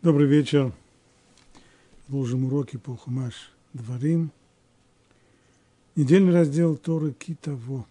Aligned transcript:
Добрый 0.00 0.28
вечер. 0.28 0.72
Продолжим 2.06 2.44
уроки 2.44 2.76
по 2.76 2.96
Хумаш 2.96 3.50
Дворим. 3.72 4.30
Недельный 5.96 6.32
раздел 6.32 6.76
Торы 6.76 7.12
Китаво. 7.12 7.84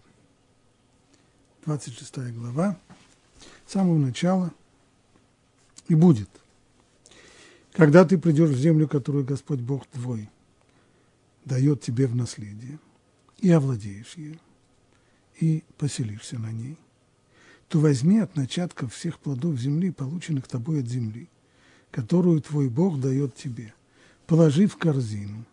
26 1.66 2.32
глава. 2.32 2.78
С 3.66 3.72
самого 3.72 3.98
начала. 3.98 4.54
И 5.88 5.94
будет. 5.94 6.30
Когда 7.72 8.06
ты 8.06 8.16
придешь 8.16 8.50
в 8.52 8.58
землю, 8.58 8.88
которую 8.88 9.26
Господь 9.26 9.60
Бог 9.60 9.86
твой 9.88 10.30
дает 11.44 11.82
тебе 11.82 12.06
в 12.06 12.16
наследие, 12.16 12.78
и 13.36 13.50
овладеешь 13.50 14.14
ее, 14.14 14.38
и 15.40 15.62
поселишься 15.76 16.38
на 16.38 16.52
ней, 16.52 16.78
то 17.68 17.78
возьми 17.78 18.18
от 18.18 18.34
начатков 18.34 18.94
всех 18.94 19.18
плодов 19.18 19.58
земли, 19.58 19.90
полученных 19.90 20.48
тобой 20.48 20.80
от 20.80 20.86
земли– 20.86 21.28
которую 21.90 22.40
твой 22.40 22.68
Бог 22.68 23.00
дает 23.00 23.34
тебе. 23.34 23.74
Положи 24.26 24.66
в 24.66 24.76
корзину 24.76 25.44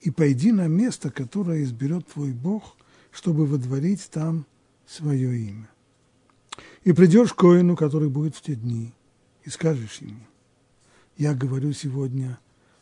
и 0.00 0.10
пойди 0.10 0.52
на 0.52 0.68
место, 0.68 1.10
которое 1.10 1.62
изберет 1.62 2.06
твой 2.06 2.32
Бог, 2.32 2.76
чтобы 3.10 3.46
водворить 3.46 4.08
там 4.10 4.46
свое 4.86 5.36
имя. 5.36 5.68
И 6.84 6.92
придешь 6.92 7.32
к 7.32 7.36
Коину, 7.36 7.76
который 7.76 8.08
будет 8.08 8.36
в 8.36 8.42
те 8.42 8.54
дни, 8.54 8.92
и 9.44 9.50
скажешь 9.50 9.98
ему, 9.98 10.20
я 11.16 11.34
говорю 11.34 11.72
сегодня 11.72 12.38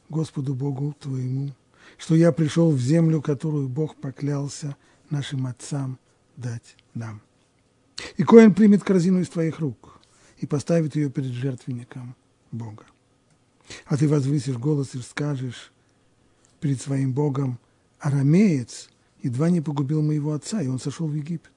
Господу 0.09 0.55
Богу 0.55 0.95
твоему, 0.99 1.51
что 1.97 2.15
я 2.15 2.33
пришел 2.33 2.71
в 2.71 2.81
землю, 2.81 3.23
которую 3.23 3.69
Бог 3.69 3.97
поклялся 3.97 4.77
нашим 5.11 5.47
отцам 5.47 5.99
дать 6.37 6.77
нам. 6.95 7.23
И 8.17 8.25
Коин 8.25 8.53
примет 8.53 8.83
корзину 8.83 9.21
из 9.21 9.29
твоих 9.29 9.59
рук 9.59 10.01
и 10.39 10.47
поставит 10.47 10.97
ее 10.97 11.11
перед 11.11 11.33
жертвенником 11.33 12.15
Бога. 12.53 12.85
А 13.87 13.97
ты 13.97 14.09
возвысишь 14.09 14.57
голос 14.57 14.95
и 14.95 15.01
скажешь 15.01 15.73
перед 16.61 16.81
своим 16.81 17.13
Богом, 17.13 17.59
арамеец 17.99 18.89
едва 19.23 19.51
не 19.51 19.61
погубил 19.61 20.03
моего 20.03 20.33
отца, 20.33 20.63
и 20.63 20.69
он 20.69 20.79
сошел 20.79 21.07
в 21.07 21.15
Египет. 21.15 21.53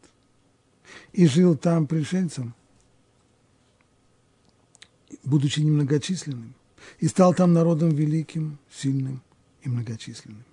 И 1.13 1.27
жил 1.27 1.55
там 1.55 1.85
пришельцем, 1.87 2.55
будучи 5.23 5.59
немногочисленным, 5.59 6.55
и 6.99 7.07
стал 7.07 7.33
там 7.33 7.53
народом 7.53 7.89
великим, 7.89 8.57
сильным 8.71 9.21
и 9.61 9.69
многочисленным. 9.69 10.43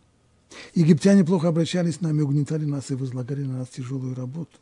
Египтяне 0.75 1.25
плохо 1.25 1.48
обращались 1.48 1.97
с 1.97 2.00
нами, 2.00 2.23
угнетали 2.23 2.64
нас 2.64 2.91
и 2.91 2.95
возлагали 2.95 3.45
на 3.45 3.58
нас 3.58 3.69
тяжелую 3.69 4.14
работу. 4.14 4.58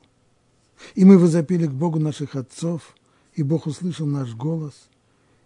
И 0.95 1.05
мы 1.05 1.19
возопили 1.19 1.67
к 1.67 1.73
Богу 1.73 1.99
наших 1.99 2.37
отцов, 2.37 2.95
и 3.35 3.43
Бог 3.43 3.67
услышал 3.67 4.07
наш 4.07 4.35
голос– 4.35 4.89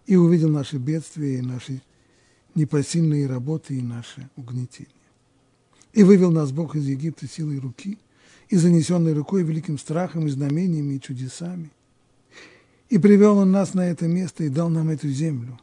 и 0.09 0.15
увидел 0.15 0.49
наши 0.49 0.77
бедствия, 0.77 1.37
и 1.37 1.41
наши 1.43 1.83
непосильные 2.55 3.27
работы, 3.27 3.75
и 3.75 3.81
наше 3.81 4.27
угнетение. 4.35 4.91
И 5.93 6.01
вывел 6.01 6.31
нас 6.31 6.51
Бог 6.51 6.75
из 6.75 6.87
Египта 6.87 7.27
силой 7.27 7.59
руки, 7.59 7.99
и 8.47 8.55
занесенной 8.55 9.13
рукой 9.13 9.43
великим 9.43 9.77
страхом, 9.77 10.25
и 10.25 10.31
знамениями, 10.31 10.95
и 10.95 10.99
чудесами. 10.99 11.69
И 12.89 12.97
привел 12.97 13.37
Он 13.37 13.51
нас 13.51 13.75
на 13.75 13.81
это 13.87 14.07
место 14.07 14.43
и 14.43 14.49
дал 14.49 14.69
нам 14.69 14.89
эту 14.89 15.09
землю, 15.09 15.59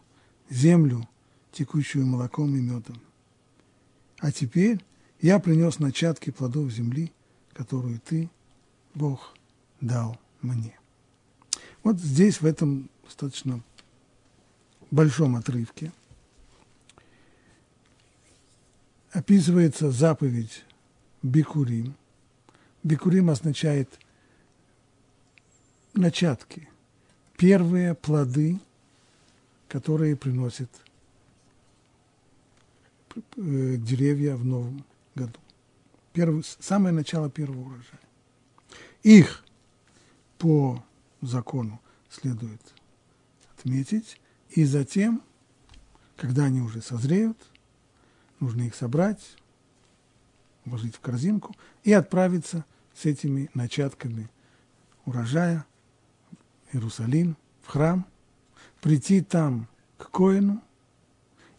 землю, 0.48 1.08
текущую 1.50 2.06
молоком 2.06 2.54
и 2.54 2.60
медом. 2.60 3.00
А 4.18 4.30
теперь 4.30 4.78
я 5.20 5.40
принес 5.40 5.80
начатки 5.80 6.30
плодов 6.30 6.70
земли, 6.70 7.10
которую 7.52 7.98
ты, 7.98 8.30
Бог, 8.94 9.34
дал 9.80 10.20
мне. 10.40 10.78
Вот 11.82 11.98
здесь, 11.98 12.40
в 12.40 12.46
этом 12.46 12.88
достаточно 13.02 13.60
большом 14.90 15.36
отрывке 15.36 15.92
описывается 19.10 19.90
заповедь 19.90 20.64
Бикурим. 21.22 21.94
Бикурим 22.82 23.30
означает 23.30 23.98
начатки, 25.94 26.68
первые 27.36 27.94
плоды, 27.94 28.60
которые 29.68 30.16
приносят 30.16 30.70
э, 33.14 33.76
деревья 33.78 34.36
в 34.36 34.44
новом 34.44 34.84
году. 35.14 35.40
Первый, 36.12 36.44
самое 36.60 36.94
начало 36.94 37.30
первого 37.30 37.60
урожая. 37.60 38.00
Их 39.02 39.44
по 40.38 40.84
закону 41.22 41.80
следует 42.10 42.60
отметить, 43.56 44.20
и 44.56 44.64
затем, 44.64 45.22
когда 46.16 46.46
они 46.46 46.62
уже 46.62 46.80
созреют, 46.80 47.36
нужно 48.40 48.62
их 48.62 48.74
собрать, 48.74 49.36
вложить 50.64 50.96
в 50.96 51.00
корзинку 51.00 51.54
и 51.84 51.92
отправиться 51.92 52.64
с 52.94 53.04
этими 53.04 53.50
начатками 53.52 54.30
урожая 55.04 55.66
в 56.70 56.74
Иерусалим, 56.74 57.36
в 57.62 57.68
храм, 57.68 58.06
прийти 58.80 59.20
там 59.20 59.68
к 59.98 60.10
Коину 60.10 60.62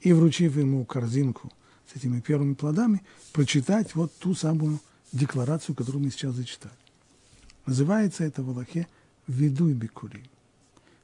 и, 0.02 0.12
вручив 0.12 0.58
ему 0.58 0.84
корзинку 0.84 1.53
с 1.85 1.96
этими 1.96 2.19
первыми 2.19 2.56
плодами, 2.56 3.03
прочитать 3.31 3.94
вот 3.94 4.12
ту 4.18 4.34
самую 4.34 4.79
декларацию, 5.12 5.75
которую 5.75 6.03
мы 6.03 6.09
сейчас 6.09 6.34
зачитали. 6.34 6.74
Называется 7.68 8.24
это 8.24 8.41
в 8.41 8.50
Аллахе 8.50 8.88
«Ведуй 9.28 9.74
бикурим». 9.74 10.25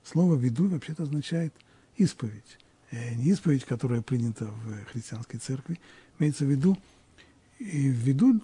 Слово 0.04 0.36
«ведуй» 0.36 0.70
вообще-то 0.70 1.04
означает– 1.04 1.54
исповедь. 1.98 2.58
Э, 2.92 3.16
не 3.16 3.31
исповедь, 3.31 3.66
которая 3.66 4.02
принята 4.02 4.46
в 4.46 4.86
христианской 4.86 5.40
церкви, 5.40 5.80
имеется 6.20 6.46
в 6.46 6.50
виду, 6.50 6.78
и 7.58 7.90
в 7.90 7.96
виду 7.96 8.42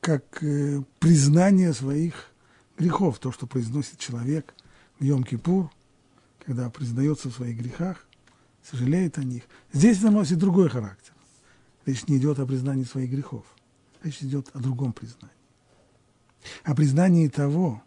как 0.00 0.42
э, 0.42 0.80
признание 1.00 1.72
своих 1.72 2.30
грехов, 2.78 3.18
то, 3.18 3.32
что 3.32 3.46
произносит 3.46 3.98
человек 3.98 4.54
в 5.00 5.04
Йом-Кипур, 5.04 5.70
когда 6.46 6.70
признается 6.70 7.30
в 7.30 7.34
своих 7.34 7.58
грехах, 7.58 8.06
сожалеет 8.62 9.18
о 9.18 9.24
них. 9.24 9.42
Здесь 9.72 9.98
это 9.98 10.10
носит 10.10 10.38
другой 10.38 10.68
характер. 10.68 11.14
Речь 11.84 12.06
не 12.06 12.18
идет 12.18 12.38
о 12.38 12.46
признании 12.46 12.84
своих 12.84 13.10
грехов. 13.10 13.44
Речь 14.02 14.22
идет 14.22 14.50
о 14.54 14.60
другом 14.60 14.92
признании. 14.92 15.34
О 16.62 16.74
признании 16.76 17.28
того, 17.28 17.82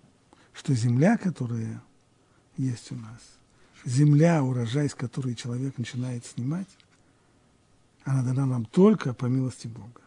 что 0.52 0.74
земля, 0.74 1.18
которая 1.18 1.82
есть 2.58 2.92
у 2.92 2.96
нас– 2.96 3.22
земля, 3.86 4.44
урожай, 4.44 4.90
с 4.90 4.96
которой 4.96 5.36
человек 5.36 5.78
начинает 5.78 6.26
снимать, 6.26 6.68
она 8.04 8.24
дана 8.24 8.46
нам 8.46 8.66
только 8.66 9.14
по 9.14 9.26
милости 9.26 9.68
Бога. 9.68 10.02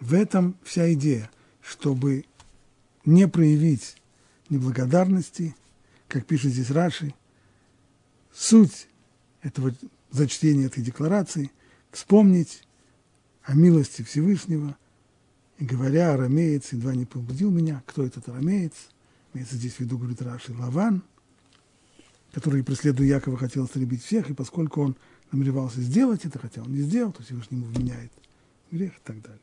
В 0.00 0.14
этом 0.14 0.56
вся 0.62 0.92
идея, 0.94 1.30
чтобы 1.60 2.24
не 3.04 3.26
проявить 3.28 3.96
неблагодарности, 4.48 5.56
как 6.08 6.26
пишет 6.26 6.52
здесь 6.52 6.70
Раши, 6.70 7.14
суть 8.32 8.88
этого 9.42 9.74
зачтения 10.10 10.66
этой 10.66 10.82
декларации– 10.82 11.50
вспомнить 11.90 12.62
о 13.44 13.54
милости 13.54 14.02
Всевышнего, 14.02 14.76
и 15.58 15.64
говоря, 15.64 16.14
арамеец 16.14 16.72
едва 16.72 16.94
не 16.94 17.06
побудил 17.06 17.50
меня, 17.50 17.82
кто 17.86 18.04
этот 18.04 18.28
арамеец– 18.28 18.72
имеется 19.34 19.56
здесь 19.56 19.74
в 19.74 19.80
виду, 19.80 19.98
говорит 19.98 20.22
Раши, 20.22 20.54
Лаван, 20.54 21.02
который, 22.32 22.62
преследуя 22.62 23.06
Якова, 23.06 23.36
хотел 23.36 23.66
истребить 23.66 24.04
всех, 24.04 24.30
и 24.30 24.34
поскольку 24.34 24.82
он 24.82 24.96
намеревался 25.32 25.80
сделать 25.80 26.24
это, 26.24 26.38
хотя 26.38 26.62
он 26.62 26.72
не 26.72 26.80
сделал, 26.80 27.12
то 27.12 27.22
Всевышний 27.22 27.58
ему 27.58 27.66
вменяет 27.66 28.12
грех 28.70 28.92
и 28.92 29.00
так 29.02 29.20
далее. 29.22 29.40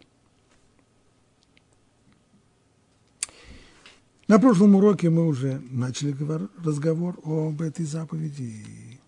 На 4.28 4.40
прошлом 4.40 4.76
уроке 4.76 5.10
мы 5.10 5.28
уже 5.28 5.62
начали 5.70 6.16
разговор 6.64 7.20
об 7.26 7.62
этой 7.62 7.86
заповеди 7.86 8.44
и 8.44 9.00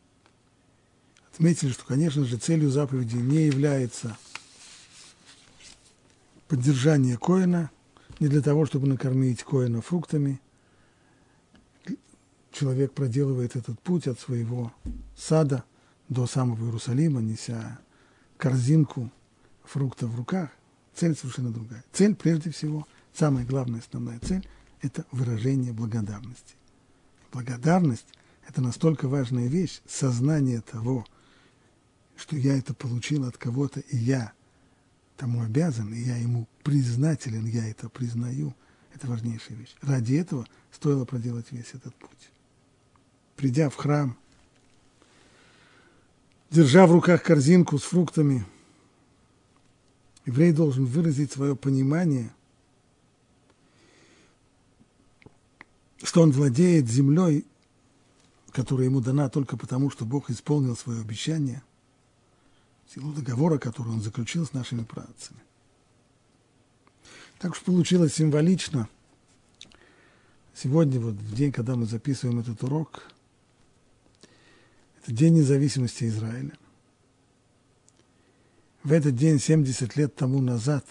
отметили, 1.34 1.72
что, 1.72 1.86
конечно 1.86 2.26
же, 2.26 2.38
целью 2.38 2.70
заповеди 2.70 3.16
не 3.16 3.46
является 3.46 4.18
поддержание 6.50 7.18
коина, 7.18 7.72
не 8.20 8.28
для 8.28 8.42
того, 8.42 8.66
чтобы 8.66 8.88
накормить 8.88 9.44
коина 9.44 9.82
фруктами– 9.82 10.42
человек 12.54 12.94
проделывает 12.94 13.56
этот 13.56 13.80
путь 13.82 14.08
от 14.08 14.20
своего 14.20 14.72
сада 15.18 15.66
до 16.08 16.28
самого 16.28 16.66
Иерусалима, 16.66 17.22
неся 17.22 17.80
корзинку 18.38 19.12
фруктов 19.64 20.12
в 20.12 20.16
руках, 20.16 20.52
цель 20.94 21.16
совершенно 21.16 21.52
другая. 21.52 21.84
Цель, 21.92 22.16
прежде 22.16 22.52
всего, 22.52 22.88
самая 23.14 23.46
главная, 23.46 23.80
основная 23.80 24.20
цель– 24.20 24.48
это 24.82 25.06
выражение 25.12 25.74
благодарности. 25.74 26.56
Благодарность– 27.32 28.08
это 28.48 28.62
настолько 28.62 29.08
важная 29.08 29.48
вещь, 29.48 29.82
сознание 29.88 30.62
того, 30.62 31.06
что 32.16 32.38
я 32.38 32.56
это 32.56 32.76
получил 32.76 33.26
от 33.26 33.38
кого-то, 33.38 33.80
и 33.80 33.98
я 33.98 34.34
тому 35.18 35.42
обязан, 35.42 35.92
и 35.94 36.02
я 36.02 36.18
ему 36.18 36.48
признателен, 36.62 37.46
я 37.46 37.68
это 37.68 37.90
признаю, 37.90 38.54
это 38.94 39.08
важнейшая 39.08 39.58
вещь. 39.58 39.76
Ради 39.82 40.16
этого 40.16 40.46
стоило 40.72 41.06
проделать 41.06 41.52
весь 41.52 41.74
этот 41.74 41.96
путь 41.96 42.33
придя 43.44 43.70
в 43.70 43.76
храм 43.76 44.16
держа 46.50 46.88
в 46.88 46.94
руках 46.94 47.22
корзинку 47.24 47.78
с 47.78 47.82
фруктами, 47.82 48.46
еврей 50.26 50.54
должен 50.54 50.86
выразить 50.86 51.34
свое 51.34 51.54
понимание, 51.54 52.34
что 56.04 56.22
он 56.22 56.32
владеет 56.32 56.88
землей, 56.88 57.46
которая 58.54 58.86
ему 58.86 59.02
дана 59.02 59.28
только 59.28 59.58
потому, 59.58 59.90
что 59.90 60.06
Бог 60.06 60.30
исполнил 60.30 60.78
свое 60.78 61.02
обещание, 61.02 61.62
в 62.86 62.94
силу 62.94 63.12
договора, 63.12 63.58
который 63.58 63.92
он 63.92 64.00
заключил 64.00 64.46
с 64.46 64.54
нашими 64.54 64.86
працами. 64.86 65.42
Так 67.40 67.52
уж 67.52 67.60
получилось 67.60 68.14
символично. 68.14 68.88
Сегодня, 70.56 71.02
вот 71.02 71.16
в 71.16 71.36
день, 71.36 71.52
когда 71.52 71.76
мы 71.76 71.88
записываем 71.88 72.40
этот 72.40 72.64
урок, 72.64 73.13
это 75.04 75.12
День 75.12 75.36
независимости 75.36 76.06
Израиля. 76.06 76.54
В 78.84 78.92
этот 78.92 79.16
день, 79.16 79.40
70 79.40 79.96
лет 79.96 80.16
тому 80.16 80.42
назад, 80.42 80.86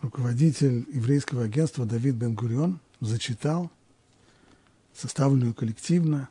руководитель 0.00 0.86
еврейского 0.92 1.44
агентства 1.44 1.86
Давид 1.86 2.14
Бен-Гурион 2.16 2.80
зачитал 3.00 3.70
составленную 4.94 5.54
коллективно 5.54 6.28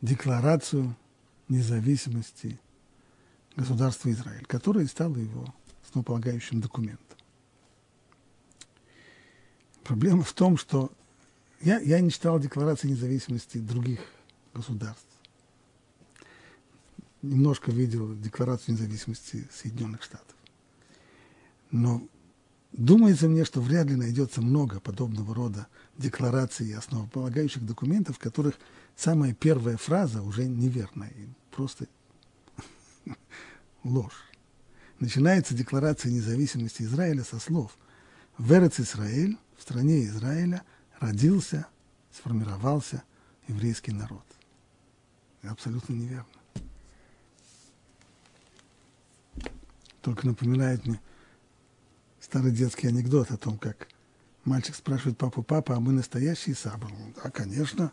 декларацию 0.00 0.96
независимости 1.48 2.58
государства 3.56 4.10
Израиль, 4.10 4.46
которая 4.46 4.86
стала 4.86 5.16
его 5.16 5.54
основополагающим 5.82 6.60
документом. 6.60 7.18
Проблема 9.82 10.22
в 10.22 10.32
том, 10.32 10.56
что 10.56 10.90
я, 11.60 11.78
я 11.80 12.00
не 12.00 12.10
читал 12.10 12.38
декларации 12.38 12.88
независимости 12.88 13.58
других 13.58 14.00
государств. 14.54 15.06
Немножко 17.22 17.70
видел 17.70 18.16
декларацию 18.16 18.74
независимости 18.74 19.46
Соединенных 19.52 20.02
Штатов. 20.02 20.34
Но 21.70 22.02
думается 22.72 23.28
мне, 23.28 23.44
что 23.44 23.60
вряд 23.60 23.88
ли 23.88 23.94
найдется 23.94 24.40
много 24.40 24.80
подобного 24.80 25.34
рода 25.34 25.66
деклараций 25.98 26.68
и 26.68 26.72
основополагающих 26.72 27.64
документов, 27.64 28.16
в 28.16 28.20
которых 28.20 28.58
самая 28.96 29.34
первая 29.34 29.76
фраза 29.76 30.22
уже 30.22 30.46
неверная, 30.46 31.12
просто 31.50 31.86
ложь. 33.84 34.30
Начинается 34.98 35.54
декларация 35.54 36.10
независимости 36.10 36.82
Израиля 36.82 37.22
со 37.22 37.38
слов 37.38 37.76
«В 38.38 38.50
Эрец 38.52 38.80
Израиль, 38.80 39.36
в 39.58 39.62
стране 39.62 40.04
Израиля, 40.06 40.62
родился, 41.00 41.66
сформировался 42.12 43.02
еврейский 43.48 43.92
народ». 43.92 44.24
Это 45.42 45.52
абсолютно 45.52 45.94
неверно. 45.94 46.26
Только 50.02 50.26
напоминает 50.26 50.86
мне 50.86 51.00
старый 52.20 52.52
детский 52.52 52.88
анекдот 52.88 53.30
о 53.30 53.36
том, 53.36 53.58
как 53.58 53.88
мальчик 54.44 54.74
спрашивает 54.74 55.18
папу, 55.18 55.42
папа, 55.42 55.76
а 55.76 55.80
мы 55.80 55.92
настоящие 55.92 56.54
сабры? 56.54 56.90
Да, 57.16 57.30
конечно, 57.30 57.92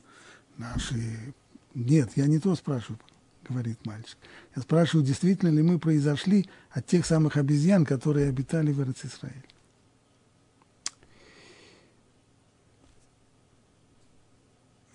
наши... 0.58 1.34
Нет, 1.74 2.12
я 2.16 2.28
не 2.28 2.40
то 2.40 2.56
спрашиваю, 2.56 3.00
говорит 3.48 3.86
мальчик. 3.86 4.18
Я 4.56 4.62
спрашиваю, 4.62 5.06
действительно 5.06 5.50
ли 5.50 5.62
мы 5.62 5.80
произошли 5.80 6.50
от 6.72 6.86
тех 6.86 7.06
самых 7.06 7.38
обезьян, 7.38 7.86
которые 7.86 8.30
обитали 8.30 8.72
в 8.72 8.82
Израиле. 8.82 9.44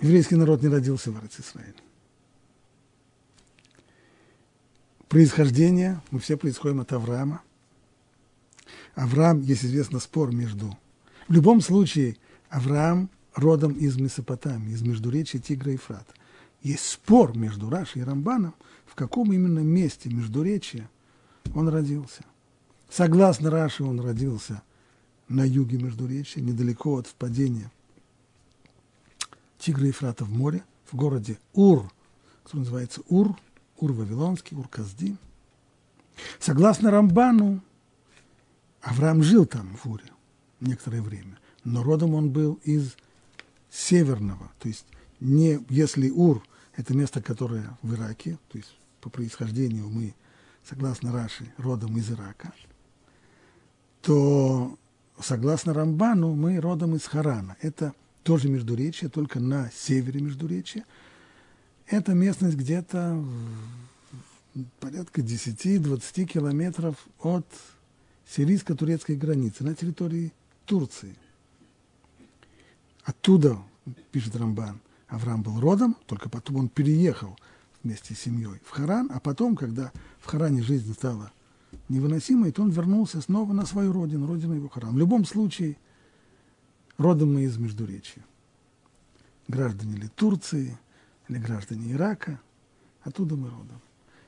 Еврейский 0.02 0.34
народ 0.34 0.62
не 0.62 0.68
родился 0.68 1.12
в 1.12 1.14
Израиле. 1.24 1.74
Происхождение, 5.08 6.00
мы 6.10 6.18
все 6.18 6.36
происходим 6.36 6.80
от 6.80 6.92
Авраама. 6.92 7.42
Авраам, 8.96 9.40
есть 9.42 9.64
известно 9.64 10.00
спор 10.00 10.34
между... 10.34 10.76
В 11.28 11.32
любом 11.32 11.60
случае, 11.60 12.16
Авраам 12.48 13.10
родом 13.34 13.74
из 13.74 13.96
Месопотамии, 13.96 14.72
из 14.72 14.82
Междуречия 14.82 15.40
Тигра 15.40 15.72
и 15.72 15.76
Фрата. 15.76 16.12
Есть 16.62 16.86
спор 16.86 17.36
между 17.36 17.70
Рашей 17.70 18.02
и 18.02 18.04
Рамбаном, 18.04 18.54
в 18.86 18.96
каком 18.96 19.32
именно 19.32 19.60
месте 19.60 20.10
Междуречия 20.10 20.90
он 21.54 21.68
родился. 21.68 22.24
Согласно 22.90 23.50
Раши, 23.50 23.84
он 23.84 24.00
родился 24.00 24.62
на 25.28 25.46
юге 25.46 25.78
Междуречия, 25.78 26.42
недалеко 26.42 26.96
от 26.96 27.06
впадения 27.06 27.70
Тигра 29.62 29.86
и 29.86 29.92
Фрата 29.92 30.24
в 30.24 30.30
море, 30.30 30.64
в 30.86 30.96
городе 30.96 31.38
Ур, 31.52 31.88
который 32.42 32.60
называется 32.60 33.00
Ур, 33.08 33.38
Ур 33.78 33.92
Вавилонский, 33.92 34.56
Ур 34.56 34.66
Каздин. 34.66 35.18
Согласно 36.40 36.90
Рамбану, 36.90 37.60
Авраам 38.80 39.22
жил 39.22 39.46
там, 39.46 39.76
в 39.76 39.86
Уре, 39.86 40.04
некоторое 40.58 41.00
время, 41.00 41.38
но 41.62 41.84
родом 41.84 42.14
он 42.14 42.30
был 42.30 42.58
из 42.64 42.96
северного, 43.70 44.50
то 44.58 44.66
есть 44.66 44.84
не, 45.20 45.64
если 45.68 46.10
Ур– 46.10 46.42
это 46.76 46.92
место, 46.94 47.22
которое 47.22 47.78
в 47.82 47.94
Ираке, 47.94 48.38
то 48.48 48.58
есть 48.58 48.76
по 49.00 49.10
происхождению 49.10 49.88
мы, 49.88 50.16
согласно 50.68 51.12
Раши, 51.12 51.52
родом 51.56 51.96
из 51.96 52.10
Ирака, 52.10 52.52
то 54.00 54.76
согласно 55.20 55.72
Рамбану 55.72 56.34
мы 56.34 56.60
родом 56.60 56.96
из 56.96 57.06
Харана. 57.06 57.56
Это 57.60 57.94
тоже 58.22 58.48
Междуречие, 58.48 59.10
только 59.10 59.40
на 59.40 59.70
севере 59.70 60.20
Междуречия. 60.20 60.84
Это 61.86 62.14
местность 62.14 62.56
где-то 62.56 63.22
порядка 64.80 65.20
10-20 65.20 66.24
километров 66.24 66.96
от 67.20 67.46
сирийско-турецкой 68.28 69.16
границы 69.16 69.64
на 69.64 69.74
территории 69.74 70.32
Турции. 70.66 71.16
Оттуда, 73.04 73.58
пишет 74.10 74.36
Рамбан, 74.36 74.80
Авраам 75.08 75.42
был 75.42 75.60
родом, 75.60 75.96
только 76.06 76.28
потом 76.28 76.56
он 76.56 76.68
переехал 76.68 77.36
вместе 77.82 78.14
с 78.14 78.20
семьей 78.20 78.60
в 78.64 78.70
Харан, 78.70 79.10
а 79.12 79.20
потом, 79.20 79.56
когда 79.56 79.92
в 80.20 80.26
Харане 80.26 80.62
жизнь 80.62 80.92
стала 80.94 81.32
невыносимой, 81.88 82.52
то 82.52 82.62
он 82.62 82.70
вернулся 82.70 83.20
снова 83.20 83.52
на 83.52 83.66
свою 83.66 83.92
родину, 83.92 84.26
родину 84.26 84.54
его 84.54 84.68
Харан. 84.68 84.94
В 84.94 84.98
любом 84.98 85.24
случае, 85.24 85.76
родом 86.98 87.34
мы 87.34 87.42
из 87.42 87.56
Междуречия. 87.56 88.24
Граждане 89.48 89.96
ли 89.96 90.08
Турции, 90.08 90.78
или 91.28 91.38
граждане 91.38 91.92
Ирака, 91.92 92.40
оттуда 93.02 93.36
мы 93.36 93.48
родом. 93.48 93.80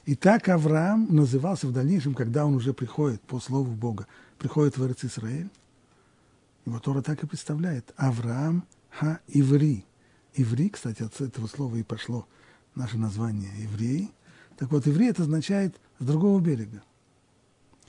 И 0.05 0.15
так 0.15 0.49
Авраам 0.49 1.15
назывался 1.15 1.67
в 1.67 1.73
дальнейшем, 1.73 2.15
когда 2.15 2.45
он 2.45 2.55
уже 2.55 2.75
приходит 2.75 3.23
по 3.23 3.41
слову 3.41 3.73
Бога, 3.73 4.07
приходит 4.39 4.77
в 4.77 4.85
Эрц 4.85 5.05
Исраэль. 5.05 5.51
Его 6.67 6.79
Тора 6.79 7.03
так 7.03 7.23
и 7.23 7.27
представляет. 7.27 7.93
Авраам 7.97 8.65
Ха-Иври. 8.91 9.85
Иври, 10.35 10.69
кстати, 10.71 11.03
от 11.03 11.21
этого 11.21 11.47
слова 11.47 11.77
и 11.77 11.83
пошло 11.83 12.27
наше 12.75 12.99
название 12.99 13.51
евреи. 13.63 14.11
Так 14.57 14.71
вот, 14.71 14.87
еврей 14.87 15.11
это 15.11 15.23
означает 15.23 15.75
с 15.99 16.05
другого 16.05 16.41
берега. 16.41 16.83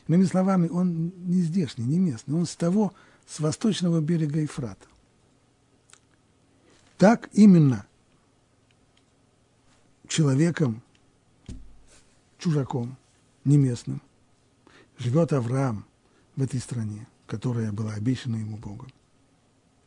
Иными 0.08 0.26
словами, 0.26 0.68
он 0.68 1.14
не 1.18 1.42
здешний, 1.42 1.86
не 1.86 2.00
местный, 2.00 2.36
он 2.36 2.46
с 2.46 2.56
того, 2.56 2.94
с 3.28 3.40
восточного 3.40 4.02
берега 4.02 4.40
Ефрата. 4.40 4.88
Так 6.98 7.30
именно 7.34 7.86
человеком, 10.08 10.82
чужаком, 12.38 12.96
не 13.44 13.58
местным, 13.58 14.02
живет 14.98 15.34
Авраам 15.34 15.86
в 16.36 16.42
этой 16.42 16.60
стране, 16.60 17.08
которая 17.28 17.72
была 17.72 17.94
обещана 17.94 18.38
ему 18.38 18.58
Богом. 18.58 18.90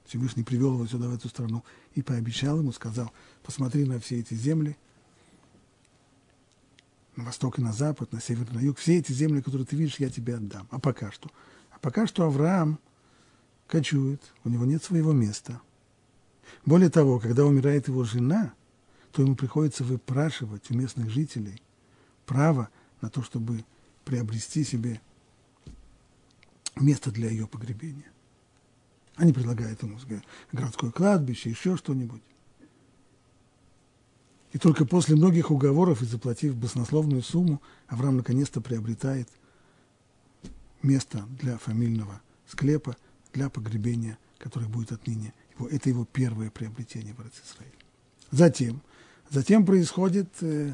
Всевышний 0.05 0.43
привел 0.43 0.75
его 0.75 0.87
сюда, 0.87 1.09
в 1.09 1.15
эту 1.15 1.29
страну, 1.29 1.65
и 1.95 2.03
пообещал 2.03 2.59
ему, 2.59 2.73
сказал, 2.73 3.13
посмотри 3.43 3.85
на 3.85 4.01
все 4.01 4.21
эти 4.21 4.35
земли, 4.35 4.77
на 7.17 7.25
восток 7.25 7.59
и 7.59 7.63
на 7.63 7.73
запад, 7.73 8.13
на 8.13 8.21
север 8.21 8.47
и 8.51 8.55
на 8.55 8.61
юг, 8.61 8.79
все 8.79 8.99
эти 8.99 9.13
земли, 9.13 9.43
которые 9.43 9.67
ты 9.67 9.77
видишь, 9.77 9.99
я 9.99 10.09
тебе 10.09 10.37
отдам. 10.37 10.67
А 10.71 10.79
пока 10.79 11.11
что? 11.11 11.31
А 11.71 11.79
пока 11.79 12.07
что 12.07 12.25
Авраам 12.25 12.79
кочует, 13.69 14.21
у 14.45 14.49
него 14.49 14.65
нет 14.65 14.83
своего 14.83 15.13
места. 15.13 15.61
Более 16.65 16.91
того, 16.91 17.21
когда 17.21 17.45
умирает 17.45 17.89
его 17.89 18.03
жена, 18.03 18.55
то 19.13 19.23
ему 19.23 19.37
приходится 19.37 19.85
выпрашивать 19.85 20.71
у 20.71 20.75
местных 20.75 21.11
жителей 21.11 21.63
право 22.27 22.71
на 23.01 23.11
то, 23.11 23.23
чтобы 23.23 23.65
приобрести 24.05 24.65
себе 24.65 25.01
место 26.77 27.11
для 27.11 27.31
ее 27.31 27.47
погребения. 27.47 28.11
Они 29.17 29.33
предлагают 29.33 29.83
ему 29.83 29.99
городское 30.53 30.91
кладбище, 30.91 31.51
еще 31.51 31.77
что-нибудь. 31.77 32.23
И 34.53 34.59
только 34.59 34.87
после 34.87 35.15
многих 35.17 35.51
уговоров 35.51 36.01
и 36.01 36.07
заплатив 36.07 36.57
баснословную 36.57 37.23
сумму, 37.23 37.61
Авраам 37.87 38.17
наконец-то 38.17 38.61
приобретает 38.61 39.29
место 40.83 41.25
для 41.41 41.59
фамильного 41.59 42.23
склепа, 42.47 42.97
для 43.33 43.49
погребения, 43.51 44.19
которое 44.39 44.67
будет 44.67 44.93
отныне 44.93 45.33
его. 45.57 45.69
Это 45.69 45.89
его 45.89 46.05
первое 46.05 46.51
приобретение 46.51 47.15
в 47.15 47.21
Израиле. 47.21 47.75
Затем, 48.31 48.83
Затем 49.31 49.67
происходит 49.67 50.29
э, 50.41 50.73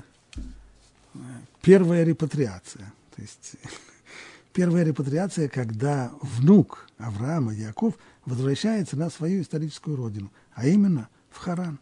первая 1.61 2.04
репатриация. 2.04 2.92
То 3.14 3.23
есть 3.23 3.56
первая 4.52 4.84
репатриация, 4.84 5.49
когда 5.49 6.12
внук 6.20 6.88
Авраама, 6.99 7.52
Яков, 7.52 7.94
возвращается 8.25 8.96
на 8.96 9.11
свою 9.11 9.42
историческую 9.42 9.96
родину, 9.96 10.30
а 10.54 10.66
именно 10.66 11.08
в 11.30 11.38
Харан. 11.38 11.78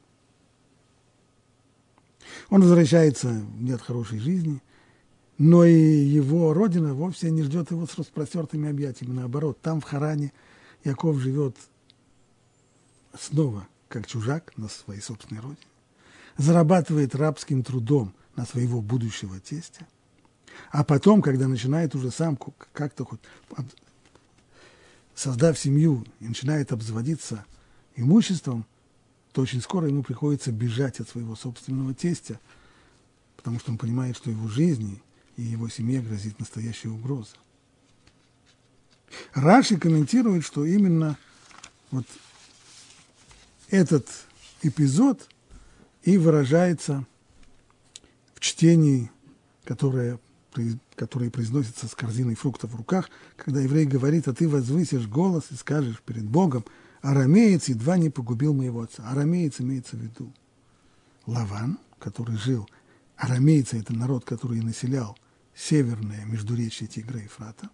Он 2.49 2.63
возвращается, 2.63 3.43
нет 3.59 3.83
хорошей 3.83 4.19
жизни, 4.19 4.63
но 5.37 5.65
и 5.65 5.75
его 5.75 6.55
родина 6.55 6.95
вовсе 6.95 7.31
не 7.31 7.43
ждет 7.43 7.71
его 7.71 7.87
с 7.87 7.99
распростертыми 7.99 8.71
объятиями. 8.71 9.13
Наоборот, 9.13 9.59
там, 9.61 9.81
в 9.81 9.85
Харане, 9.85 10.33
Яков 10.85 11.19
живет 11.19 11.57
снова 13.19 13.67
как 13.89 14.07
чужак 14.07 14.57
на 14.57 14.69
своей 14.69 15.01
собственной 15.01 15.41
родине, 15.41 15.67
зарабатывает 16.37 17.15
рабским 17.15 17.63
трудом 17.63 18.15
на 18.37 18.47
своего 18.47 18.81
будущего 18.81 19.39
тестя, 19.39 19.87
а 20.71 20.85
потом, 20.85 21.21
когда 21.21 21.47
начинает 21.47 21.95
уже 21.95 22.11
сам 22.11 22.39
как-то 22.73 23.05
хоть 23.05 23.21
создав 25.15 25.59
семью 25.59 26.07
и 26.21 26.29
начинает 26.29 26.73
обзаводиться 26.73 27.45
имуществом, 27.97 28.67
то 29.33 29.43
очень 29.43 29.61
скоро 29.61 29.89
ему 29.89 30.03
приходится 30.03 30.53
бежать 30.53 31.01
от 31.01 31.09
своего 31.09 31.37
собственного 31.37 31.95
тестя, 31.95 32.41
потому 33.37 33.59
что 33.59 33.73
он 33.73 33.79
понимает, 33.79 34.17
что 34.17 34.31
его 34.31 34.49
жизни 34.49 35.03
и 35.37 35.43
его 35.43 35.69
семье 35.69 36.01
грозит 36.01 36.39
настоящая 36.39 36.91
угроза. 36.91 37.37
Раши 39.35 39.77
комментирует, 39.79 40.45
что 40.45 40.65
именно 40.65 41.17
вот 41.91 42.07
этот 43.69 44.09
эпизод 44.63 45.29
и 46.03 46.19
выражается 46.19 47.07
в 48.35 48.41
чтении, 48.41 49.11
которое, 49.65 50.19
которое 50.97 51.31
произносится 51.31 51.87
с 51.87 51.95
корзиной 51.95 52.35
фруктов 52.35 52.73
в 52.73 52.77
руках, 52.77 53.09
когда 53.37 53.61
еврей 53.61 53.87
говорит, 53.87 54.29
а 54.29 54.35
ты 54.35 54.49
возвысишь 54.49 55.07
голос 55.07 55.45
и 55.51 55.55
скажешь 55.55 56.01
перед 56.05 56.25
Богом, 56.25 56.65
арамеец 57.01 57.69
едва 57.69 57.97
не 57.97 58.11
погубил 58.11 58.55
моего 58.55 58.83
отца. 58.83 59.09
Арамеец 59.09 59.61
имеется 59.61 59.97
в 59.97 60.01
виду 60.01 60.33
Лаван, 61.27 61.79
который 61.99 62.37
жил, 62.37 62.69
арамейцы– 63.17 63.79
это 63.81 63.95
народ, 63.95 64.25
который 64.25 64.61
населял 64.61 65.17
северное 65.55 66.25
междуречье 66.25 66.87
Тигра 66.87 67.21
и 67.21 67.29
Фрата, 67.29 67.71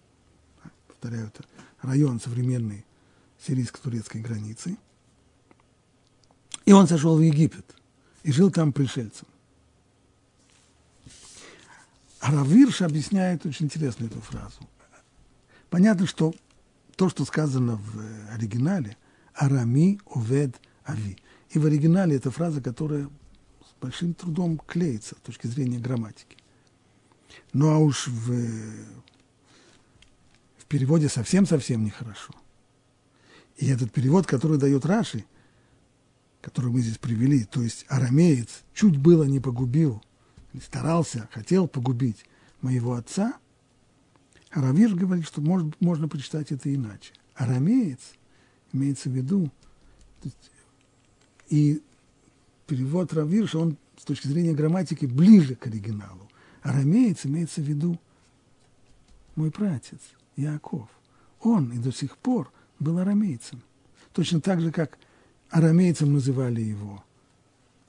повторяю, 1.00 1.28
это 1.28 1.44
район 1.82 2.20
современной 2.20 2.84
сирийско-турецкой 3.38 4.20
границы– 4.20 4.76
и 6.68 6.72
он 6.72 6.86
сошел 6.86 7.16
в 7.16 7.22
Египет 7.22 7.64
и 8.24 8.30
жил 8.30 8.50
там 8.50 8.74
пришельцем. 8.74 9.26
Равирш 12.20 12.82
объясняет 12.82 13.46
очень 13.46 13.64
интересно 13.64 14.04
эту 14.04 14.20
фразу. 14.20 14.68
Понятно, 15.70 16.06
что 16.06 16.34
то, 16.94 17.08
что 17.08 17.24
сказано 17.24 17.76
в 17.76 18.34
оригинале, 18.34 18.98
«Арами 19.32 19.98
овед 20.10 20.60
ави». 20.86 21.16
И 21.48 21.58
в 21.58 21.64
оригинале 21.64 22.16
это 22.16 22.30
фраза, 22.30 22.60
которая 22.60 23.06
с 23.06 23.80
большим 23.80 24.12
трудом 24.12 24.58
клеится 24.58 25.14
с 25.14 25.24
точки 25.24 25.46
зрения 25.46 25.78
грамматики. 25.78 26.36
Ну 27.54 27.70
а 27.70 27.78
уж 27.78 28.08
в 28.08 28.30
переводе 30.68 31.08
совсем-совсем 31.08 31.84
нехорошо. 31.84 32.34
И 33.56 33.68
этот 33.68 33.92
перевод, 33.92 34.26
который 34.26 34.58
дает 34.58 34.86
Раши– 34.86 35.24
которую 36.40 36.72
мы 36.72 36.80
здесь 36.80 36.98
привели, 36.98 37.44
то 37.44 37.62
есть 37.62 37.84
арамеец 37.88 38.62
чуть 38.74 38.96
было 38.96 39.24
не 39.24 39.40
погубил, 39.40 40.02
старался, 40.62 41.28
хотел 41.32 41.68
погубить 41.68 42.24
моего 42.60 42.94
отца, 42.94 43.36
Равиш 44.50 44.94
говорит, 44.94 45.26
что 45.26 45.42
может, 45.42 45.78
можно 45.80 46.08
прочитать 46.08 46.52
это 46.52 46.74
иначе. 46.74 47.12
Арамеец 47.34 47.98
имеется 48.72 49.10
в 49.10 49.12
виду, 49.12 49.50
и 51.50 51.82
перевод 52.66 53.12
Равирша, 53.12 53.58
он 53.58 53.76
с 53.98 54.04
точки 54.04 54.26
зрения 54.26 54.54
грамматики 54.54 55.04
ближе 55.04 55.54
к 55.54 55.66
оригиналу. 55.66 56.30
Арамеец 56.62 57.26
имеется 57.26 57.60
в 57.60 57.64
виду 57.64 58.00
мой 59.36 59.50
пратец 59.50 60.00
Яков. 60.38 60.88
Он 61.40 61.72
и 61.72 61.78
до 61.78 61.92
сих 61.92 62.16
пор 62.16 62.50
был 62.78 62.98
арамейцем. 62.98 63.62
Точно 64.12 64.40
так 64.40 64.60
же, 64.60 64.72
как 64.72 64.98
Арамейцем 65.50 66.12
называли 66.12 66.60
его 66.60 67.04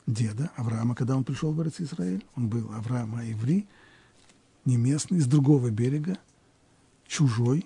деда 0.08 0.52
Авраама, 0.56 0.96
когда 0.96 1.16
он 1.16 1.24
пришел 1.24 1.52
в 1.52 1.62
Израиль. 1.62 2.26
Он 2.36 2.48
был 2.48 2.72
Авраам 2.74 3.20
Иври, 3.20 3.68
не 4.66 4.78
местный, 4.78 5.20
с 5.20 5.26
другого 5.26 5.70
берега, 5.70 6.18
чужой, 7.08 7.66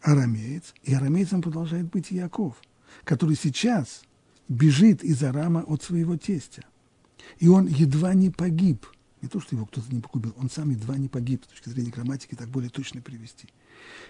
арамеец. 0.00 0.74
И 0.84 0.94
арамейцем 0.94 1.42
продолжает 1.42 1.90
быть 1.90 2.10
Яков, 2.10 2.56
который 3.04 3.36
сейчас 3.36 4.02
бежит 4.48 5.02
из 5.02 5.22
Арама 5.22 5.60
от 5.60 5.82
своего 5.82 6.16
тестя. 6.16 6.64
И 7.38 7.48
он 7.48 7.66
едва 7.66 8.14
не 8.14 8.30
погиб. 8.30 8.86
Не 9.22 9.28
то, 9.28 9.40
что 9.40 9.54
его 9.54 9.66
кто-то 9.66 9.92
не 9.94 10.00
погубил, 10.00 10.34
он 10.38 10.48
сам 10.48 10.70
едва 10.70 10.96
не 10.96 11.08
погиб, 11.08 11.44
с 11.44 11.48
точки 11.48 11.68
зрения 11.68 11.90
грамматики, 11.90 12.34
так 12.34 12.48
более 12.48 12.70
точно 12.70 13.02
привести. 13.02 13.48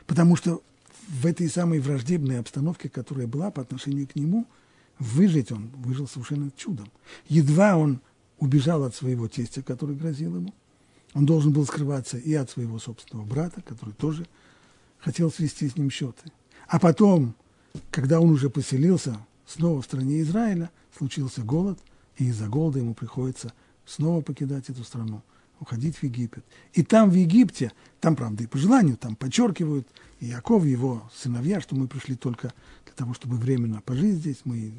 Потому 0.06 0.36
что 0.36 0.62
в 1.08 1.26
этой 1.26 1.48
самой 1.48 1.80
враждебной 1.80 2.38
обстановке, 2.38 2.88
которая 2.88 3.26
была 3.26 3.50
по 3.50 3.62
отношению 3.62 4.06
к 4.06 4.14
нему– 4.14 4.46
выжить 5.00 5.50
он 5.50 5.70
выжил 5.78 6.06
совершенно 6.06 6.52
чудом. 6.56 6.88
Едва 7.26 7.76
он 7.76 8.00
убежал 8.38 8.84
от 8.84 8.94
своего 8.94 9.26
тестя, 9.26 9.62
который 9.62 9.96
грозил 9.96 10.36
ему, 10.36 10.54
он 11.14 11.26
должен 11.26 11.52
был 11.52 11.66
скрываться 11.66 12.18
и 12.18 12.32
от 12.34 12.50
своего 12.50 12.78
собственного 12.78 13.26
брата, 13.26 13.62
который 13.62 13.94
тоже 13.94 14.26
хотел 14.98 15.32
свести 15.32 15.68
с 15.68 15.76
ним 15.76 15.90
счеты. 15.90 16.30
А 16.68 16.78
потом, 16.78 17.34
когда 17.90 18.20
он 18.20 18.30
уже 18.30 18.48
поселился 18.48 19.18
снова 19.46 19.82
в 19.82 19.84
стране 19.84 20.20
Израиля, 20.20 20.70
случился 20.96 21.42
голод, 21.42 21.80
и 22.16 22.26
из-за 22.26 22.46
голода 22.46 22.78
ему 22.78 22.94
приходится 22.94 23.52
снова 23.86 24.20
покидать 24.20 24.68
эту 24.68 24.84
страну, 24.84 25.22
уходить 25.60 25.96
в 25.96 26.02
Египет. 26.02 26.44
И 26.72 26.82
там, 26.82 27.10
в 27.10 27.14
Египте, 27.14 27.72
там, 28.00 28.16
правда, 28.16 28.42
и 28.42 28.46
по 28.46 28.58
желанию, 28.58 28.96
там 28.96 29.14
подчеркивают, 29.14 29.86
и 30.18 30.26
Яков, 30.26 30.64
его 30.64 31.08
сыновья, 31.14 31.60
что 31.60 31.76
мы 31.76 31.86
пришли 31.86 32.16
только 32.16 32.52
для 32.86 32.94
того, 32.94 33.14
чтобы 33.14 33.36
временно 33.36 33.80
пожить 33.80 34.16
здесь, 34.16 34.40
мы 34.44 34.72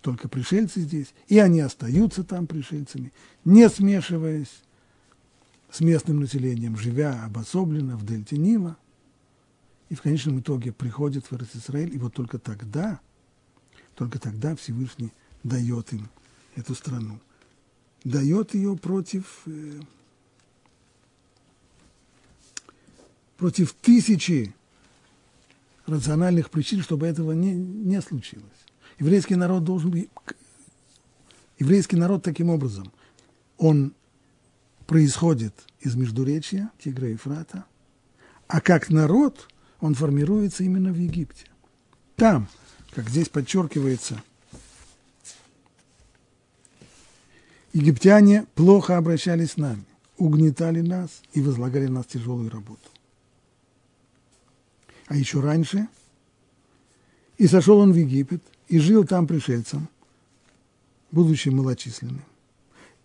только 0.00 0.28
пришельцы 0.28 0.80
здесь, 0.80 1.12
и 1.26 1.38
они 1.38 1.60
остаются 1.60 2.24
там 2.24 2.46
пришельцами, 2.46 3.12
не 3.44 3.68
смешиваясь 3.68 4.62
с 5.70 5.80
местным 5.80 6.20
населением, 6.20 6.78
живя 6.78 7.24
обособленно 7.24 7.96
в 7.96 8.06
дельте 8.06 8.38
Нила, 8.38 8.76
и 9.88 9.94
в 9.94 10.02
конечном 10.02 10.40
итоге 10.40 10.72
приходят 10.72 11.26
в 11.30 11.56
Израиль, 11.56 11.94
и 11.94 11.98
вот 11.98 12.14
только 12.14 12.38
тогда, 12.38 13.00
только 13.96 14.18
тогда 14.18 14.54
Всевышний 14.54 15.12
дает 15.42 15.92
им 15.92 16.08
эту 16.54 16.74
страну. 16.74 17.18
Дает 18.04 18.54
ее 18.54 18.76
против, 18.76 19.42
э, 19.46 19.80
против 23.36 23.72
тысячи 23.74 24.54
рациональных 25.86 26.50
причин, 26.50 26.82
чтобы 26.82 27.06
этого 27.06 27.32
не, 27.32 27.52
не 27.52 28.00
случилось. 28.00 28.46
Еврейский 28.98 29.34
народ 29.34 29.64
должен. 29.64 30.08
Еврейский 31.58 31.96
народ 31.96 32.22
таким 32.22 32.50
образом, 32.50 32.92
он 33.56 33.94
происходит 34.86 35.54
из 35.80 35.96
Междуречья, 35.96 36.70
Тигра 36.78 37.08
и 37.10 37.16
Фрата, 37.16 37.64
а 38.46 38.60
как 38.60 38.90
народ 38.90 39.48
он 39.80 39.94
формируется 39.94 40.64
именно 40.64 40.92
в 40.92 40.96
Египте. 40.96 41.46
Там, 42.16 42.48
как 42.94 43.08
здесь 43.08 43.28
подчеркивается, 43.28 44.22
египтяне 47.72 48.46
плохо 48.54 48.96
обращались 48.96 49.52
с 49.52 49.56
нами, 49.56 49.84
угнетали 50.16 50.80
нас 50.80 51.22
и 51.32 51.40
возлагали 51.40 51.86
на 51.86 51.94
нас 51.94 52.06
тяжелую 52.06 52.50
работу. 52.50 52.88
А 55.06 55.16
еще 55.16 55.40
раньше, 55.40 55.88
и 57.38 57.46
сошел 57.46 57.78
он 57.78 57.92
в 57.92 57.96
Египет, 57.96 58.42
и 58.68 58.78
жил 58.78 59.04
там 59.04 59.26
пришельцем, 59.26 59.88
будучи 61.10 61.48
малочисленным. 61.48 62.24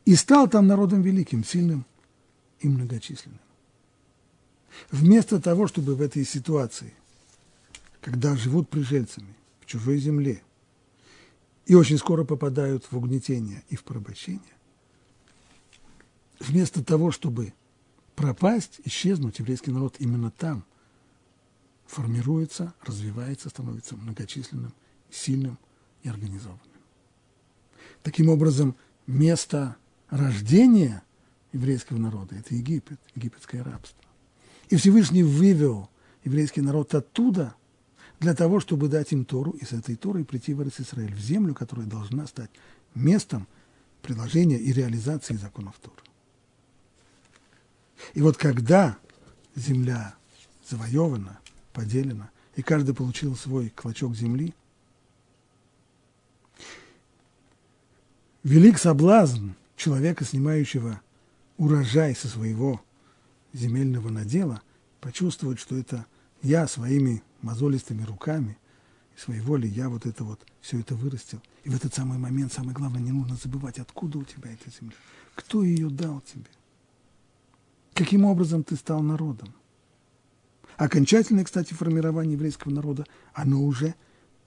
И 0.05 0.15
стал 0.15 0.49
там 0.49 0.67
народом 0.67 1.01
великим, 1.01 1.45
сильным 1.45 1.85
и 2.59 2.67
многочисленным. 2.67 3.39
Вместо 4.91 5.39
того, 5.39 5.67
чтобы 5.67 5.95
в 5.95 6.01
этой 6.01 6.25
ситуации, 6.25 6.93
когда 8.01 8.35
живут 8.35 8.69
пришельцами 8.69 9.33
в 9.61 9.65
чужой 9.65 9.97
земле, 9.97 10.41
и 11.65 11.75
очень 11.75 11.97
скоро 11.97 12.23
попадают 12.23 12.85
в 12.91 12.97
угнетение 12.97 13.63
и 13.69 13.75
в 13.75 13.83
порабощение, 13.83 14.41
вместо 16.39 16.83
того, 16.83 17.11
чтобы 17.11 17.53
пропасть, 18.15 18.79
исчезнуть, 18.83 19.39
еврейский 19.39 19.71
народ 19.71 19.95
именно 19.99 20.31
там 20.31 20.65
формируется, 21.85 22.73
развивается, 22.81 23.49
становится 23.49 23.95
многочисленным, 23.95 24.73
сильным 25.09 25.57
и 26.01 26.09
организованным. 26.09 26.59
Таким 28.01 28.29
образом, 28.29 28.75
место 29.07 29.77
рождения 30.09 31.03
еврейского 31.53 31.97
народа– 31.97 32.35
это 32.37 32.55
Египет, 32.55 32.99
египетское 33.15 33.63
рабство. 33.63 34.03
И 34.69 34.75
Всевышний 34.75 35.23
вывел 35.23 35.89
еврейский 36.23 36.61
народ 36.61 36.93
оттуда 36.95 37.55
для 38.23 38.33
того, 38.33 38.61
чтобы 38.61 38.87
дать 38.87 39.11
им 39.11 39.25
Тору, 39.25 39.51
и 39.51 39.65
с 39.65 39.73
этой 39.73 39.97
Торой 39.97 40.23
прийти 40.23 40.53
в 40.53 40.65
Израиль, 40.65 41.13
в 41.13 41.19
землю, 41.19 41.53
которая 41.53 41.85
должна 41.85 42.25
стать 42.25 42.49
местом 42.95 43.47
приложения 44.01 44.57
и 44.57 44.71
реализации 44.71 45.35
законов 45.35 45.75
Торы. 45.81 45.97
И 48.13 48.21
вот 48.21 48.37
когда 48.37 48.97
земля 49.55 50.15
завоевана, 50.65 51.37
поделена, 51.73 52.31
и 52.55 52.61
каждый 52.61 52.95
получил 52.95 53.35
свой 53.35 53.69
клочок 53.69 54.15
земли, 54.15 54.53
велик 58.43 58.79
соблазн 58.79 59.49
человека, 59.75 60.23
снимающего 60.23 61.01
урожай 61.57 62.15
со 62.15 62.29
своего 62.29 62.81
земельного 63.51 64.07
надела, 64.07 64.61
почувствовать, 65.01 65.59
что 65.59 65.77
это 65.77 66.05
я 66.41 66.69
своими 66.69 67.21
мозолистыми 67.43 68.03
руками 68.03 68.57
и 69.15 69.19
своей 69.19 69.41
волей, 69.41 69.69
я 69.69 69.89
вот 69.89 70.05
это 70.05 70.23
вот, 70.23 70.45
все 70.61 70.79
это 70.79 70.95
вырастил. 70.95 71.41
И 71.63 71.69
в 71.69 71.75
этот 71.75 71.93
самый 71.93 72.17
момент, 72.17 72.51
самое 72.51 72.73
главное, 72.73 73.01
не 73.01 73.11
нужно 73.11 73.35
забывать, 73.35 73.79
откуда 73.79 74.19
у 74.19 74.23
тебя 74.23 74.51
эта 74.51 74.69
земля, 74.69 74.95
кто 75.35 75.63
ее 75.63 75.89
дал 75.89 76.21
тебе, 76.21 76.49
каким 77.93 78.25
образом 78.25 78.63
ты 78.63 78.75
стал 78.75 79.01
народом. 79.01 79.53
Окончательное, 80.77 81.43
кстати, 81.43 81.73
формирование 81.73 82.33
еврейского 82.33 82.71
народа, 82.71 83.05
оно 83.33 83.63
уже 83.63 83.95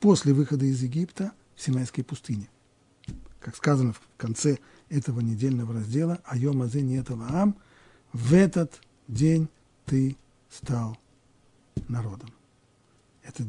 после 0.00 0.33
выхода 0.33 0.65
из 0.65 0.83
Египта 0.83 1.33
в 1.55 1.62
Синайской 1.62 2.03
пустыне. 2.03 2.49
Как 3.41 3.55
сказано 3.55 3.93
в 3.93 4.00
конце 4.17 4.59
этого 4.88 5.21
недельного 5.21 5.75
раздела, 5.75 6.21
«Айом 6.25 6.62
азе 6.62 6.83
не 6.83 6.97
этого 6.97 7.26
ам», 7.31 7.57
в 8.12 8.35
этот 8.35 8.81
день 9.07 9.49
ты 9.85 10.17
стал 10.50 10.99
народом. 11.88 12.31
Это 13.26 13.45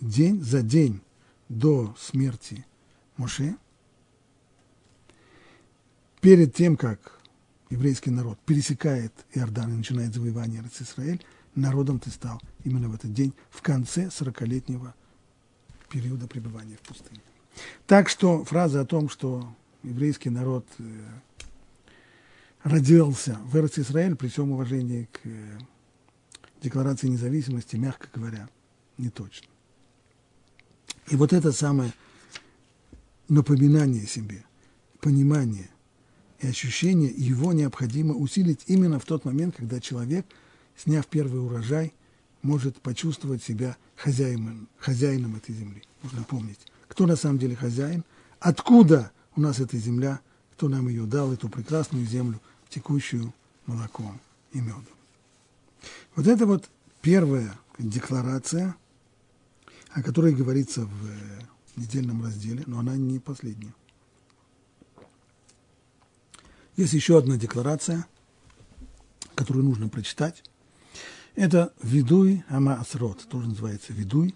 день 0.00 0.42
за 0.42 0.62
день 0.62 1.00
до 1.48 1.94
смерти 1.98 2.64
Моше, 3.16 3.56
перед 6.20 6.54
тем, 6.54 6.76
как 6.76 7.20
еврейский 7.68 8.10
народ 8.10 8.38
пересекает 8.46 9.12
Иордан 9.34 9.72
и 9.72 9.76
начинает 9.76 10.14
завоевание 10.14 10.64
Израиль, 10.80 11.22
народом 11.54 11.98
ты 11.98 12.10
стал 12.10 12.40
именно 12.64 12.88
в 12.88 12.94
этот 12.94 13.12
день, 13.12 13.34
в 13.50 13.62
конце 13.62 14.10
сорокалетнего 14.10 14.94
периода 15.88 16.26
пребывания 16.26 16.76
в 16.76 16.88
пустыне. 16.88 17.20
Так 17.86 18.08
что 18.08 18.44
фраза 18.44 18.80
о 18.80 18.86
том, 18.86 19.08
что 19.08 19.54
еврейский 19.82 20.30
народ 20.30 20.66
э, 20.78 20.84
родился 22.62 23.38
в 23.44 23.56
Эрц 23.56 23.78
Израиль 23.78 24.14
при 24.14 24.28
всем 24.28 24.52
уважении 24.52 25.08
к 25.12 25.20
э, 25.24 25.58
декларации 26.62 27.08
независимости, 27.08 27.76
мягко 27.76 28.08
говоря, 28.14 28.48
не 29.00 29.10
точно. 29.10 29.48
И 31.08 31.16
вот 31.16 31.32
это 31.32 31.52
самое 31.52 31.92
напоминание 33.28 34.06
себе, 34.06 34.44
понимание 35.00 35.70
и 36.40 36.46
ощущение, 36.46 37.10
его 37.10 37.52
необходимо 37.52 38.14
усилить 38.14 38.64
именно 38.66 38.98
в 38.98 39.04
тот 39.04 39.24
момент, 39.24 39.56
когда 39.56 39.80
человек, 39.80 40.26
сняв 40.76 41.06
первый 41.06 41.44
урожай, 41.44 41.92
может 42.42 42.80
почувствовать 42.80 43.42
себя 43.42 43.76
хозяином, 43.96 44.68
хозяином 44.78 45.36
этой 45.36 45.54
земли. 45.54 45.82
Нужно 46.02 46.24
помнить, 46.24 46.58
кто 46.88 47.06
на 47.06 47.16
самом 47.16 47.38
деле 47.38 47.56
хозяин, 47.56 48.04
откуда 48.38 49.12
у 49.36 49.40
нас 49.40 49.60
эта 49.60 49.76
земля, 49.76 50.20
кто 50.52 50.68
нам 50.68 50.88
ее 50.88 51.04
дал, 51.04 51.32
эту 51.32 51.48
прекрасную 51.48 52.06
землю, 52.06 52.40
текущую 52.68 53.34
молоком 53.66 54.20
и 54.52 54.60
медом. 54.60 54.86
Вот 56.16 56.26
это 56.26 56.46
вот 56.46 56.68
первая 57.02 57.58
декларация, 57.78 58.76
о 59.92 60.02
которой 60.02 60.34
говорится 60.34 60.82
в 60.82 61.06
э, 61.06 61.40
недельном 61.76 62.22
разделе, 62.22 62.62
но 62.66 62.78
она 62.78 62.96
не 62.96 63.18
последняя. 63.18 63.74
Есть 66.76 66.92
еще 66.92 67.18
одна 67.18 67.36
декларация, 67.36 68.06
которую 69.34 69.64
нужно 69.64 69.88
прочитать. 69.88 70.42
Это 71.34 71.72
«Видуй 71.82 72.44
Амаасрот», 72.48 73.26
тоже 73.28 73.48
называется 73.48 73.92
«Видуй», 73.92 74.34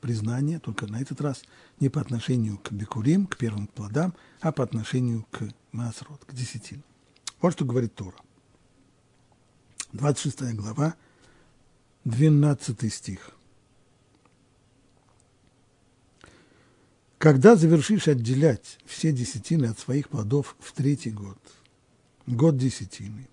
признание, 0.00 0.58
только 0.58 0.86
на 0.86 1.00
этот 1.00 1.20
раз 1.20 1.42
не 1.80 1.88
по 1.88 2.00
отношению 2.00 2.58
к 2.58 2.72
бекурим, 2.72 3.26
к 3.26 3.36
первым 3.36 3.66
плодам, 3.66 4.14
а 4.40 4.52
по 4.52 4.62
отношению 4.62 5.26
к 5.30 5.48
Маасрот, 5.72 6.24
к 6.24 6.32
десятинам. 6.32 6.84
Вот 7.40 7.52
что 7.52 7.64
говорит 7.64 7.94
Тора. 7.94 8.16
26 9.92 10.54
глава, 10.54 10.94
12 12.04 12.92
стих. 12.92 13.37
Когда 17.18 17.56
завершишь 17.56 18.06
отделять 18.06 18.78
все 18.86 19.12
десятины 19.12 19.66
от 19.66 19.78
своих 19.78 20.08
плодов 20.08 20.56
в 20.60 20.72
третий 20.72 21.10
год, 21.10 21.38
год 22.28 22.56
десятины, 22.56 23.28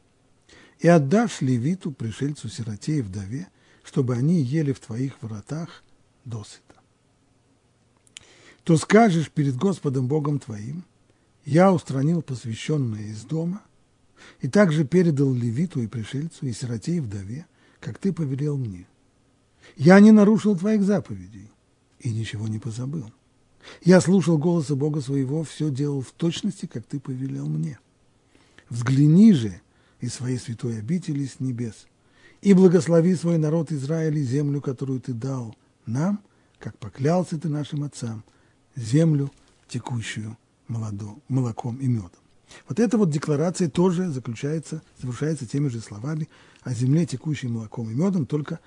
и 0.80 0.88
отдашь 0.88 1.42
левиту, 1.42 1.92
пришельцу, 1.92 2.50
сироте 2.50 2.98
и 2.98 3.02
вдове, 3.04 3.48
чтобы 3.84 4.16
они 4.16 4.42
ели 4.42 4.74
в 4.74 4.80
твоих 4.80 5.22
воротах 5.22 5.84
досыта, 6.26 6.76
то 8.64 8.76
скажешь 8.78 9.30
перед 9.30 9.56
Господом 9.56 10.08
Богом 10.08 10.40
твоим, 10.40 10.84
я 11.46 11.72
устранил 11.72 12.24
посвященное 12.24 13.10
из 13.10 13.24
дома, 13.24 13.62
и 14.40 14.48
также 14.48 14.84
передал 14.84 15.32
левиту 15.32 15.84
и 15.84 15.88
пришельцу, 15.88 16.48
и 16.48 16.54
сироте 16.54 16.96
и 16.96 17.00
вдове, 17.00 17.46
как 17.80 18.00
ты 18.00 18.12
повелел 18.12 18.58
мне. 18.58 18.88
Я 19.76 20.00
не 20.00 20.12
нарушил 20.12 20.58
твоих 20.58 20.82
заповедей 20.82 21.52
и 22.00 22.12
ничего 22.12 22.48
не 22.48 22.58
позабыл. 22.58 23.12
Я 23.84 24.02
слушал 24.02 24.38
голоса 24.38 24.76
Бога 24.76 25.02
своего, 25.02 25.44
все 25.44 25.70
делал 25.70 26.02
в 26.02 26.12
точности, 26.12 26.66
как 26.66 26.86
ты 26.86 27.00
повелел 27.00 27.48
мне. 27.48 27.80
Взгляни 28.70 29.34
же 29.34 29.62
из 30.00 30.14
своей 30.14 30.38
святой 30.38 30.80
обители 30.80 31.26
с 31.26 31.40
небес 31.40 31.88
и 32.42 32.54
благослови 32.54 33.16
свой 33.16 33.38
народ 33.38 33.72
Израиля 33.72 34.20
землю, 34.22 34.62
которую 34.62 35.00
ты 35.00 35.14
дал 35.14 35.56
нам, 35.86 36.20
как 36.60 36.78
поклялся 36.78 37.40
ты 37.40 37.50
нашим 37.50 37.84
отцам, 37.84 38.24
землю, 38.76 39.32
текущую 39.68 40.38
молодо, 40.68 41.16
молоком 41.28 41.78
и 41.78 41.88
медом. 41.88 42.12
Вот 42.68 42.80
эта 42.80 42.98
вот 42.98 43.10
декларация 43.10 43.70
тоже 43.70 44.10
заключается, 44.10 44.82
завершается 45.02 45.46
теми 45.48 45.70
же 45.70 45.80
словами 45.80 46.30
о 46.62 46.74
земле, 46.74 47.06
текущей 47.06 47.48
молоком 47.48 47.90
и 47.90 47.94
медом, 47.94 48.26
только 48.26 48.60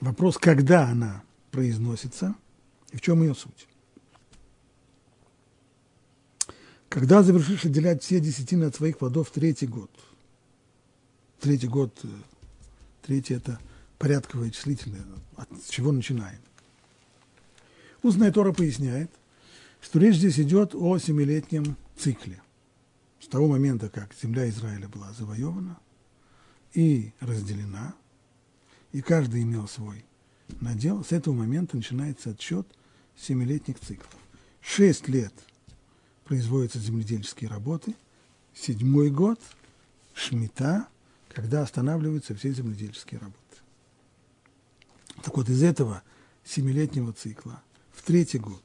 вопрос, 0.00 0.38
когда 0.38 0.88
она 0.88 1.22
произносится 1.50 2.34
и 2.92 2.96
в 2.96 3.00
чем 3.00 3.22
ее 3.22 3.34
суть. 3.34 3.66
Когда 6.94 7.24
завершишь 7.24 7.64
отделять 7.64 8.04
все 8.04 8.20
десятины 8.20 8.66
от 8.66 8.76
своих 8.76 8.98
плодов 8.98 9.28
третий 9.32 9.66
год, 9.66 9.90
третий 11.40 11.66
год, 11.66 11.92
э, 12.04 12.08
третий– 13.02 13.34
это 13.34 13.58
порядковое 13.98 14.52
числительное, 14.52 15.04
от 15.34 15.48
чего 15.68 15.90
начинаем. 15.90 16.38
Устная 18.04 18.30
Тора 18.30 18.52
поясняет, 18.52 19.10
что 19.80 19.98
речь 19.98 20.18
здесь 20.18 20.38
идет 20.38 20.76
о 20.76 20.96
семилетнем 20.98 21.76
цикле. 21.98 22.40
С 23.18 23.26
того 23.26 23.48
момента, 23.48 23.88
как 23.88 24.14
земля 24.22 24.48
Израиля 24.48 24.88
была 24.88 25.12
завоевана 25.14 25.76
и 26.74 27.12
разделена, 27.18 27.92
и 28.92 29.02
каждый 29.02 29.42
имел 29.42 29.66
свой 29.66 30.04
надел, 30.60 31.04
с 31.04 31.10
этого 31.10 31.34
момента 31.34 31.76
начинается 31.76 32.30
отсчет 32.30 32.68
семилетних 33.16 33.80
циклов. 33.80 34.16
Шесть 34.60 35.08
лет 35.08 35.34
производятся 36.24 36.78
земледельческие 36.78 37.50
работы, 37.50 37.94
седьмой 38.54 39.10
год– 39.10 39.40
шмита, 40.14 40.88
когда 41.28 41.62
останавливаются 41.62 42.34
все 42.34 42.52
земледельческие 42.52 43.20
работы. 43.20 43.38
Так 45.22 45.36
вот, 45.36 45.48
из 45.48 45.62
этого 45.62 46.02
семилетнего 46.44 47.12
цикла 47.12 47.62
в 47.92 48.02
третий 48.02 48.38
год, 48.38 48.62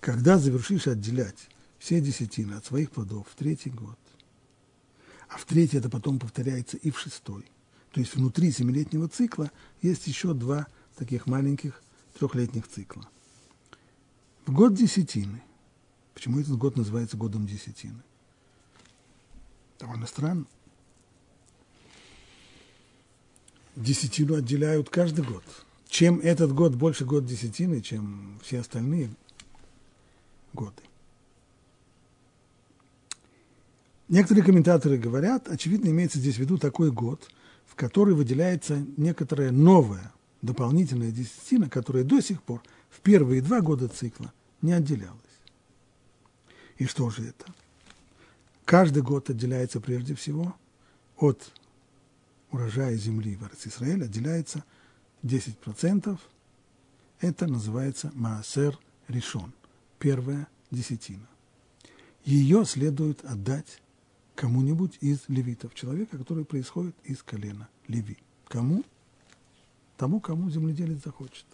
когда 0.00 0.38
завершишь 0.38 0.86
отделять 0.86 1.48
все 1.78 2.00
десятины 2.00 2.54
от 2.54 2.64
своих 2.64 2.90
плодов 2.90 3.26
в 3.28 3.34
третий 3.36 3.70
год, 3.70 3.98
а 5.28 5.38
в 5.38 5.44
третий 5.44 5.78
это 5.78 5.90
потом 5.90 6.18
повторяется 6.18 6.76
и 6.76 6.90
в 6.90 6.98
шестой, 6.98 7.44
то 7.90 8.00
есть 8.00 8.14
внутри 8.14 8.52
семилетнего 8.52 9.08
цикла 9.08 9.50
есть 9.82 10.06
еще 10.06 10.34
два 10.34 10.66
таких 10.96 11.26
маленьких 11.26 11.82
трехлетних 12.18 12.68
цикла. 12.68 13.08
В 14.46 14.52
год 14.52 14.74
десятины, 14.74 15.42
почему 16.16 16.40
этот 16.40 16.56
год 16.56 16.76
называется 16.76 17.16
годом 17.16 17.46
десятины? 17.46 18.02
Довольно 19.78 20.08
странно. 20.08 20.46
Десятину 23.76 24.34
отделяют 24.34 24.90
каждый 24.90 25.24
год– 25.24 25.44
чем 25.88 26.20
этот 26.20 26.52
год 26.52 26.74
больше 26.74 27.04
год 27.04 27.24
десятины, 27.24 27.80
чем 27.80 28.38
все 28.42 28.60
остальные 28.60 29.10
годы. 30.52 30.82
некоторые 34.08 34.44
комментаторы 34.44 34.98
говорят, 34.98 35.48
очевидно, 35.48 35.88
имеется 35.88 36.18
здесь 36.18 36.36
в 36.36 36.38
виду 36.38 36.58
такой 36.58 36.90
год, 36.90 37.28
в 37.66 37.74
который 37.74 38.14
выделяется 38.14 38.84
некоторая 38.96 39.50
новая 39.50 40.12
дополнительная 40.42 41.10
десятина, 41.10 41.68
которая 41.68 42.04
до 42.04 42.20
сих 42.20 42.42
пор 42.42 42.62
в 42.90 43.00
первые 43.00 43.42
два 43.42 43.60
года 43.60 43.88
цикла 43.88 44.32
не 44.62 44.72
отделялась. 44.72 45.16
И 46.78 46.86
что 46.86 47.10
же 47.10 47.28
это? 47.28 47.46
Каждый 48.64 49.02
год 49.02 49.30
отделяется 49.30 49.80
прежде 49.80 50.14
всего 50.14 50.54
от 51.16 51.52
урожая 52.50 52.96
земли 52.96 53.36
в 53.36 53.66
Израиль, 53.66 54.04
отделяется 54.04 54.64
10%. 55.22 56.18
Это 57.20 57.46
называется 57.46 58.12
Маасер 58.14 58.78
Ришон, 59.08 59.52
первая 59.98 60.48
десятина. 60.70 61.26
Ее 62.24 62.64
следует 62.64 63.24
отдать 63.24 63.80
кому-нибудь 64.34 64.98
из 65.00 65.20
левитов, 65.28 65.74
человека, 65.74 66.18
который 66.18 66.44
происходит 66.44 66.94
из 67.04 67.22
колена 67.22 67.68
Леви. 67.88 68.18
Кому? 68.48 68.84
Тому, 69.96 70.20
кому 70.20 70.50
земледелец 70.50 71.02
захочет. 71.04 71.46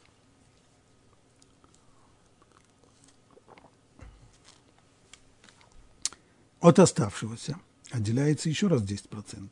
От 6.62 6.78
оставшегося 6.78 7.58
отделяется 7.90 8.48
еще 8.48 8.68
раз 8.68 8.82
10%. 8.82 9.50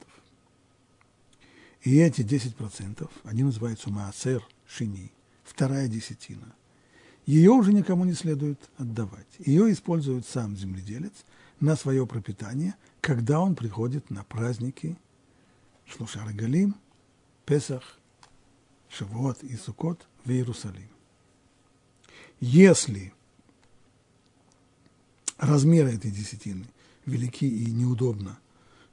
И 1.82 1.98
эти 1.98 2.20
10%, 2.20 3.10
они 3.24 3.42
называются 3.42 3.90
Маасер 3.90 4.46
Шини, 4.64 5.10
вторая 5.42 5.88
десятина. 5.88 6.54
Ее 7.26 7.50
уже 7.50 7.72
никому 7.72 8.04
не 8.04 8.12
следует 8.12 8.60
отдавать. 8.78 9.26
Ее 9.40 9.72
использует 9.72 10.24
сам 10.24 10.56
земледелец 10.56 11.12
на 11.58 11.74
свое 11.74 12.06
пропитание, 12.06 12.76
когда 13.00 13.40
он 13.40 13.56
приходит 13.56 14.08
на 14.08 14.22
праздники 14.22 14.96
Шлушар 15.86 16.32
Галим, 16.32 16.76
Песах, 17.44 17.98
Шавуот 18.88 19.42
и 19.42 19.56
Сукот 19.56 20.06
в 20.24 20.30
Иерусалим. 20.30 20.90
Если 22.38 23.12
размеры 25.38 25.92
этой 25.94 26.12
десятины 26.12 26.66
велики 27.10 27.46
и 27.46 27.70
неудобно 27.70 28.38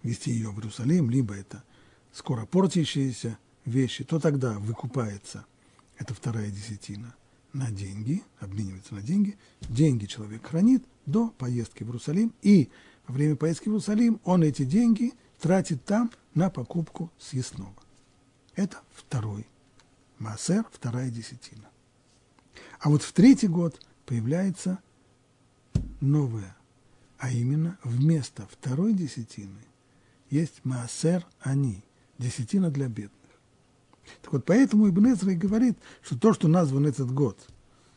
вести 0.04 0.32
ее 0.32 0.50
в 0.50 0.58
Иерусалим, 0.58 1.10
либо 1.10 1.34
это 1.36 1.64
скоро 2.12 2.46
портящиеся 2.46 3.38
вещи, 3.66 4.04
то 4.04 4.20
тогда 4.20 4.60
выкупается 4.60 5.46
эта 5.98 6.14
вторая 6.14 6.50
десятина 6.50 7.16
на 7.54 7.72
деньги, 7.72 8.24
обменивается 8.40 8.96
на 8.96 9.02
деньги. 9.02 9.38
Деньги 9.62 10.06
человек 10.06 10.46
хранит 10.46 10.84
до 11.06 11.30
поездки 11.30 11.84
в 11.84 11.88
Иерусалим, 11.88 12.34
и 12.42 12.70
во 13.08 13.14
время 13.14 13.36
поездки 13.36 13.66
в 13.66 13.72
Иерусалим 13.72 14.20
он 14.24 14.44
эти 14.44 14.64
деньги 14.64 15.14
тратит 15.40 15.86
там 15.86 16.12
на 16.34 16.50
покупку 16.50 17.12
съестного. 17.18 17.74
Это 18.56 18.82
второй 18.92 19.48
Маасер, 20.20 20.66
вторая 20.72 21.10
десятина. 21.10 21.70
А 22.80 22.90
вот 22.90 23.04
в 23.04 23.14
третий 23.14 23.48
год 23.48 23.80
появляется 24.06 24.80
новое, 26.02 26.57
а 27.18 27.32
именно 27.32 27.78
вместо 27.84 28.48
второй 28.48 28.94
десятины 28.94 29.62
есть 30.30 30.64
Маасер 30.64 31.26
Ани, 31.40 31.84
десятина 32.18 32.70
для 32.70 32.88
бедных. 32.88 33.12
Так 34.22 34.34
вот, 34.34 34.46
поэтому 34.46 34.90
Ибн 34.90 35.14
Эзра 35.14 35.32
и 35.32 35.36
говорит, 35.36 35.78
что 36.02 36.18
то, 36.18 36.34
что 36.34 36.48
назван 36.48 36.86
этот 36.86 37.12
год 37.12 37.38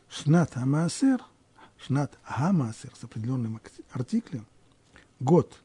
Шнат 0.09 0.57
Амаасер, 0.57 1.23
Шнат 1.79 2.19
Хамаасер 2.23 2.93
с 2.99 3.05
определенным 3.05 3.61
артиклем, 3.93 4.47
год 5.21 5.61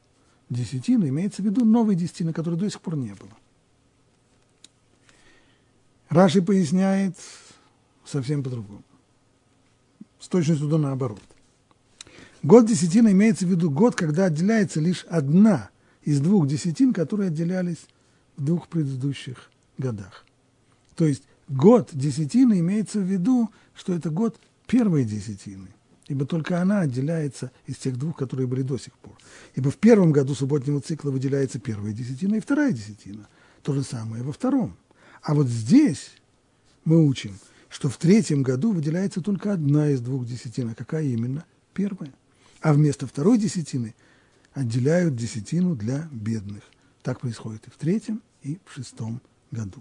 десятины, 0.48 1.08
имеется 1.08 1.42
в 1.42 1.44
виду 1.44 1.64
новой 1.64 1.94
десятины, 1.94 2.32
которой 2.32 2.56
до 2.56 2.70
сих 2.70 2.80
пор 2.80 2.96
не 2.96 3.14
было. 3.14 3.32
Раши 6.08 6.40
поясняет 6.40 7.16
совсем 8.04 8.42
по-другому. 8.44 8.84
С 10.20 10.28
точностью 10.28 10.68
до 10.68 10.78
наоборот. 10.78 11.22
Год 12.42 12.66
десятины 12.66 13.12
имеется 13.12 13.46
в 13.46 13.50
виду 13.50 13.70
год, 13.70 13.94
когда 13.94 14.26
отделяется 14.26 14.80
лишь 14.80 15.04
одна 15.04 15.70
из 16.02 16.20
двух 16.20 16.46
десятин, 16.46 16.92
которые 16.92 17.28
отделялись 17.28 17.86
в 18.36 18.44
двух 18.44 18.68
предыдущих 18.68 19.50
годах. 19.78 20.24
То 20.94 21.06
есть 21.06 21.24
год 21.48 21.90
десятины 21.92 22.60
имеется 22.60 23.00
в 23.00 23.04
виду, 23.04 23.50
что 23.74 23.94
это 23.94 24.10
год 24.10 24.38
первой 24.66 25.04
десятины, 25.04 25.68
ибо 26.08 26.26
только 26.26 26.60
она 26.60 26.80
отделяется 26.80 27.50
из 27.66 27.76
тех 27.76 27.98
двух, 27.98 28.16
которые 28.16 28.46
были 28.46 28.62
до 28.62 28.78
сих 28.78 28.92
пор. 28.94 29.16
Ибо 29.54 29.70
в 29.70 29.76
первом 29.76 30.12
году 30.12 30.34
субботнего 30.34 30.80
цикла 30.80 31.10
выделяется 31.10 31.58
первая 31.58 31.92
десятина 31.92 32.36
и 32.36 32.40
вторая 32.40 32.72
десятина. 32.72 33.28
То 33.62 33.74
же 33.74 33.82
самое 33.82 34.22
во 34.22 34.32
втором. 34.32 34.76
А 35.22 35.34
вот 35.34 35.48
здесь 35.48 36.12
мы 36.84 37.04
учим, 37.04 37.36
что 37.68 37.88
в 37.88 37.96
третьем 37.96 38.42
году 38.42 38.72
выделяется 38.72 39.20
только 39.20 39.52
одна 39.52 39.90
из 39.90 40.00
двух 40.00 40.26
десятин. 40.26 40.70
А 40.70 40.74
какая 40.74 41.04
именно? 41.04 41.44
Первая. 41.74 42.12
А 42.66 42.72
вместо 42.72 43.06
второй 43.06 43.38
десятины 43.38 43.94
отделяют 44.52 45.14
десятину 45.14 45.76
для 45.76 46.08
бедных. 46.10 46.64
Так 47.04 47.20
происходит 47.20 47.68
и 47.68 47.70
в 47.70 47.76
третьем, 47.76 48.24
и 48.42 48.58
в 48.64 48.72
шестом 48.72 49.22
году. 49.52 49.80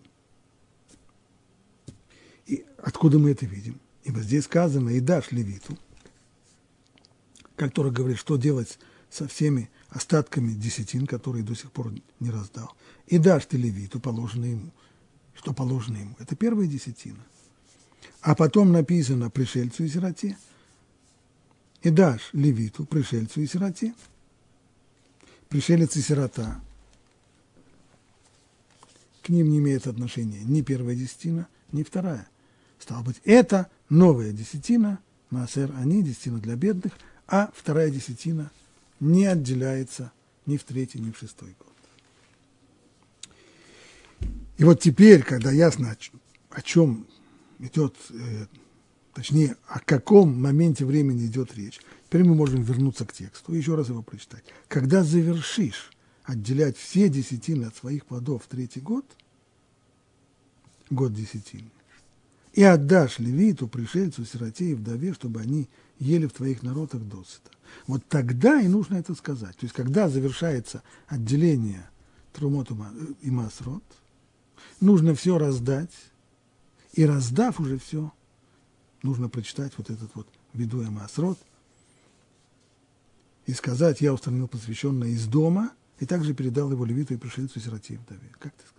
И 2.45 2.63
откуда 2.77 3.17
мы 3.17 3.31
это 3.31 3.47
видим? 3.47 3.79
Ибо 4.03 4.19
здесь 4.21 4.43
сказано 4.43 4.91
«и 4.91 4.99
дашь 4.99 5.31
левиту», 5.31 5.75
который 7.55 7.91
говорит, 7.91 8.19
что 8.19 8.37
делать 8.37 8.77
со 9.09 9.27
всеми 9.27 9.71
остатками 9.89 10.53
десятин, 10.53 11.07
которые 11.07 11.43
до 11.43 11.55
сих 11.55 11.71
пор 11.71 11.91
не 12.19 12.29
раздал. 12.29 12.71
«И 13.07 13.17
дашь 13.17 13.47
ты 13.47 13.57
левиту, 13.57 13.99
положенное 13.99 14.51
ему» 14.51 14.71
что 15.33 15.53
положено 15.53 15.97
ему. 15.97 16.15
Это 16.19 16.35
первая 16.35 16.67
десятина. 16.67 17.25
А 18.21 18.35
потом 18.35 18.71
написано 18.71 19.31
пришельцу 19.31 19.85
и 19.85 19.89
сироте. 19.89 20.37
И 21.85 21.91
дашь 21.91 22.31
левиту, 22.33 22.83
пришельцу 22.83 23.41
и 23.41 23.45
сироте. 23.45 23.93
Пришелец 25.49 25.95
и 25.95 26.01
сирота. 26.01 26.59
К 29.21 29.29
ним 29.29 29.51
не 29.51 29.59
имеет 29.59 29.85
отношения 29.85 30.43
ни 30.43 30.63
первая 30.63 30.95
десятина, 30.95 31.47
ни 31.71 31.83
вторая. 31.83 32.27
Стало 32.79 33.03
быть, 33.03 33.21
это 33.23 33.69
новая 33.87 34.31
десятина, 34.31 34.97
Маасер 35.29 35.71
они, 35.77 36.01
десятина 36.01 36.39
для 36.39 36.55
бедных, 36.55 36.93
а 37.27 37.51
вторая 37.55 37.91
десятина 37.91 38.49
не 38.99 39.27
отделяется 39.27 40.11
ни 40.47 40.57
в 40.57 40.63
третий, 40.63 40.97
ни 40.97 41.11
в 41.11 41.19
шестой 41.19 41.55
год. 41.59 41.67
И 44.57 44.63
вот 44.63 44.79
теперь, 44.79 45.21
когда 45.21 45.51
ясно, 45.51 45.95
о 46.49 46.61
чем 46.63 47.05
идет, 47.59 47.95
э, 48.09 48.47
точнее, 49.15 49.57
о 49.67 49.79
каком 49.79 50.39
моменте 50.39 50.85
времени 50.85 51.25
идет 51.25 51.55
речь, 51.55 51.79
теперь 52.05 52.23
мы 52.23 52.35
можем 52.35 52.61
вернуться 52.61 53.05
к 53.05 53.13
тексту 53.13 53.53
еще 53.53 53.73
раз 53.73 53.89
его 53.89 54.03
прочитать. 54.03 54.43
Когда 54.67 55.03
завершишь 55.03 55.91
отделять 56.23 56.77
все 56.77 57.09
десятины 57.09 57.65
от 57.65 57.75
своих 57.75 58.05
плодов 58.05 58.43
в 58.43 58.47
третий 58.47 58.81
год, 58.81 59.05
год 60.91 61.13
десятины, 61.13 61.71
и 62.53 62.61
отдашь 62.63 63.17
левиту, 63.17 63.67
пришельцу, 63.67 64.23
сироте 64.23 64.71
и 64.71 64.75
вдове, 64.75 65.13
чтобы 65.13 65.41
они 65.41 65.67
ели 65.97 66.27
в 66.27 66.33
твоих 66.33 66.61
народах 66.61 67.01
досыта. 67.01 67.49
Вот 67.87 68.05
тогда 68.07 68.61
и 68.61 68.67
нужно 68.67 68.97
это 68.97 69.15
сказать. 69.15 69.57
То 69.57 69.65
есть, 69.65 69.73
когда 69.73 70.07
завершается 70.07 70.83
отделение 71.07 71.89
Трумот 72.31 72.69
и 73.21 73.31
Масрот– 73.31 73.83
нужно 74.79 75.15
все 75.15 75.37
раздать, 75.37 75.91
и 76.93 77.05
раздав 77.05 77.59
уже 77.59 77.77
все, 77.77 78.11
нужно 79.05 79.29
прочитать 79.29 79.71
вот 79.77 79.89
этот 79.89 80.13
вот 80.15 80.27
«Ведуя 80.53 80.89
Масрот» 80.89 81.39
и 83.45 83.53
сказать 83.53 84.01
«Я 84.01 84.13
устранил 84.13 84.47
посвященное 84.47 85.09
из 85.09 85.27
дома», 85.27 85.71
и 85.99 86.05
также 86.05 86.33
передал 86.33 86.71
его 86.71 86.85
левиту 86.85 87.13
и 87.13 87.17
пришельцу 87.17 87.59
сироте 87.59 87.97
вдове. 87.97 88.29
Как 88.39 88.53
ты 88.53 88.63
сказал? 88.63 88.75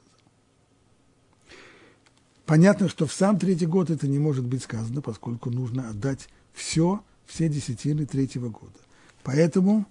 Понятно, 2.45 2.89
что 2.89 3.07
в 3.07 3.13
сам 3.13 3.39
третий 3.39 3.67
год 3.67 3.91
это 3.91 4.07
не 4.07 4.19
может 4.19 4.45
быть 4.45 4.63
сказано, 4.63 5.01
поскольку 5.01 5.51
нужно 5.51 5.89
отдать 5.89 6.29
все, 6.53 7.03
все 7.25 7.49
десятины 7.49 8.07
третьего 8.07 8.49
года. 8.49 8.79
Поэтому, 9.23 9.87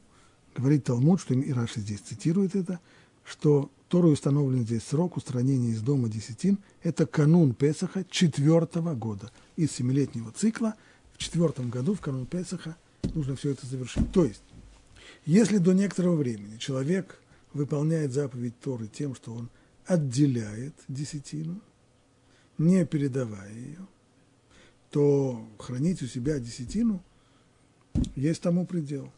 говорит 0.55 0.85
Талмуд, 0.85 1.19
что 1.19 1.33
и 1.33 1.51
Раши 1.51 1.79
здесь 1.81 1.99
цитирует 1.99 2.55
это, 2.55 2.79
что 3.23 3.71
Торой 3.87 4.13
установлен 4.13 4.63
здесь 4.63 4.83
срок 4.83 5.17
устранения 5.17 5.69
из 5.69 5.81
дома 5.81 6.09
десятин. 6.09 6.57
Это 6.81 7.05
канун 7.05 7.53
Песаха 7.53 8.03
четвертого 8.09 8.95
года. 8.95 9.31
Из 9.55 9.71
семилетнего 9.71 10.31
цикла 10.31 10.75
в 11.13 11.17
четвертом 11.17 11.69
году, 11.69 11.93
в 11.93 12.01
канун 12.01 12.25
Песаха, 12.25 12.75
нужно 13.13 13.35
все 13.35 13.51
это 13.51 13.65
завершить. 13.65 14.11
То 14.11 14.25
есть, 14.25 14.43
если 15.25 15.59
до 15.59 15.73
некоторого 15.73 16.15
времени 16.15 16.57
человек 16.57 17.19
выполняет 17.53 18.11
заповедь 18.11 18.59
Торы 18.59 18.87
тем, 18.87 19.15
что 19.15 19.33
он 19.33 19.49
отделяет 19.85 20.73
десятину, 20.87 21.61
не 22.57 22.85
передавая 22.85 23.53
ее, 23.53 23.87
то 24.89 25.45
хранить 25.59 26.01
у 26.01 26.07
себя 26.07 26.39
десятину 26.39 27.03
есть 28.15 28.41
тому 28.41 28.65
предел. 28.65 29.11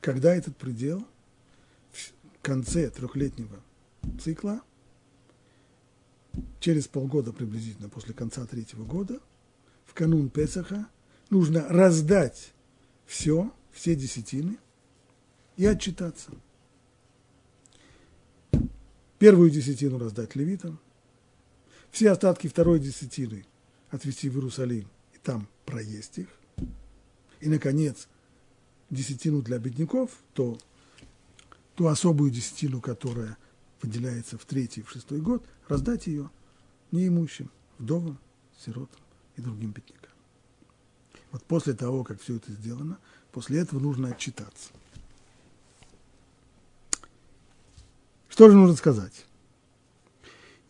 Когда 0.00 0.34
этот 0.34 0.56
предел– 0.56 1.04
конце 2.42 2.90
трехлетнего 2.90 3.60
цикла, 4.22 4.62
через 6.60 6.86
полгода 6.86 7.32
приблизительно 7.32 7.88
после 7.88 8.14
конца 8.14 8.46
третьего 8.46 8.84
года, 8.84 9.20
в 9.84 9.94
канун 9.94 10.30
Песаха, 10.30 10.88
нужно 11.30 11.66
раздать 11.68 12.52
все, 13.06 13.52
все 13.72 13.96
десятины 13.96 14.58
и 15.56 15.66
отчитаться. 15.66 16.30
Первую 19.18 19.50
десятину 19.50 19.98
раздать 19.98 20.34
левитам, 20.36 20.78
все 21.90 22.10
остатки 22.10 22.46
второй 22.46 22.78
десятины 22.78 23.44
отвезти 23.90 24.30
в 24.30 24.36
Иерусалим 24.36 24.88
и 25.12 25.18
там 25.22 25.48
проесть 25.66 26.18
их. 26.18 26.28
И, 27.40 27.48
наконец, 27.48 28.08
десятину 28.90 29.42
для 29.42 29.58
бедняков, 29.58 30.10
то 30.34 30.58
ту 31.74 31.86
особую 31.86 32.30
десятину, 32.30 32.80
которая 32.80 33.36
выделяется 33.82 34.38
в 34.38 34.44
третий 34.44 34.80
и 34.80 34.84
в 34.84 34.90
шестой 34.90 35.20
год, 35.20 35.44
раздать 35.68 36.06
ее 36.06 36.30
неимущим, 36.90 37.50
вдовам, 37.78 38.18
сиротам 38.58 39.00
и 39.36 39.40
другим 39.40 39.70
беднякам. 39.70 40.10
Вот 41.32 41.44
после 41.44 41.74
того, 41.74 42.04
как 42.04 42.20
все 42.20 42.36
это 42.36 42.52
сделано, 42.52 42.98
после 43.32 43.60
этого 43.60 43.80
нужно 43.80 44.08
отчитаться. 44.08 44.70
Что 48.28 48.48
же 48.48 48.56
нужно 48.56 48.76
сказать? 48.76 49.26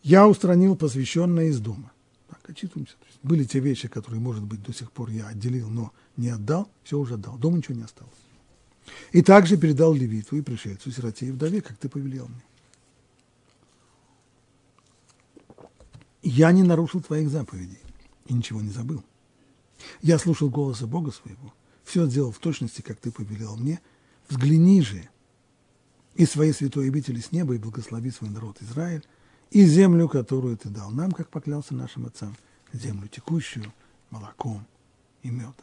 Я 0.03 0.27
устранил 0.27 0.75
посвященное 0.75 1.45
из 1.45 1.59
дома. 1.59 1.91
Так, 2.27 2.49
отчитываемся. 2.49 2.95
были 3.23 3.43
те 3.43 3.59
вещи, 3.59 3.87
которые, 3.87 4.19
может 4.19 4.43
быть, 4.43 4.63
до 4.63 4.73
сих 4.73 4.91
пор 4.91 5.09
я 5.09 5.27
отделил, 5.27 5.69
но 5.69 5.93
не 6.17 6.29
отдал, 6.29 6.69
все 6.83 6.97
уже 6.97 7.15
отдал. 7.15 7.37
Дома 7.37 7.57
ничего 7.57 7.75
не 7.75 7.83
осталось. 7.83 8.13
И 9.11 9.21
также 9.21 9.57
передал 9.57 9.93
левиту 9.93 10.37
и 10.37 10.41
пришельцу, 10.41 10.91
сироте 10.91 11.27
и 11.27 11.31
вдове, 11.31 11.61
как 11.61 11.77
ты 11.77 11.87
повелел 11.87 12.27
мне. 12.27 12.43
Я 16.21 16.51
не 16.51 16.63
нарушил 16.63 17.01
твоих 17.01 17.29
заповедей 17.29 17.79
и 18.25 18.33
ничего 18.33 18.61
не 18.61 18.69
забыл. 18.69 19.03
Я 20.01 20.19
слушал 20.19 20.49
голоса 20.49 20.85
Бога 20.85 21.11
своего, 21.11 21.53
все 21.83 22.05
сделал 22.05 22.31
в 22.31 22.39
точности, 22.39 22.81
как 22.81 22.99
ты 22.99 23.11
повелел 23.11 23.57
мне. 23.57 23.81
Взгляни 24.29 24.81
же 24.81 25.09
и 26.15 26.25
своей 26.25 26.53
святой 26.53 26.87
обители 26.87 27.19
с 27.19 27.31
неба 27.31 27.55
и 27.55 27.57
благослови 27.57 28.11
свой 28.11 28.29
народ 28.29 28.61
Израиль, 28.61 29.03
и 29.49 29.65
землю, 29.65 30.07
которую 30.07 30.57
ты 30.57 30.69
дал 30.69 30.91
нам, 30.91 31.11
как 31.11 31.29
поклялся 31.29 31.73
нашим 31.73 32.05
отцам, 32.05 32.35
землю 32.71 33.07
текущую 33.07 33.73
молоком 34.09 34.65
и 35.23 35.29
медом. 35.29 35.55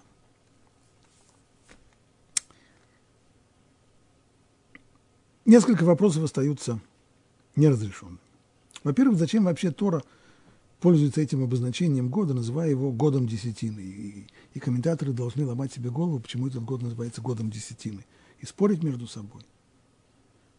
Несколько 5.47 5.85
вопросов 5.85 6.25
остаются 6.25 6.79
неразрешенными. 7.57 8.19
Во-первых, 8.85 9.19
зачем 9.19 9.45
вообще 9.45 9.71
Тора 9.71 10.03
пользуется 10.81 11.21
этим 11.21 11.43
обозначением 11.43 12.09
года, 12.09 12.35
называя 12.35 12.71
его 12.71 12.93
годом 12.93 13.27
десятины? 13.27 13.81
И, 13.81 14.27
и 14.55 14.61
комментаторы 14.61 15.13
должны 15.13 15.47
ломать 15.47 15.73
себе 15.73 15.91
голову, 15.91 16.21
почему 16.21 16.49
этот 16.49 16.65
год 16.65 16.83
называется 16.83 17.21
годом 17.21 17.51
десятины, 17.51 18.05
и 18.41 18.47
спорить 18.47 18.83
между 18.83 19.07
собой– 19.07 19.43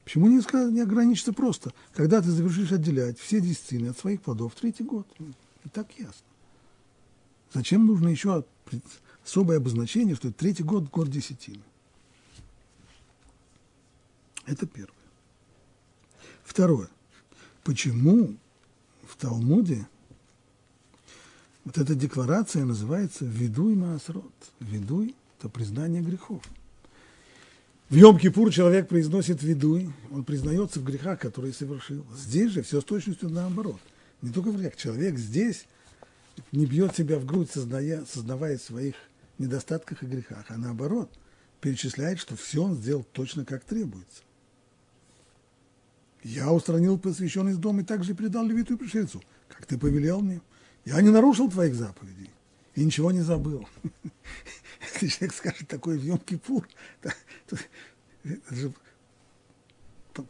Почему 0.10 0.25
не, 0.25 0.71
не 0.71 0.82
ограничиться 0.82 1.34
просто, 1.34 1.71
когда 1.93 2.19
ты 2.19 2.32
завершишь 2.32 2.71
отделять 2.71 3.19
все 3.19 3.39
десятины 3.39 3.89
от 3.89 3.99
своих 3.99 4.23
плодов 4.23 4.55
в 4.55 4.60
третий 4.60 4.84
год? 4.84 5.05
И 5.19 5.69
так 5.69 5.88
ясно. 5.99 6.25
Зачем 7.53 7.86
нужно 7.86 8.08
еще 8.08 8.43
особое 9.23 9.58
обозначение, 9.58 10.15
что 10.15 10.29
это 10.29 10.38
третий 10.39 10.63
год– 10.63 10.89
год 10.91 11.12
десятины? 11.12 11.62
Это 14.47 14.65
первое. 14.65 14.95
Второе. 16.43 16.89
Почему 17.63 18.36
в 19.03 19.15
Талмуде 19.15 19.88
вот 21.65 21.77
эта 21.77 21.95
декларация 21.95 22.65
называется 22.65 23.25
«Ведуй 23.25 23.75
Маасрот»? 23.75 24.33
«Ведуй»– 24.59 25.15
это 25.39 25.49
признание 25.49 26.01
грехов. 26.01 26.41
В 27.89 27.95
Йом-Кипур 27.95 28.51
человек 28.51 28.87
произносит 28.87 29.41
видуй, 29.41 29.91
он 30.11 30.23
признается 30.23 30.79
в 30.79 30.83
грехах, 30.83 31.19
которые 31.19 31.53
совершил. 31.53 32.05
Здесь 32.15 32.51
же 32.51 32.61
все 32.61 32.81
с 32.81 32.83
точностью 32.83 33.29
наоборот. 33.29 33.79
Не 34.21 34.31
только 34.31 34.51
в 34.51 34.57
грех. 34.57 34.75
Человек 34.75 35.17
здесь 35.17 35.65
не 36.51 36.67
бьет 36.67 36.95
себя 36.95 37.17
в 37.17 37.25
грудь, 37.25 37.49
создая, 37.51 38.05
сознавая 38.05 38.59
своих 38.59 38.93
недостатках 39.39 40.03
и 40.03 40.05
грехах, 40.05 40.45
а 40.49 40.57
наоборот, 40.57 41.09
перечисляет, 41.61 42.19
что 42.19 42.35
все 42.35 42.63
он 42.63 42.75
сделал 42.75 43.03
точно 43.11 43.43
как 43.43 43.63
требуется. 43.63 44.21
Я 46.23 46.51
устранил 46.51 46.99
посвященный 46.99 47.53
из 47.53 47.57
дома 47.57 47.81
и 47.81 47.85
также 47.85 48.13
передал 48.13 48.45
левиту 48.45 48.73
и 48.73 48.77
пришельцу, 48.77 49.23
как 49.47 49.65
ты 49.65 49.77
повелел 49.79 50.21
мне. 50.21 50.41
Я 50.89 51.02
не 51.02 51.12
нарушил 51.12 51.52
твоих 51.52 51.75
заповедей 51.75 52.32
и 52.73 52.84
ничего 52.84 53.12
не 53.12 53.21
забыл. 53.21 53.69
Если 54.93 55.08
человек 55.08 55.36
скажет 55.36 55.67
такой 55.67 55.99
в 55.99 56.04
Йом-Кипур, 56.04 56.65
это 58.23 58.56
же 58.56 58.73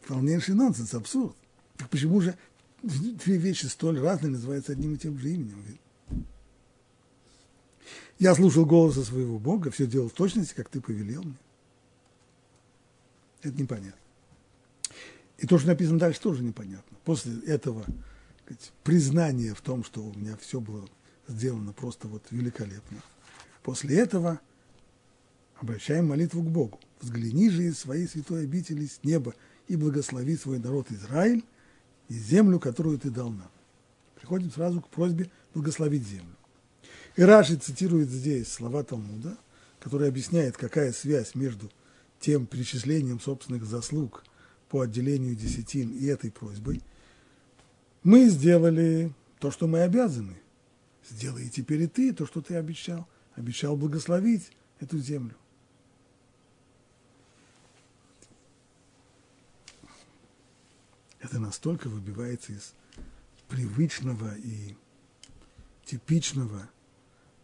полнейший 0.06 0.56
нонсенс, 0.56 0.93
абсурд. 0.93 1.34
Так 1.78 1.89
почему 1.89 2.19
же 2.19 2.38
две 2.84 3.38
вещи 3.38 3.67
столь 3.67 4.02
разные 4.02 4.32
называются 4.32 4.74
одним 4.74 4.95
и 4.95 4.98
тем 4.98 5.17
же 5.17 5.30
именем? 5.30 5.63
Я 8.17 8.36
слушал 8.36 8.65
голоса 8.65 9.04
своего 9.04 9.39
Бога, 9.39 9.72
все 9.72 9.88
делал 9.88 10.10
в 10.10 10.13
точности, 10.13 10.54
как 10.56 10.67
ты 10.67 10.82
повелел 10.82 11.24
мне. 11.24 11.38
Это 13.43 13.58
непонятно. 13.62 14.02
И 15.38 15.48
то, 15.48 15.58
что 15.58 15.69
написано 15.69 16.00
дальше, 16.00 16.19
тоже 16.19 16.43
непонятно. 16.43 16.98
После 17.06 17.39
этого 17.45 17.86
сказать, 18.49 18.73
признания 18.83 19.53
в 19.53 19.62
том, 19.62 19.83
что 19.83 20.03
у 20.03 20.13
меня 20.13 20.35
все 20.38 20.59
было 20.59 20.88
сделано 21.27 21.73
просто 21.73 22.07
вот 22.07 22.23
великолепно. 22.31 23.01
После 23.63 23.97
этого 23.97 24.39
обращаем 25.59 26.07
молитву 26.07 26.41
к 26.41 26.49
Богу. 26.49 26.79
«Взгляни 27.01 27.49
же 27.49 27.63
из 27.63 27.79
своей 27.79 28.07
святой 28.07 28.43
обители 28.43 28.85
с 28.85 29.03
неба 29.03 29.33
и 29.67 29.75
благослови 29.75 30.35
свой 30.35 30.59
народ 30.59 30.91
Израиль 30.91 31.45
и 32.09 32.13
землю, 32.13 32.59
которую 32.59 32.99
ты 32.99 33.09
дал 33.09 33.29
нам». 33.29 33.49
Приходим 34.15 34.51
сразу 34.51 34.81
к 34.81 34.89
просьбе 34.89 35.29
благословить 35.53 36.05
землю. 36.05 36.35
И 37.15 37.21
Раши 37.21 37.55
цитирует 37.55 38.09
здесь 38.09 38.51
слова 38.51 38.83
Талмуда, 38.83 39.38
который 39.79 40.09
объясняет, 40.09 40.57
какая 40.57 40.91
связь 40.91 41.35
между 41.35 41.71
тем 42.19 42.45
перечислением 42.45 43.19
собственных 43.19 43.63
заслуг 43.63 44.25
по 44.67 44.81
отделению 44.81 45.35
десятин 45.35 45.91
и 45.91 46.05
этой 46.05 46.31
просьбой. 46.31 46.81
Мы 48.03 48.29
сделали 48.29 49.13
то, 49.39 49.51
что 49.51 49.67
мы 49.67 49.81
обязаны. 49.81 50.38
Сделай 51.09 51.49
теперь 51.49 51.83
и 51.83 51.88
ты 51.88 52.13
то, 52.13 52.25
что 52.25 52.41
ты 52.41 52.55
обещал. 52.55 53.07
Обещал 53.35 53.75
благословить 53.75 54.51
эту 54.79 54.97
землю. 54.99 55.35
это 61.29 61.39
настолько 61.39 61.89
выбивается 61.89 62.53
из 62.53 62.73
привычного 63.47 64.35
и 64.38 64.75
типичного 65.85 66.69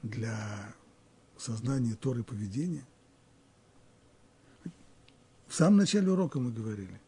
для 0.02 0.74
сознания 1.38 1.94
Торы 1.96 2.24
поведения. 2.24 2.86
В 5.48 5.54
самом 5.54 5.78
начале 5.78 6.10
урока 6.10 6.40
мы 6.40 6.52
говорили, 6.52 7.00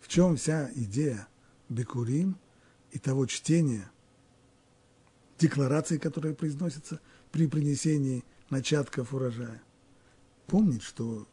в 0.00 0.08
чем 0.08 0.36
вся 0.36 0.70
идея 0.74 1.26
Бекурим 1.68 2.38
и 2.92 2.98
того 2.98 3.26
чтения, 3.26 3.90
декларации, 5.38 5.98
которая 5.98 6.34
произносится 6.34 7.00
при 7.30 7.46
принесении 7.46 8.24
начатков 8.50 9.14
урожая. 9.14 9.62
Помнить, 10.46 10.82
что 10.82 11.26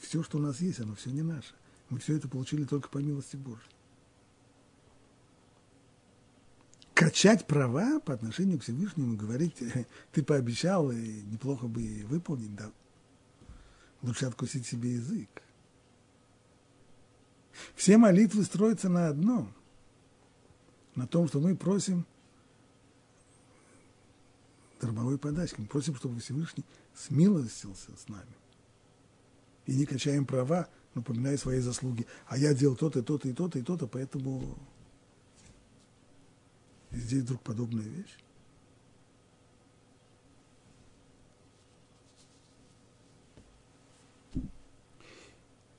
все, 0.00 0.22
что 0.22 0.38
у 0.38 0.40
нас 0.40 0.60
есть, 0.60 0.80
оно 0.80 0.94
все 0.94 1.10
не 1.10 1.22
наше. 1.22 1.54
Мы 1.88 1.98
все 1.98 2.16
это 2.16 2.28
получили 2.28 2.64
только 2.64 2.88
по 2.88 2.98
милости 2.98 3.36
Божьей. 3.36 3.70
Качать 6.94 7.46
права 7.46 7.98
по 8.00 8.12
отношению 8.12 8.58
к 8.58 8.62
Всевышнему, 8.62 9.16
говорить, 9.16 9.56
ты 10.12 10.22
пообещал, 10.22 10.92
и 10.92 11.22
неплохо 11.22 11.66
бы 11.66 12.04
выполнить, 12.04 12.54
да. 12.54 12.70
Лучше 14.02 14.26
откусить 14.26 14.66
себе 14.66 14.92
язык. 14.92 15.28
Все 17.74 17.96
молитвы 17.96 18.44
строятся 18.44 18.88
на 18.88 19.08
одном, 19.08 19.52
на 20.94 21.06
том, 21.06 21.28
что 21.28 21.40
мы 21.40 21.56
просим 21.56 22.06
дармовой 24.80 25.18
подачки. 25.18 25.60
Мы 25.60 25.66
просим, 25.66 25.94
чтобы 25.94 26.20
Всевышний 26.20 26.64
смилостился 26.94 27.90
с 27.96 28.08
нами. 28.08 28.34
И 29.66 29.74
не 29.74 29.86
качаем 29.86 30.26
права, 30.26 30.68
напоминая 30.94 31.36
свои 31.36 31.60
заслуги. 31.60 32.06
А 32.26 32.36
я 32.36 32.54
делал 32.54 32.76
то-то, 32.76 33.02
то-то 33.02 33.28
и 33.28 33.32
то-то 33.32 33.58
и 33.58 33.62
то-то, 33.62 33.86
поэтому 33.86 34.58
здесь 36.90 37.22
вдруг 37.22 37.42
подобная 37.42 37.84
вещь. 37.84 38.16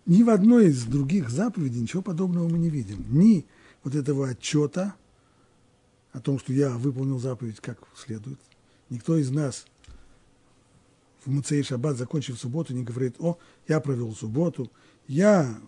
Ни 0.06 0.24
в 0.24 0.30
одной 0.30 0.68
из 0.68 0.84
других 0.86 1.30
заповедей 1.30 1.82
ничего 1.82 2.02
подобного 2.02 2.50
мы 2.50 2.58
не 2.58 2.70
видим. 2.70 3.06
Ни 3.18 3.46
вот 3.84 3.96
этого 3.96 4.30
отчета 4.30 4.96
о 6.12 6.20
том, 6.20 6.40
что 6.40 6.54
я 6.54 6.70
выполнил 6.78 7.20
заповедь 7.20 7.60
как 7.60 7.80
следует. 7.96 8.40
Никто 8.90 9.18
из 9.18 9.32
нас 9.32 9.66
в 11.24 11.30
Муцей 11.30 11.64
Шаббат, 11.64 11.98
закончив 11.98 12.38
субботу, 12.38 12.74
не 12.74 12.84
говорит, 12.84 13.16
о, 13.20 13.38
я 13.68 13.80
провел 13.80 14.14
субботу, 14.14 14.72
я 15.08 15.60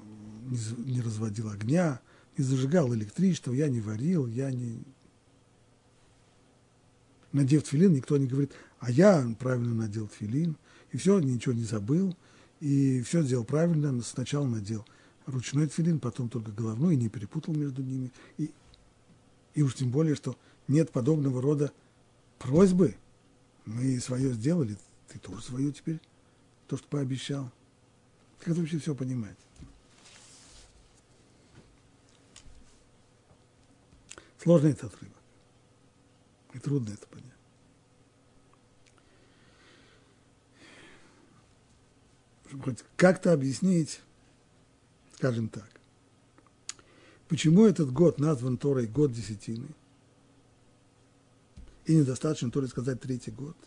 не 0.77 1.01
разводил 1.01 1.49
огня, 1.49 2.01
не 2.37 2.43
зажигал 2.43 2.93
электричество, 2.93 3.53
я 3.53 3.69
не 3.69 3.81
варил, 3.81 4.27
я 4.27 4.51
не... 4.51 4.83
Надев 7.31 7.63
тфилин, 7.63 7.93
никто 7.93 8.17
не 8.17 8.27
говорит, 8.27 8.51
а 8.79 8.91
я 8.91 9.25
правильно 9.39 9.73
надел 9.73 10.07
тфилин, 10.07 10.57
и 10.91 10.97
все, 10.97 11.19
ничего 11.19 11.53
не 11.53 11.63
забыл, 11.63 12.15
и 12.59 13.01
все 13.01 13.23
сделал 13.23 13.43
правильно, 13.43 14.01
сначала 14.01 14.45
надел 14.45 14.85
ручной 15.25 15.67
тфилин, 15.67 15.99
потом 15.99 16.29
только 16.29 16.51
головной, 16.51 16.93
и 16.93 16.97
не 16.97 17.09
перепутал 17.09 17.53
между 17.53 17.81
ними. 17.81 18.11
И, 18.37 18.51
и 19.53 19.61
уж 19.61 19.75
тем 19.75 19.91
более, 19.91 20.15
что 20.15 20.37
нет 20.67 20.91
подобного 20.91 21.41
рода 21.41 21.71
просьбы. 22.39 22.95
Мы 23.65 23.99
свое 23.99 24.33
сделали, 24.33 24.77
ты 25.07 25.19
тоже 25.19 25.41
свое 25.43 25.71
теперь, 25.71 25.99
то, 26.67 26.77
что 26.77 26.87
пообещал. 26.87 27.51
Как 28.39 28.49
это 28.49 28.59
вообще 28.59 28.79
все 28.79 28.95
понимать? 28.95 29.37
Сложный 34.37 34.71
этот 34.71 34.93
отрывок. 34.93 35.17
И 36.53 36.59
трудно 36.59 36.93
это 36.93 37.07
понять. 37.07 37.29
Чтобы 42.47 42.63
хоть 42.63 42.83
как-то 42.97 43.31
объяснить, 43.31 44.01
скажем 45.15 45.47
так, 45.47 45.72
почему 47.33 47.65
этот 47.65 47.91
год 47.91 48.19
назван 48.19 48.57
Торой 48.57 48.85
год 48.85 49.11
десятины, 49.11 49.69
и 51.87 51.95
недостаточно 51.95 52.51
Торе 52.51 52.67
сказать 52.67 53.01
третий 53.01 53.31
год. 53.31 53.57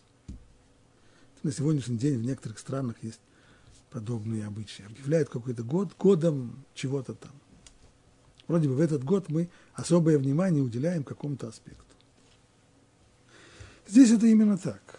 На 1.43 1.51
сегодняшний 1.51 1.97
день 1.97 2.17
в 2.17 2.23
некоторых 2.23 2.59
странах 2.59 2.95
есть 3.01 3.19
подобные 3.89 4.45
обычаи. 4.45 4.85
Объявляют 4.85 5.27
какой-то 5.27 5.63
год 5.63 5.97
годом 5.97 6.63
чего-то 6.75 7.13
там. 7.13 7.33
Вроде 8.47 8.69
бы 8.69 8.75
в 8.75 8.79
этот 8.79 9.03
год 9.03 9.27
мы 9.27 9.49
особое 9.73 10.17
внимание 10.17 10.63
уделяем 10.63 11.03
какому-то 11.03 11.49
аспекту. 11.49 11.83
Здесь 13.85 14.11
это 14.11 14.27
именно 14.27 14.57
так. 14.57 14.97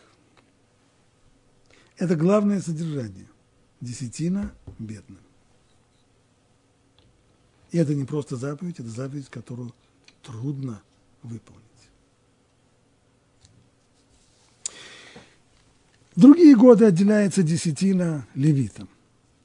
Это 1.96 2.16
главное 2.16 2.60
содержание. 2.60 3.28
Десятина 3.80 4.52
бедным. 4.78 5.20
И 7.70 7.78
это 7.78 7.94
не 7.94 8.04
просто 8.04 8.36
заповедь, 8.36 8.80
это 8.80 8.88
заповедь, 8.88 9.28
которую 9.28 9.74
трудно 10.22 10.82
выполнить. 11.22 11.64
Другие 16.16 16.56
годы 16.56 16.86
отделяется 16.86 17.42
десятина 17.42 18.26
левитам. 18.34 18.88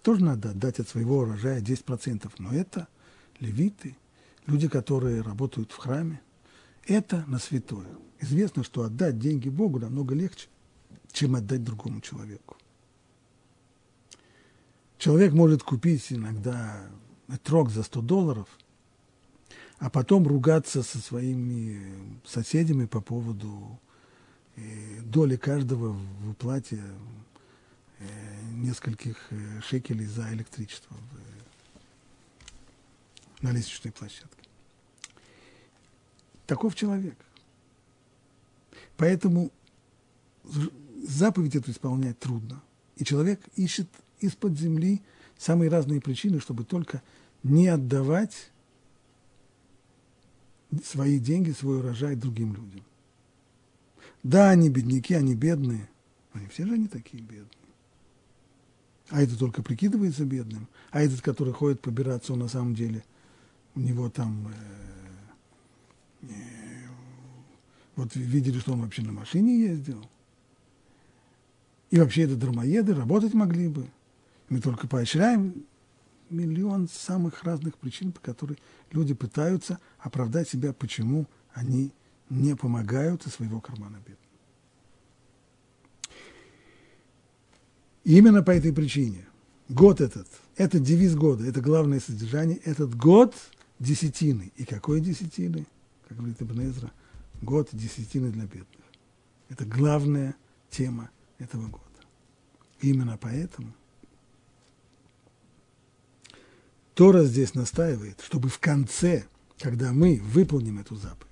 Тоже 0.02 0.24
надо 0.24 0.50
отдать 0.50 0.80
от 0.80 0.90
своего 0.90 1.20
урожая 1.20 1.62
10%. 1.62 2.32
Но 2.40 2.52
это 2.52 2.88
левиты, 3.40 3.96
люди, 4.48 4.68
которые 4.68 5.22
работают 5.22 5.72
в 5.72 5.78
храме, 5.78 6.20
это 6.86 7.24
на 7.28 7.40
святое. 7.40 7.88
Известно, 8.20 8.64
что 8.64 8.84
отдать 8.84 9.20
деньги 9.20 9.50
Богу 9.50 9.80
намного 9.80 10.16
легче, 10.16 10.48
чем 11.12 11.36
отдать 11.36 11.64
другому 11.64 12.02
человеку. 12.02 12.58
Человек 14.98 15.34
может 15.34 15.64
купить 15.64 16.12
иногда 16.12 16.88
трог 17.44 17.70
за 17.70 17.84
100 17.84 18.02
долларов, 18.02 18.48
а 19.80 19.90
потом 19.90 20.28
ругаться 20.28 20.84
со 20.84 21.00
своими 21.00 22.20
соседями 22.26 22.86
по 22.86 23.02
поводу 23.02 23.80
э, 24.56 25.02
доли 25.02 25.36
каждого 25.36 25.94
в 25.94 26.30
уплате 26.30 26.82
э, 28.00 28.06
нескольких 28.54 29.18
э, 29.32 29.62
шекелей 29.62 30.06
за 30.06 30.34
электричество 30.34 30.96
на 33.42 33.52
лестничной 33.52 33.92
площадке. 33.92 34.50
Таков 36.48 36.76
человек. 36.76 37.18
Поэтому 38.96 39.52
заповедь 41.08 41.56
эту 41.56 41.72
исполнять 41.72 42.20
трудно. 42.20 42.62
И 42.96 43.04
человек 43.04 43.42
ищет 43.56 43.90
из-под 44.20 44.58
земли 44.58 45.02
самые 45.44 45.70
разные 45.70 46.02
причины, 46.02 46.40
чтобы 46.40 46.64
только 46.64 47.02
не 47.44 47.68
отдавать 47.68 48.52
свои 50.84 51.20
деньги, 51.20 51.52
свой 51.52 51.80
урожай 51.80 52.16
другим 52.16 52.54
людям. 52.54 52.84
Да, 54.24 54.50
они 54.50 54.70
бедняки, 54.70 55.14
они 55.14 55.36
бедные, 55.36 55.90
но 56.34 56.40
не 56.42 56.48
все 56.48 56.66
же 56.66 56.74
они 56.74 56.88
такие 56.88 57.22
бедные. 57.22 57.50
А 59.10 59.22
этот 59.22 59.38
только 59.38 59.62
прикидывается 59.62 60.24
бедным, 60.24 60.68
а 60.92 61.02
этот, 61.02 61.22
который 61.22 61.54
ходит 61.54 61.82
побираться, 61.82 62.34
он 62.34 62.40
на 62.40 62.48
самом 62.48 62.74
деле, 62.74 63.04
у 63.76 63.82
него 63.82 64.10
там, 64.10 64.48
э, 66.22 66.30
э, 66.30 66.88
вот 67.98 68.16
видели, 68.16 68.60
что 68.60 68.74
он 68.74 68.82
вообще 68.82 69.02
на 69.02 69.12
машине 69.12 69.60
ездил. 69.60 70.04
И 71.92 72.00
вообще 72.00 72.24
это 72.24 72.38
дармоеды, 72.38 72.96
работать 72.96 73.34
могли 73.34 73.68
бы. 73.68 73.88
Мы 74.54 74.60
только 74.60 74.88
поощряем 74.88 75.66
миллион 76.30 76.88
самых 76.88 77.42
разных 77.42 77.76
причин, 77.80 78.12
по 78.12 78.20
которым 78.20 78.56
люди 78.92 79.16
пытаются 79.16 79.80
оправдать 79.98 80.48
себя, 80.48 80.74
почему 80.74 81.26
они 81.56 81.92
не 82.30 82.56
помогают 82.56 83.26
из 83.26 83.34
своего 83.34 83.60
кармана 83.60 83.98
бедным. 83.98 84.20
Именно 88.04 88.44
по 88.44 88.52
этой 88.52 88.72
причине 88.72 89.26
год 89.70 90.02
этот, 90.02 90.28
это 90.56 90.78
девиз 90.78 91.16
года, 91.16 91.48
это 91.48 91.60
главное 91.60 92.00
содержание, 92.00 92.58
этот 92.58 92.94
год 92.94 93.34
десятины. 93.80 94.52
И 94.56 94.66
какой 94.66 95.02
десятины? 95.02 95.66
Как 96.08 96.16
говорит 96.16 96.39
Ибн 96.39 96.62
Эзра, 96.62 96.92
год 97.42 97.70
десятины 97.72 98.30
для 98.30 98.44
бедных. 98.44 98.86
Это 99.50 99.66
главная 99.66 100.36
тема 100.70 101.10
этого 101.39 101.63
года. 101.70 101.84
Именно 102.82 103.18
поэтому– 103.20 103.74
Тора 106.94 107.24
здесь 107.24 107.56
настаивает, 107.56 108.22
чтобы 108.22 108.50
в 108.50 108.60
конце, 108.60 109.26
когда 109.60 109.94
мы 109.94 110.22
выполним 110.24 110.80
эту 110.80 110.96
заповедь, 110.96 111.28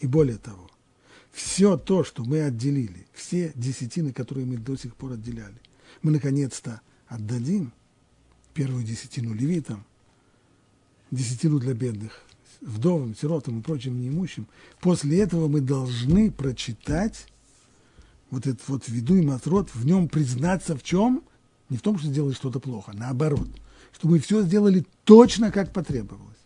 и 0.00 0.06
более 0.06 0.36
того, 0.36 0.70
все 1.32 1.78
то, 1.78 2.04
что 2.04 2.24
мы 2.24 2.42
отделили, 2.42 3.06
все 3.14 3.52
десятины, 3.54 4.12
которые 4.12 4.44
мы 4.44 4.58
до 4.58 4.76
сих 4.76 4.94
пор 4.94 5.12
отделяли, 5.12 5.56
мы 6.02 6.10
наконец-то 6.10 6.82
отдадим 7.06 7.72
первую 8.52 8.84
десятину 8.84 9.32
левитам, 9.32 9.84
десятину 11.10 11.58
для 11.58 11.72
бедных, 11.72 12.22
вдовам, 12.60 13.16
сиротам 13.16 13.60
и 13.60 13.62
прочим 13.62 13.98
неимущим. 13.98 14.46
После 14.80 15.20
этого 15.20 15.48
мы 15.48 15.62
должны 15.62 16.30
прочитать 16.30 17.28
вот 18.30 18.46
этот 18.46 18.66
вот 18.68 18.88
виду 18.88 19.16
и 19.16 19.24
матрот, 19.24 19.70
в 19.74 19.86
нем 19.86 20.08
признаться 20.08 20.76
в 20.76 20.82
чем? 20.82 21.22
Не 21.70 21.78
в 21.78 21.82
том, 21.82 21.98
что 21.98 22.08
сделали 22.08 22.34
что-то 22.34 22.60
плохо, 22.60 22.92
наоборот– 22.94 23.48
чтобы 23.92 24.18
все 24.18 24.42
сделали 24.42 24.84
точно, 25.04 25.52
как 25.52 25.72
потребовалось, 25.72 26.38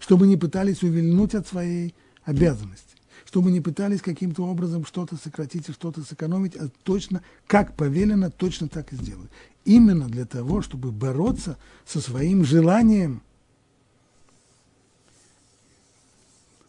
чтобы 0.00 0.26
не 0.26 0.36
пытались 0.36 0.82
увильнуть 0.82 1.34
от 1.34 1.46
своей 1.46 1.94
обязанности, 2.24 2.96
чтобы 3.24 3.50
не 3.50 3.60
пытались 3.60 4.02
каким-то 4.02 4.44
образом 4.44 4.84
что-то 4.84 5.16
сократить 5.16 5.68
и 5.68 5.72
что-то 5.72 6.02
сэкономить, 6.02 6.56
а 6.56 6.68
точно, 6.82 7.22
как 7.46 7.76
повелено, 7.76 8.30
точно 8.30 8.68
так 8.68 8.92
и 8.92 8.96
сделать. 8.96 9.30
Именно 9.64 10.08
для 10.08 10.26
того, 10.26 10.60
чтобы 10.60 10.90
бороться 10.90 11.56
со 11.86 12.00
своим 12.00 12.44
желанием 12.44 13.22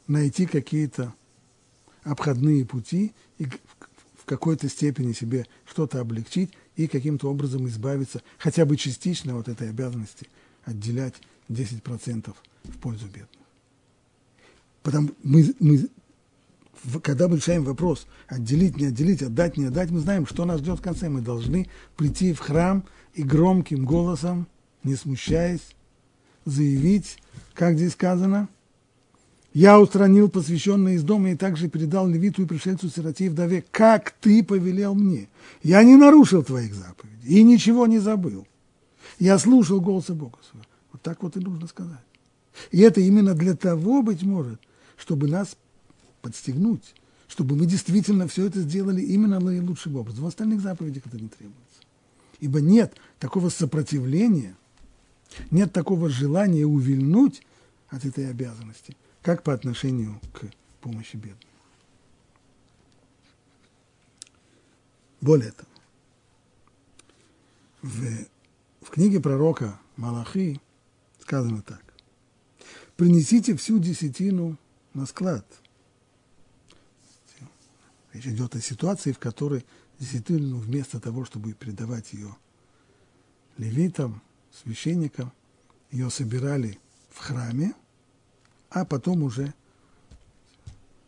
найти 0.08 0.46
какие-то 0.46 1.14
обходные 2.04 2.66
пути 2.66 3.14
и 3.38 3.46
в 3.46 4.26
какой-то 4.26 4.70
степени 4.70 5.14
себе 5.14 5.48
что-то 5.66 6.00
облегчить, 6.00 6.52
и 6.76 6.88
каким-то 6.88 7.30
образом 7.30 7.68
избавиться 7.68 8.22
хотя 8.38 8.66
бы 8.66 8.78
частично 8.78 9.38
от 9.38 9.48
этой 9.48 9.70
обязанности 9.70 10.28
отделять 10.64 11.16
10% 11.50 12.34
в 12.64 12.78
пользу 12.78 13.06
бедных. 13.08 13.30
Потому 14.82 15.12
мы, 15.24 15.54
мы, 15.60 15.88
когда 17.02 17.28
мы 17.28 17.38
решаем 17.38 17.64
вопрос 17.64 18.08
отделить, 18.28 18.78
не 18.78 18.86
отделить, 18.88 19.22
отдать, 19.22 19.58
не 19.58 19.66
отдать, 19.66 19.92
мы 19.92 20.00
знаем, 20.00 20.26
что 20.26 20.46
нас 20.46 20.60
ждет 20.60 20.80
в 20.80 20.82
конце. 20.82 21.10
Мы 21.10 21.22
должны 21.22 21.70
прийти 21.96 22.34
в 22.34 22.40
храм 22.40 22.84
и 23.14 23.24
громким 23.24 23.86
голосом, 23.86 24.48
не 24.84 24.96
смущаясь, 24.96 25.76
заявить, 26.46 27.18
как 27.54 27.78
здесь 27.78 27.94
сказано– 27.94 28.50
я 29.54 29.80
устранил 29.80 30.30
посвященные 30.30 30.96
из 30.96 31.04
дома 31.04 31.32
и 31.32 31.36
также 31.36 31.70
передал 31.70 32.08
левиту 32.08 32.42
и 32.42 32.46
пришельцу 32.46 32.90
сироте 32.90 33.26
и 33.26 33.30
вдове, 33.30 33.64
как 33.72 34.12
ты 34.20 34.44
повелел 34.44 34.96
мне. 34.96 35.30
Я 35.62 35.84
не 35.84 35.96
нарушил 35.96 36.44
твоих 36.44 36.74
заповедей 36.74 37.40
и 37.40 37.44
ничего 37.44 37.86
не 37.86 38.00
забыл. 38.00 38.48
Я 39.20 39.38
слушал 39.38 39.80
голоса 39.80 40.16
Бога 40.16 40.40
своего. 40.50 40.68
Вот 40.92 41.02
так 41.04 41.22
вот 41.22 41.38
и 41.38 41.40
нужно 41.40 41.68
сказать. 41.68 42.04
И 42.72 42.80
это 42.82 43.00
именно 43.00 43.36
для 43.36 43.56
того, 43.56 44.02
быть 44.02 44.24
может, 44.24 44.60
чтобы 44.98 45.28
нас 45.28 45.56
подстегнуть, 46.22 46.96
чтобы 47.28 47.56
мы 47.56 47.68
действительно 47.68 48.28
все 48.28 48.48
это 48.48 48.60
сделали 48.60 49.02
именно 49.02 49.40
наилучшим 49.40 49.98
образом. 49.98 50.24
В 50.24 50.28
остальных 50.28 50.62
заповедях 50.62 51.04
это 51.06 51.18
не 51.18 51.28
требуется. 51.28 51.62
Ибо 52.40 52.60
нет 52.60 52.96
такого 53.20 53.50
сопротивления, 53.50 54.56
нет 55.52 55.72
такого 55.72 56.10
желания 56.10 56.66
увильнуть 56.66 57.44
от 57.90 58.06
этой 58.06 58.30
обязанности, 58.30 58.98
как 59.24 59.42
по 59.42 59.54
отношению 59.54 60.20
к 60.34 60.44
помощи 60.82 61.16
бедным. 61.16 61.40
Более 65.22 65.52
того, 65.52 65.70
в, 67.82 68.28
в 68.82 68.90
книге 68.90 69.22
пророка 69.22 69.80
Малахи 69.96 70.60
сказано 71.20 71.62
так. 71.62 71.82
Принесите 72.98 73.56
всю 73.56 73.80
десятину 73.80 74.58
на 74.94 75.06
склад. 75.06 75.46
Речь 78.12 78.28
идет 78.28 78.56
о 78.56 78.62
ситуации, 78.62 79.14
в 79.14 79.20
которой 79.20 79.66
десятину 80.00 80.58
вместо 80.58 81.00
того, 81.00 81.24
чтобы 81.24 81.54
передавать 81.54 82.12
ее 82.12 82.36
левитам, 83.58 84.22
священникам, 84.52 85.32
ее 85.92 86.10
собирали 86.10 86.78
в 87.10 87.20
храме, 87.20 87.74
а 88.74 88.86
потом 88.86 89.24
уже 89.24 89.54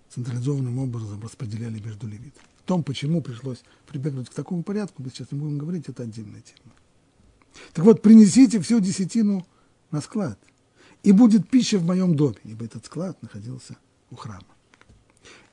централизованным 0.09 0.79
образом 0.79 1.21
распределяли 1.21 1.79
между 1.79 2.07
левитами 2.07 2.47
том, 2.65 2.83
почему 2.83 3.21
пришлось 3.21 3.63
прибегнуть 3.87 4.29
к 4.29 4.33
такому 4.33 4.63
порядку, 4.63 5.01
мы 5.01 5.09
сейчас 5.09 5.31
не 5.31 5.39
будем 5.39 5.57
говорить, 5.57 5.87
это 5.87 6.03
отдельная 6.03 6.41
тема. 6.41 6.73
Так 7.73 7.85
вот, 7.85 8.01
принесите 8.01 8.59
всю 8.59 8.79
десятину 8.79 9.45
на 9.91 10.01
склад, 10.01 10.37
и 11.03 11.11
будет 11.11 11.49
пища 11.49 11.77
в 11.77 11.85
моем 11.85 12.15
доме, 12.15 12.37
ибо 12.43 12.65
этот 12.65 12.85
склад 12.85 13.21
находился 13.21 13.77
у 14.09 14.15
храма. 14.15 14.43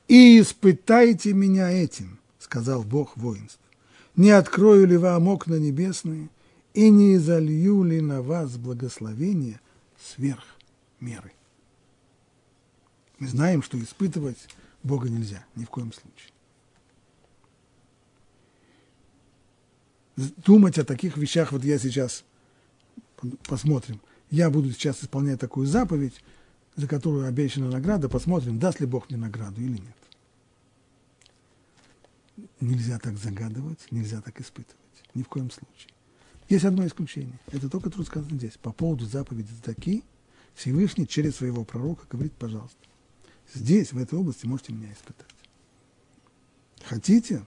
И 0.07 0.39
испытайте 0.41 1.33
меня 1.33 1.71
этим, 1.71 2.19
сказал 2.39 2.83
Бог 2.83 3.15
воинств. 3.15 3.59
Не 4.15 4.31
открою 4.31 4.85
ли 4.85 4.97
вам 4.97 5.27
окна 5.27 5.55
небесные, 5.55 6.29
и 6.73 6.89
не 6.89 7.15
изолью 7.15 7.83
ли 7.83 8.01
на 8.01 8.21
вас 8.21 8.57
благословение 8.57 9.61
сверх 10.03 10.43
меры? 10.99 11.31
Мы 13.23 13.29
знаем, 13.29 13.63
что 13.63 13.81
испытывать 13.81 14.49
Бога 14.83 15.07
нельзя, 15.07 15.45
ни 15.55 15.63
в 15.63 15.69
коем 15.69 15.93
случае. 15.93 16.33
думать 20.45 20.77
о 20.77 20.83
таких 20.83 21.15
вещах, 21.15 21.53
вот 21.53 21.63
я 21.63 21.79
сейчас, 21.79 22.25
посмотрим, 23.47 24.01
я 24.29 24.49
буду 24.49 24.71
сейчас 24.71 25.01
исполнять 25.01 25.39
такую 25.39 25.67
заповедь, 25.67 26.21
за 26.75 26.87
которую 26.87 27.25
обещана 27.25 27.69
награда, 27.69 28.09
посмотрим, 28.09 28.59
даст 28.59 28.81
ли 28.81 28.85
Бог 28.85 29.09
мне 29.09 29.17
награду 29.17 29.61
или 29.61 29.79
нет. 29.79 29.95
Нельзя 32.59 32.99
так 32.99 33.17
загадывать, 33.17 33.87
нельзя 33.89 34.21
так 34.21 34.41
испытывать, 34.41 34.75
ни 35.13 35.23
в 35.23 35.29
коем 35.29 35.49
случае. 35.49 35.93
Есть 36.49 36.65
одно 36.65 36.85
исключение, 36.85 37.39
это 37.47 37.69
то, 37.69 37.79
которое 37.79 38.03
сказано 38.03 38.37
здесь. 38.37 38.57
По 38.61 38.73
поводу 38.73 39.05
заповеди 39.05 39.53
Здаки 39.53 40.03
Всевышний 40.55 41.07
через 41.07 41.37
своего 41.37 41.63
пророка 41.63 42.05
говорит, 42.09 42.33
пожалуйста, 42.33 42.77
здесь, 43.53 43.93
в 43.93 43.97
этой 43.97 44.17
области, 44.17 44.45
можете 44.45 44.73
меня 44.73 44.91
испытать. 44.91 45.27
Хотите? 46.85 47.45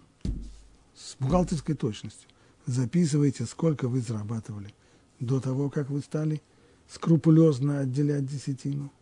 С 0.95 1.17
бухгалтерской 1.19 1.75
точностью 1.75 2.29
записывайте, 2.67 3.47
сколько 3.47 3.89
вы 3.89 4.01
зарабатывали 4.01 4.75
до 5.21 5.41
того, 5.41 5.71
как 5.71 5.91
вы 5.91 6.01
стали 6.01 6.43
скрупулезно 6.89 7.81
отделять 7.81 8.27
десятину. 8.27 8.93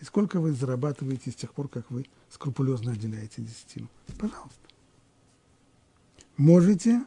И 0.00 0.04
сколько 0.04 0.40
вы 0.40 0.52
зарабатываете 0.52 1.30
с 1.30 1.34
тех 1.34 1.52
пор, 1.54 1.68
как 1.68 1.90
вы 1.90 2.06
скрупулезно 2.30 2.92
отделяете 2.92 3.42
десятину. 3.42 3.88
Пожалуйста. 4.18 4.60
Можете 6.36 7.02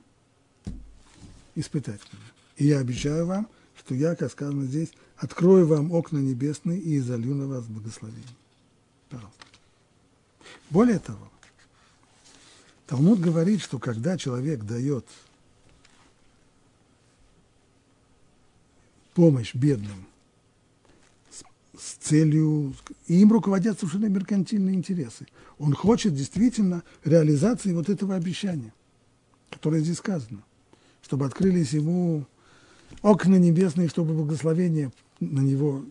испытать 1.55 2.01
меня. 2.11 2.23
И 2.57 2.65
я 2.65 2.79
обещаю 2.79 3.27
вам, 3.27 3.47
что 3.77 3.93
я, 3.93 4.15
как 4.15 4.31
сказано 4.31 4.65
здесь, 4.65 4.91
открою 5.17 5.67
вам 5.67 5.91
окна 5.91 6.17
небесные 6.17 6.79
и 6.79 6.97
изолью 6.97 7.35
на 7.35 7.47
вас 7.47 7.65
благословение. 7.65 8.25
Пожалуйста. 9.09 9.45
Более 10.69 10.99
того, 10.99 11.29
Талмуд 12.87 13.19
говорит, 13.19 13.61
что 13.61 13.79
когда 13.79 14.17
человек 14.17 14.63
дает 14.63 15.05
помощь 19.19 19.53
бедным 19.53 20.05
с, 21.29 21.43
с 21.77 21.93
целью, 21.95 22.73
и 23.07 23.19
им 23.19 23.33
руководят 23.33 23.77
совершенно 23.77 24.05
меркантильные 24.05 24.75
интересы. 24.75 25.27
Он 25.57 25.73
хочет 25.73 26.15
действительно 26.15 26.83
реализации 27.03 27.73
вот 27.73 27.89
этого 27.89 28.15
обещания, 28.15 28.73
которое 29.49 29.81
здесь 29.81 29.97
сказано, 29.97 30.41
чтобы 31.01 31.25
открылись 31.25 31.73
ему 31.73 32.25
окна 33.01 33.35
небесные, 33.35 33.89
чтобы 33.89 34.13
благословение 34.13 34.91
на 35.19 35.41
него 35.41 35.83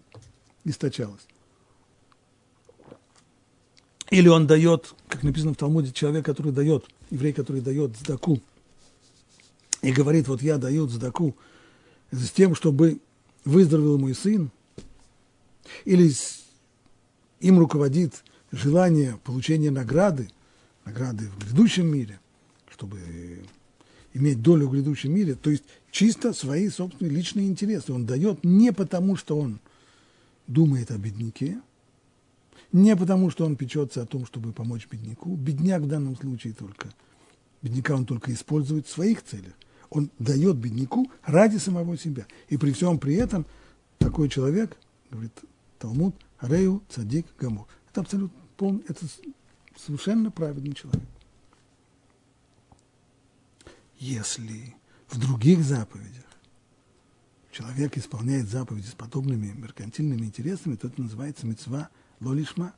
источалось. 0.64 1.26
Или 4.10 4.28
он 4.28 4.46
дает, 4.46 4.94
как 5.08 5.22
написано 5.22 5.52
в 5.52 5.56
Талмуде, 5.56 5.92
человек, 5.92 6.24
который 6.24 6.52
дает, 6.52 6.86
еврей, 7.10 7.32
который 7.32 7.60
дает 7.60 7.96
сдаку, 7.96 8.40
и 9.82 9.92
говорит, 9.92 10.28
вот 10.28 10.42
я 10.42 10.58
даю 10.58 10.88
сдаку 10.88 11.36
с 12.10 12.30
тем, 12.30 12.54
чтобы 12.54 13.00
выздоровел 13.44 13.98
мой 13.98 14.14
сын, 14.14 14.50
или 15.84 16.10
им 17.40 17.58
руководит 17.58 18.24
желание 18.50 19.18
получения 19.24 19.70
награды, 19.70 20.30
награды 20.84 21.28
в 21.28 21.38
грядущем 21.44 21.86
мире, 21.86 22.18
чтобы 22.70 22.98
иметь 24.14 24.40
долю 24.40 24.68
в 24.68 24.72
грядущем 24.72 25.14
мире, 25.14 25.34
то 25.34 25.50
есть 25.50 25.64
чисто 25.90 26.32
свои 26.32 26.70
собственные 26.70 27.14
личные 27.14 27.48
интересы. 27.48 27.92
Он 27.92 28.06
дает 28.06 28.42
не 28.42 28.72
потому, 28.72 29.16
что 29.16 29.38
он 29.38 29.60
думает 30.46 30.90
о 30.90 30.96
бедняке, 30.96 31.60
не 32.72 32.96
потому, 32.96 33.30
что 33.30 33.46
он 33.46 33.56
печется 33.56 34.02
о 34.02 34.06
том, 34.06 34.26
чтобы 34.26 34.52
помочь 34.52 34.86
бедняку. 34.90 35.34
Бедняк 35.36 35.82
в 35.82 35.88
данном 35.88 36.16
случае 36.16 36.52
только, 36.52 36.88
бедняка 37.62 37.94
он 37.94 38.04
только 38.04 38.32
использует 38.32 38.86
в 38.86 38.90
своих 38.90 39.24
целях 39.24 39.54
он 39.90 40.10
дает 40.18 40.56
бедняку 40.56 41.10
ради 41.24 41.56
самого 41.56 41.96
себя. 41.96 42.26
И 42.48 42.56
при 42.56 42.72
всем 42.72 42.98
при 42.98 43.14
этом 43.14 43.46
такой 43.98 44.28
человек, 44.28 44.76
говорит 45.10 45.32
Талмуд, 45.78 46.14
Рею 46.40 46.82
Цадик 46.88 47.26
Гамур. 47.38 47.66
Это 47.90 48.02
абсолютно 48.02 48.38
полный, 48.56 48.84
это 48.88 49.06
совершенно 49.76 50.30
праведный 50.30 50.74
человек. 50.74 51.02
Если 53.98 54.76
в 55.08 55.18
других 55.18 55.64
заповедях 55.64 56.24
человек 57.50 57.96
исполняет 57.96 58.48
заповеди 58.48 58.86
с 58.86 58.94
подобными 58.94 59.52
меркантильными 59.52 60.26
интересами, 60.26 60.76
то 60.76 60.86
это 60.86 61.00
называется 61.00 61.46
мецва 61.46 61.88
лолишма. 62.20 62.74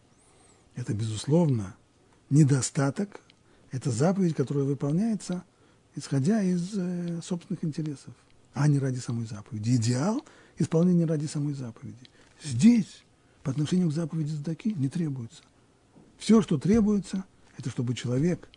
Это, 0.74 0.94
безусловно, 0.94 1.76
недостаток. 2.28 3.20
Это 3.70 3.90
заповедь, 3.90 4.34
которая 4.34 4.64
выполняется 4.64 5.44
исходя 5.96 6.42
из 6.42 6.72
э, 6.76 7.20
собственных 7.22 7.64
интересов, 7.64 8.14
а 8.54 8.68
не 8.68 8.78
ради 8.78 8.98
самой 8.98 9.26
заповеди. 9.26 9.76
Идеал 9.76 10.24
исполнения 10.58 11.04
ради 11.04 11.26
самой 11.26 11.54
заповеди. 11.54 11.98
Здесь 12.42 13.04
по 13.42 13.50
отношению 13.50 13.88
к 13.88 13.92
заповеди 13.92 14.30
Задаки 14.30 14.72
не 14.72 14.88
требуется. 14.88 15.42
Все, 16.18 16.42
что 16.42 16.58
требуется, 16.58 17.24
это 17.56 17.70
чтобы 17.70 17.94
человек, 17.94 18.48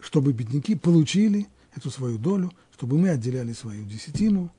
чтобы 0.00 0.32
бедняки 0.32 0.74
получили 0.74 1.48
эту 1.74 1.90
свою 1.90 2.18
долю, 2.18 2.52
чтобы 2.74 2.98
мы 2.98 3.10
отделяли 3.10 3.52
свою 3.52 3.84
десятину 3.84 4.52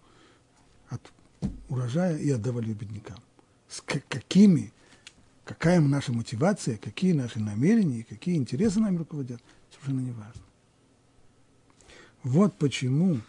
от 0.90 1.02
урожая 1.70 2.18
и 2.18 2.30
отдавали 2.30 2.74
беднякам. 2.74 3.18
С 3.68 3.82
какими, 3.82 4.74
какая 5.44 5.80
наша 5.80 6.14
мотивация, 6.14 6.78
какие 6.78 7.14
наши 7.14 7.40
намерения, 7.40 8.04
какие 8.04 8.36
интересы 8.36 8.80
нами 8.80 8.98
руководят, 8.98 9.42
совершенно 9.72 10.02
не 10.02 10.12
важно. 10.12 10.42
Вот 12.24 12.58
почему 12.58 13.20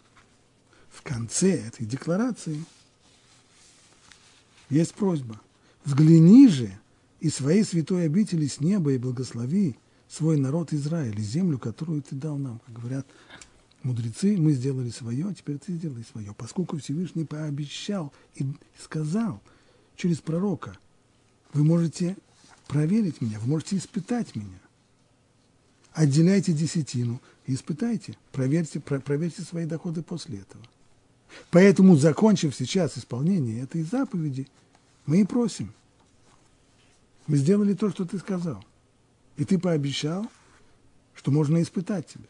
в 0.91 1.03
конце 1.03 1.53
этой 1.53 1.87
декларации 1.87 2.63
есть 4.69 4.95
просьба. 4.95 5.41
Взгляни 5.85 6.49
же 6.49 6.79
и 7.21 7.31
своей 7.31 7.65
святой 7.65 8.05
обители 8.05 8.47
с 8.47 8.61
неба 8.61 8.93
и 8.93 8.99
благослови 8.99 9.77
свой 10.09 10.37
народ 10.37 10.73
Израиль 10.73 11.19
и 11.19 11.23
землю, 11.23 11.59
которую 11.59 12.03
ты 12.03 12.15
дал 12.15 12.37
нам. 12.37 12.61
Как 12.67 12.75
говорят 12.75 13.07
мудрецы, 13.83 14.37
мы 14.37 14.53
сделали 14.53 14.91
свое, 14.91 15.29
а 15.29 15.35
теперь 15.35 15.59
ты 15.59 15.73
сделай 15.73 16.05
свое. 16.05 16.35
Поскольку 16.35 16.79
Всевышний 16.79 17.25
пообещал 17.25 18.13
и 18.35 18.47
сказал 18.79 19.43
через 19.97 20.21
пророка, 20.21 20.77
вы 21.53 21.65
можете 21.65 22.17
проверить 22.69 23.21
меня, 23.21 23.39
вы 23.41 23.49
можете 23.49 23.77
испытать 23.77 24.35
меня 24.35 24.63
отделяйте 25.93 26.53
десятину 26.53 27.21
и 27.47 27.55
испытайте, 27.55 28.17
проверьте, 28.33 28.81
про, 28.81 29.01
проверьте 29.01 29.43
свои 29.43 29.67
доходы 29.67 30.03
после 30.03 30.39
этого. 30.39 30.65
Поэтому, 31.51 31.97
закончив 31.97 32.55
сейчас 32.55 32.99
исполнение 32.99 33.63
этой 33.63 33.83
заповеди, 33.83 34.49
мы 35.07 35.21
и 35.21 35.25
просим. 35.25 35.73
Мы 37.27 37.37
сделали 37.37 37.75
то, 37.75 37.91
что 37.91 38.05
ты 38.05 38.19
сказал. 38.19 38.63
И 39.37 39.45
ты 39.45 39.59
пообещал, 39.59 40.27
что 41.15 41.31
можно 41.31 41.63
испытать 41.63 42.07
тебя. 42.07 42.29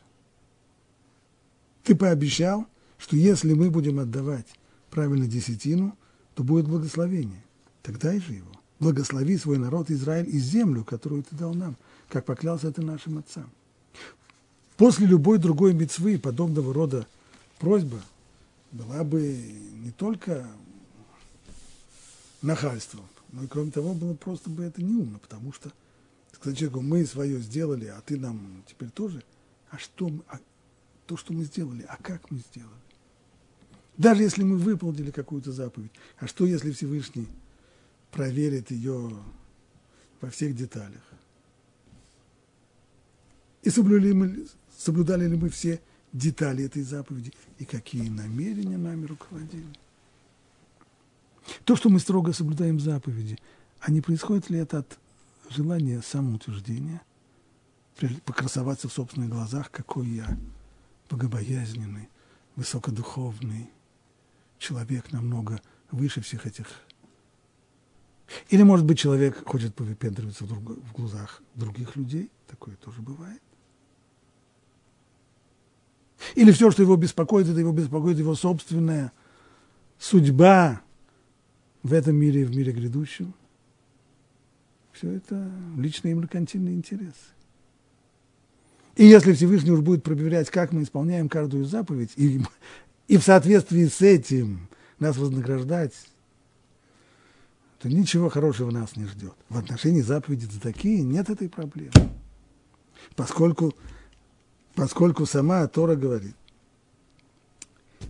Ты 1.83 1.97
пообещал, 1.97 2.67
что 2.99 3.17
если 3.17 3.55
мы 3.55 3.71
будем 3.71 3.99
отдавать 3.99 4.47
правильно 4.91 5.27
десятину, 5.27 5.97
то 6.35 6.45
будет 6.45 6.69
благословение. 6.69 7.43
Тогда 7.83 8.15
и 8.15 8.21
же 8.21 8.35
его. 8.35 8.53
Благослови 8.83 9.39
свой 9.39 9.59
народ 9.59 9.93
Израиль 9.93 10.29
и 10.29 10.41
землю, 10.41 10.83
которую 10.83 11.23
ты 11.23 11.37
дал 11.37 11.55
нам, 11.55 11.77
как 12.09 12.25
поклялся 12.25 12.73
ты 12.73 12.83
нашим 12.83 13.19
отцам. 13.19 13.49
После 14.77 15.07
любой 15.07 15.39
другой 15.39 15.73
мецвы 15.73 16.19
подобного 16.19 16.75
рода 16.75 17.07
просьба 17.61 18.01
была 18.73 19.05
бы 19.05 19.21
не 19.85 19.93
только 19.93 20.49
нахальством, 22.43 23.05
но 23.31 23.45
и 23.45 23.47
кроме 23.47 23.71
того, 23.71 23.95
было 23.95 24.15
просто 24.15 24.51
бы 24.51 24.65
это 24.65 24.83
неумно, 24.83 25.21
потому 25.21 25.53
что 25.53 25.71
сказать 26.33 26.59
человеку, 26.59 26.81
мы 26.81 27.07
свое 27.07 27.39
сделали, 27.39 27.87
а 27.87 28.01
ты 28.01 28.19
нам 28.19 28.65
теперь 28.67 28.91
тоже, 28.91 29.23
а 29.71 29.79
что, 29.79 30.11
а 30.27 30.41
то, 31.07 31.17
что 31.17 31.33
мы 31.33 31.45
сделали, 31.45 31.87
а 31.89 31.97
как 32.03 32.33
мы 32.33 32.39
сделали? 32.39 32.75
Даже 33.97 34.25
если 34.25 34.43
мы 34.43 34.57
выполнили 34.57 35.13
какую-то 35.13 35.53
заповедь, 35.53 35.93
а 36.19 36.27
что, 36.27 36.47
если 36.47 36.73
Всевышний 36.73 37.29
проверит 38.13 38.71
ее 38.71 39.11
во 40.21 40.31
всех 40.31 40.55
деталях? 40.55 41.03
И 43.63 43.71
соблюдали, 43.71 44.13
мы, 44.13 44.47
соблюдали 44.77 45.27
ли 45.27 45.37
мы 45.37 45.49
все 45.49 45.81
детали 46.13 46.65
этой 46.65 46.83
заповеди 46.83 47.33
и 47.59 47.65
какие 47.65 48.09
намерения 48.09 48.77
нами 48.77 49.07
руководили? 49.07 49.67
То, 51.65 51.75
что 51.75 51.89
мы 51.89 51.99
строго 51.99 52.33
соблюдаем 52.33 52.79
заповеди, 52.79 53.39
а 53.81 53.91
не 53.91 54.01
происходит 54.01 54.51
ли 54.51 54.59
это 54.59 54.79
от 54.79 54.99
желания 55.49 56.01
самоутверждения, 56.03 57.03
покрасоваться 58.25 58.89
в 58.89 58.93
собственных 58.93 59.31
глазах, 59.31 59.71
какой 59.71 60.07
я 60.09 60.39
богобоязненный, 61.11 62.09
высокодуховный, 62.57 63.71
человек 64.59 65.13
намного 65.13 65.61
выше 65.91 66.21
всех 66.21 66.47
этих. 66.47 66.67
Или, 68.49 68.63
может 68.63 68.87
быть, 68.87 68.99
человек 68.99 69.47
хочет 69.47 69.75
повыпендриваться 69.75 70.45
в, 70.45 70.49
друг, 70.49 70.63
в 70.63 70.93
глазах 70.93 71.43
других 71.55 71.97
людей, 71.97 72.31
такое 72.47 72.77
тоже 72.77 73.03
бывает. 73.03 73.43
Или 76.35 76.53
все, 76.53 76.71
что 76.71 76.83
его 76.83 76.97
беспокоит, 76.97 77.49
это 77.49 77.59
его 77.59 77.73
беспокоит 77.73 78.19
его 78.19 78.35
собственная 78.35 79.13
судьба 79.99 80.81
в 81.83 81.93
этом 81.93 82.17
мире 82.17 82.43
и 82.43 82.45
в 82.45 82.57
мире 82.57 82.73
грядущем. 82.73 83.35
Все 84.93 85.11
это 85.11 85.51
личные 85.77 86.13
и 86.13 86.15
меркантильные 86.15 86.75
интересы. 86.75 87.33
И 88.97 89.07
если 89.07 89.33
Всевышний 89.33 89.71
уж 89.71 89.81
будет 89.81 90.03
проверять, 90.03 90.51
как 90.51 90.73
мы 90.73 90.83
исполняем 90.83 91.29
каждую 91.29 91.65
заповедь, 91.65 92.13
и, 92.17 92.43
и 93.09 93.17
в 93.17 93.23
соответствии 93.23 93.87
с 93.87 94.03
этим 94.03 94.69
нас 94.99 95.17
вознаграждать, 95.17 95.95
то 97.83 97.89
ничего 97.89 98.29
хорошего 98.29 98.71
нас 98.71 98.97
не 98.97 99.07
ждет. 99.07 99.35
В 99.49 99.59
отношении 99.59 100.03
заповеди 100.03 100.45
за 100.45 100.61
такие 100.61 101.03
нет 101.03 101.29
этой 101.29 101.49
проблемы. 101.49 101.93
Поскольку, 103.17 103.75
поскольку 104.77 105.27
сама 105.27 105.67
Тора 105.67 105.97
говорит, 105.97 106.37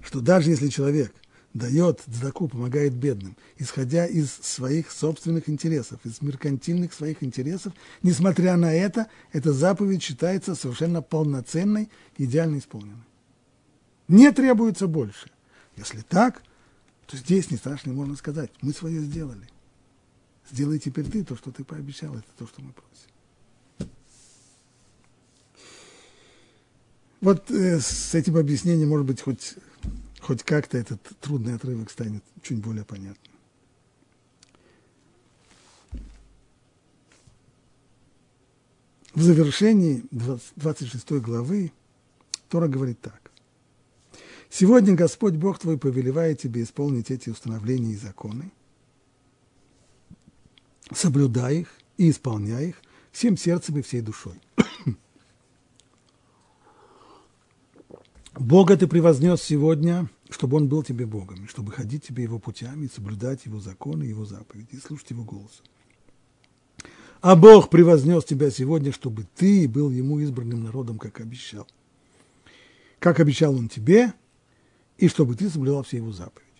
что 0.05 0.21
даже 0.21 0.51
если 0.51 0.69
человек 0.69 1.15
дает 1.55 2.03
дзаку, 2.07 2.49
помогает 2.49 2.93
бедным, 2.93 3.35
исходя 3.57 4.05
из 4.05 4.31
своих 4.31 4.91
собственных 4.91 5.49
интересов, 5.49 6.01
из 6.05 6.21
меркантильных 6.21 6.93
своих 6.93 7.23
интересов, 7.23 7.73
несмотря 8.03 8.59
на 8.59 8.75
это, 8.75 9.07
эта 9.33 9.55
заповедь 9.55 10.03
считается 10.03 10.55
совершенно 10.55 11.01
полноценной, 11.01 11.89
идеально 12.19 12.59
исполненной. 12.59 13.07
Не 14.07 14.33
требуется 14.33 14.87
больше. 14.87 15.31
Если 15.77 16.03
так, 16.03 16.43
то 17.07 17.17
здесь 17.17 17.51
не 17.51 17.57
страшно 17.57 17.95
можно 17.95 18.17
сказать, 18.17 18.51
мы 18.61 18.75
свое 18.75 19.01
сделали. 19.01 19.49
Сделай 20.53 20.79
теперь 20.79 21.11
ты 21.11 21.25
то, 21.25 21.35
что 21.35 21.51
ты 21.51 21.65
пообещал, 21.65 22.15
это 22.15 22.29
то, 22.37 22.47
что 22.47 22.61
мы 22.61 22.73
просим. 22.73 23.89
Вот 27.23 27.51
э, 27.51 27.81
с 27.81 28.15
этим 28.15 28.37
объяснением, 28.37 28.91
может 28.91 29.07
быть, 29.07 29.23
хоть, 29.23 29.55
хоть 30.21 30.43
как-то 30.43 30.77
этот 30.77 31.01
трудный 31.21 31.55
отрывок 31.55 31.91
станет 31.91 32.23
чуть 32.43 32.59
более 32.59 32.85
понятным. 32.85 33.33
В 39.15 39.23
завершении 39.23 40.05
26 40.11 41.13
главы 41.13 41.73
Тора 42.51 42.69
говорит 42.69 43.01
так. 43.01 43.31
Сегодня 44.51 44.95
Господь 44.95 45.35
Бог 45.35 45.59
твой 45.59 45.79
повелевает 45.79 46.41
тебе 46.41 46.63
исполнить 46.63 47.11
эти 47.11 47.31
установления 47.31 47.93
и 47.93 47.97
законы, 47.97 48.53
соблюдай 50.95 51.61
их 51.61 51.69
и 51.97 52.11
исполняй 52.11 52.71
их 52.71 52.77
всем 53.11 53.37
сердцем 53.37 53.79
и 53.79 53.83
всей 53.83 54.01
душой. 54.01 54.41
Бога 58.35 58.77
ты 58.77 58.87
превознес 58.87 59.43
сегодня, 59.43 60.09
чтобы 60.31 60.57
Он 60.57 60.69
был 60.69 60.83
тебе 60.83 61.07
Богом, 61.07 61.47
чтобы 61.49 61.73
ходить 61.73 62.07
тебе 62.07 62.23
Его 62.25 62.39
путями, 62.39 62.91
соблюдать 62.93 63.45
Его 63.47 63.61
законы, 63.61 64.05
Его 64.05 64.25
заповеди, 64.25 64.69
и 64.73 64.79
слушать 64.81 65.11
Его 65.11 65.25
голос. 65.25 65.63
А 67.21 67.37
Бог 67.37 67.71
превознес 67.71 68.25
тебя 68.25 68.51
сегодня, 68.51 68.91
чтобы 68.93 69.27
ты 69.37 69.69
был 69.69 69.91
Ему 69.91 70.19
избранным 70.21 70.65
народом, 70.65 70.99
как 70.99 71.21
обещал. 71.21 71.69
Как 72.99 73.21
обещал 73.21 73.55
Он 73.55 73.69
тебе, 73.69 74.13
и 74.99 75.09
чтобы 75.09 75.35
ты 75.35 75.49
соблюдал 75.49 75.83
все 75.83 75.97
его 75.97 76.13
заповеди. 76.13 76.52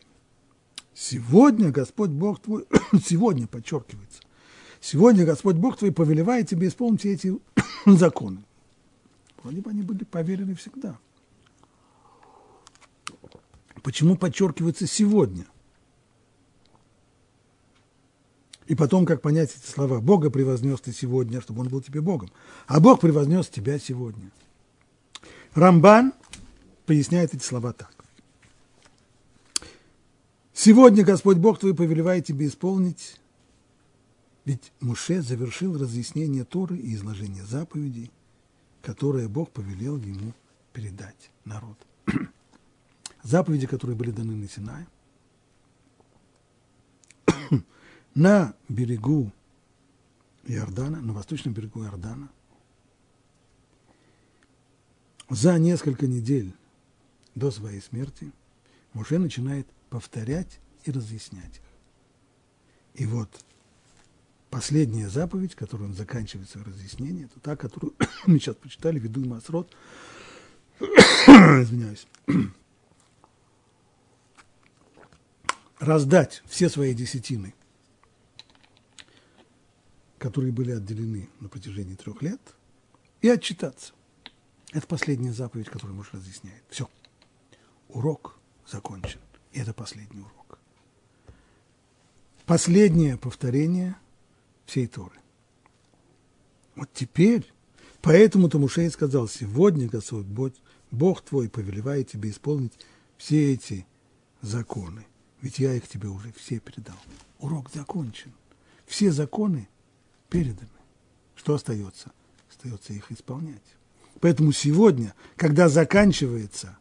Сегодня 0.95 1.71
Господь 1.71 2.11
Бог 2.11 2.41
твой, 2.41 2.67
сегодня 3.05 3.47
подчеркивается, 3.47 4.21
сегодня 4.81 5.25
Господь 5.25 5.57
Бог 5.57 5.79
твой 5.79 5.93
повелевает 5.93 6.49
тебе 6.49 6.69
исполнить 6.69 7.05
эти 7.07 7.37
законы. 7.87 8.45
Вроде 9.43 9.61
бы 9.61 9.71
они 9.71 9.83
были 9.83 10.05
поверены 10.05 10.55
всегда. 10.55 10.99
Почему 13.83 14.17
подчеркивается 14.17 14.87
сегодня? 14.87 15.47
И 18.67 18.75
потом, 18.75 19.05
как 19.05 19.21
понять 19.21 19.51
эти 19.55 19.71
слова? 19.71 20.01
Бога 20.01 20.31
превознес 20.31 20.81
ты 20.81 20.93
сегодня, 20.93 21.41
чтобы 21.41 21.63
он 21.63 21.69
был 21.69 21.83
тебе 21.83 22.01
Богом. 22.01 22.31
А 22.67 22.79
Бог 22.81 23.01
превознес 23.01 23.49
тебя 23.49 23.79
сегодня. 23.79 24.31
Рамбан 25.55 26.13
поясняет 26.87 27.35
эти 27.35 27.43
слова 27.43 27.73
так. 27.73 28.02
Сегодня 30.65 31.05
Господь 31.05 31.39
Бог 31.39 31.59
твой 31.59 31.75
повелевает 31.75 32.25
тебе 32.25 32.47
исполнить, 32.47 33.21
ведь 34.45 34.71
Муше 34.79 35.21
завершил 35.21 35.77
разъяснение 35.77 36.45
Торы 36.45 36.77
и 36.77 36.95
изложение 36.95 37.45
заповедей, 37.45 38.13
которые 38.81 39.27
Бог 39.27 39.51
повелел 39.51 39.97
ему 39.97 40.33
передать 40.73 41.33
народ. 41.45 41.77
Заповеди, 43.25 43.67
которые 43.67 43.97
были 43.97 44.13
даны 44.13 44.37
на 44.37 44.49
Синае, 44.49 44.87
на 48.15 48.55
берегу 48.69 49.33
Иордана, 50.45 51.01
на 51.01 51.13
восточном 51.13 51.55
берегу 51.55 51.83
Иордана, 51.83 52.31
за 55.29 55.59
несколько 55.59 56.07
недель 56.07 56.55
до 57.35 57.51
своей 57.51 57.81
смерти 57.81 58.31
Муше 58.93 59.19
начинает 59.19 59.67
повторять 59.93 60.59
и 60.85 60.91
разъяснять 60.91 61.57
их. 61.57 61.63
И 62.95 63.05
вот 63.05 63.29
последняя 64.49 65.11
заповедь, 65.11 65.55
которую 65.55 65.91
он 65.91 65.95
заканчивает 65.95 66.49
свое 66.49 66.67
разъяснение, 66.67 67.27
это 67.27 67.41
та, 67.41 67.57
которую 67.57 67.95
мы 68.27 68.39
сейчас 68.39 68.57
почитали, 68.57 68.99
веду 68.99 69.23
и 69.23 69.29
Масрот. 69.29 69.71
Извиняюсь. 70.81 72.07
Раздать 75.79 76.43
все 76.47 76.71
свои 76.71 76.95
десятины, 76.95 77.55
которые 80.17 80.53
были 80.53 80.71
отделены 80.71 81.29
на 81.41 81.51
протяжении 81.51 81.97
трех 81.97 82.23
лет, 82.23 82.41
и 83.21 83.29
отчитаться. 83.29 83.93
Это 84.73 84.87
последняя 84.87 85.35
заповедь, 85.35 85.69
которую 85.69 85.97
муж 85.97 86.15
разъясняет. 86.15 86.65
Все. 86.71 86.89
Урок 87.89 88.39
закончен. 88.67 89.21
Это 89.53 89.75
последний 89.75 90.21
урок. 90.21 90.59
Последнее 92.47 93.17
повторение 93.17 93.97
всей 94.67 94.87
Торы. 94.87 95.17
Вот 96.75 96.89
теперь, 96.93 97.47
поэтому-то 98.01 98.59
Мушей 98.59 98.91
сказал, 98.91 99.29
сегодня 99.29 99.89
Господь, 99.89 100.55
Бог 100.91 101.23
твой 101.23 101.49
повелевает 101.49 102.09
тебе 102.11 102.31
исполнить 102.31 102.73
все 103.19 103.53
эти 103.53 103.87
законы, 104.41 105.07
ведь 105.41 105.59
я 105.59 105.75
их 105.75 105.87
тебе 105.87 106.09
уже 106.09 106.33
все 106.33 106.59
передал. 106.59 106.97
Урок 107.39 107.71
закончен. 107.73 108.33
Все 108.87 109.13
законы 109.13 109.69
переданы. 110.29 110.69
Что 111.35 111.55
остается? 111.55 112.13
Остается 112.51 112.93
их 112.93 113.11
исполнять. 113.13 113.63
Поэтому 114.21 114.53
сегодня, 114.53 115.15
когда 115.37 115.69
заканчивается 115.69 116.79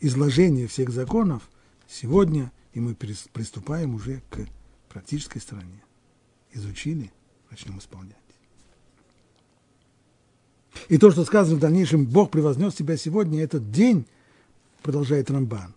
изложение 0.00 0.66
всех 0.66 0.90
законов, 0.90 1.48
сегодня 1.88 2.52
и 2.72 2.80
мы 2.80 2.94
приступаем 2.94 3.94
уже 3.94 4.22
к 4.28 4.46
практической 4.88 5.38
стороне. 5.38 5.82
Изучили, 6.52 7.10
начнем 7.50 7.78
исполнять. 7.78 8.16
И 10.88 10.98
то, 10.98 11.10
что 11.10 11.24
сказано 11.24 11.56
в 11.56 11.60
дальнейшем, 11.60 12.04
Бог 12.04 12.30
превознес 12.30 12.74
тебя 12.74 12.96
сегодня, 12.96 13.42
этот 13.42 13.70
день, 13.70 14.06
продолжает 14.82 15.30
Рамбан, 15.30 15.74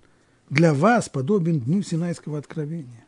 для 0.50 0.74
вас 0.74 1.10
подобен 1.10 1.62
дню 1.62 1.82
Синайского 1.84 2.38
откровения. 2.38 3.06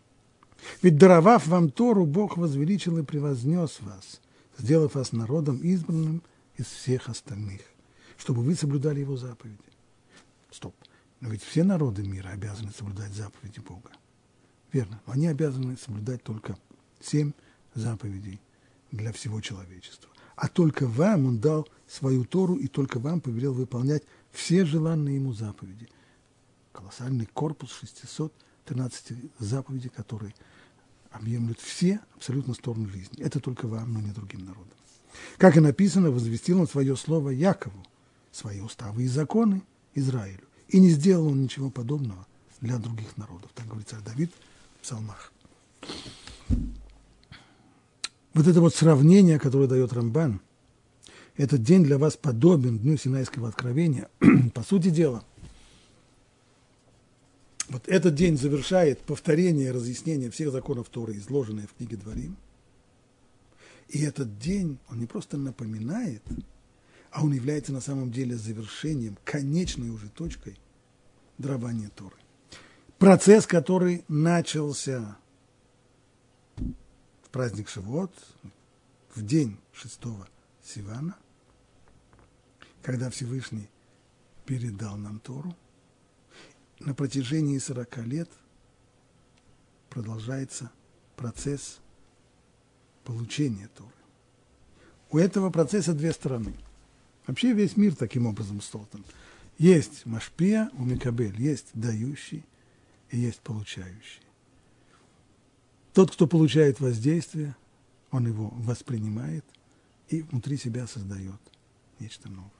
Ведь 0.82 0.97
даровав 0.97 1.47
вам 1.47 1.70
Тору, 1.70 2.05
Бог 2.05 2.38
возвеличил 2.38 2.97
и 2.97 3.03
превознес 3.03 3.80
вас, 3.82 4.22
сделав 4.57 4.95
вас 4.95 5.12
народом 5.12 5.57
избранным 5.57 6.22
из 6.57 6.66
всех 6.66 7.09
остальных, 7.09 7.62
чтобы 8.18 8.41
вы 8.41 8.55
соблюдали 8.55 8.99
его 8.99 9.18
заповеди. 9.18 9.57
Стоп. 10.51 10.76
Но 11.22 11.30
ведь 11.30 11.43
все 11.43 11.63
народы 11.63 12.03
мира 12.03 12.30
обязаны 12.30 12.72
соблюдать 12.72 13.13
заповеди 13.13 13.59
Бога. 13.59 13.91
Верно. 14.74 15.01
Но 15.05 15.13
они 15.13 15.28
обязаны 15.28 15.78
соблюдать 15.78 16.24
только 16.24 16.57
семь 16.99 17.32
заповедей 17.76 18.41
для 18.91 19.13
всего 19.13 19.39
человечества. 19.39 20.09
А 20.36 20.47
только 20.47 20.88
вам 20.88 21.28
он 21.28 21.39
дал 21.39 21.67
свою 21.88 22.26
Тору 22.26 22.55
и 22.55 22.67
только 22.67 22.99
вам 22.99 23.22
повелел 23.22 23.53
выполнять 23.53 24.03
все 24.32 24.65
желанные 24.65 25.15
ему 25.15 25.34
заповеди. 25.34 25.88
Колоссальный 26.72 27.28
корпус 27.28 27.72
613 27.80 29.17
заповедей, 29.38 29.89
которые 29.89 30.34
объемлют 31.11 31.59
все 31.59 31.99
абсолютно 32.15 32.55
стороны 32.55 32.89
жизни. 32.89 33.22
Это 33.22 33.39
только 33.39 33.67
вам, 33.67 33.93
но 33.93 33.99
не 33.99 34.11
другим 34.11 34.45
народам. 34.45 34.74
Как 35.38 35.57
и 35.57 35.59
написано, 35.59 36.09
возвестил 36.09 36.61
он 36.61 36.67
свое 36.67 36.95
слово 36.95 37.30
Якову, 37.30 37.86
свои 38.32 38.61
уставы 38.61 39.03
и 39.03 39.07
законы 39.07 39.61
Израилю. 39.93 40.47
И 40.72 40.80
не 40.80 40.89
сделал 40.89 41.28
он 41.28 41.43
ничего 41.43 41.69
подобного 41.69 42.26
для 42.61 42.78
других 42.78 43.17
народов. 43.17 43.51
Так 43.53 43.67
говорит 43.67 43.89
царь 43.89 44.01
Давид 44.01 44.32
в 44.80 44.84
псалмах. 44.84 45.34
Вот 48.34 48.47
это 48.47 48.61
вот 48.61 48.74
сравнение, 48.74 49.38
которое 49.38 49.67
дает 49.67 49.91
Рамбан, 49.91 50.39
этот 51.36 51.61
день 51.61 51.84
для 51.84 51.97
вас 51.97 52.15
подобен 52.15 52.80
Дню 52.80 52.95
Синайского 52.95 53.49
откровения. 53.49 54.09
По 54.53 54.63
сути 54.63 54.89
дела, 54.89 55.26
вот 57.67 57.88
этот 57.89 58.15
день 58.15 58.38
завершает 58.38 58.99
повторение 58.99 59.67
и 59.67 59.72
разъяснение 59.72 60.32
всех 60.32 60.51
законов 60.51 60.88
Торы, 60.88 61.17
изложенные 61.17 61.67
в 61.67 61.74
книге 61.74 61.97
Дворим. 61.97 62.38
И 63.89 64.01
этот 64.03 64.39
день, 64.39 64.78
он 64.89 64.99
не 64.99 65.05
просто 65.05 65.36
напоминает, 65.36 66.24
а 67.12 67.24
он 67.24 67.34
является 67.34 67.74
на 67.74 67.82
самом 67.82 68.12
деле 68.12 68.36
завершением, 68.36 69.18
конечной 69.26 69.89
уже 69.89 70.09
точкой 70.09 70.57
дарования 71.38 71.89
Торы. 71.89 72.16
Процесс, 72.97 73.45
который 73.45 74.05
начался 74.07 75.18
в 76.55 77.30
праздник 77.32 77.68
Шивот, 77.68 78.14
в 79.14 79.26
день 79.26 79.57
шестого 79.74 80.28
Сивана, 80.64 81.18
когда 82.82 83.09
Всевышний 83.09 83.70
передал 84.45 84.95
нам 84.97 85.20
Тору, 85.20 85.55
на 86.80 86.93
протяжении 86.95 87.57
40 87.57 87.97
лет 88.05 88.30
продолжается 89.89 90.72
процесс 91.18 91.80
получения 93.03 93.70
Торы. 93.76 93.91
У 95.12 95.18
этого 95.18 95.49
процесса 95.49 95.93
две 95.93 96.14
стороны. 96.14 96.55
Вообще 97.28 97.53
весь 97.53 97.78
мир 97.78 97.95
таким 97.95 98.26
образом 98.26 98.61
создан. 98.61 99.03
Есть 99.57 100.05
Машпия 100.05 100.69
у 100.74 100.84
Микабель, 100.84 101.39
есть 101.39 101.67
дающий 101.74 102.43
и 103.09 103.17
есть 103.19 103.41
получающий. 103.41 104.22
Тот, 105.93 106.11
кто 106.11 106.26
получает 106.26 106.80
воздействие, 106.80 107.55
он 108.11 108.28
его 108.28 108.49
воспринимает 108.55 109.45
и 110.09 110.22
внутри 110.24 110.57
себя 110.57 110.88
создает 110.88 111.39
нечто 111.99 112.30
новое. 112.30 112.51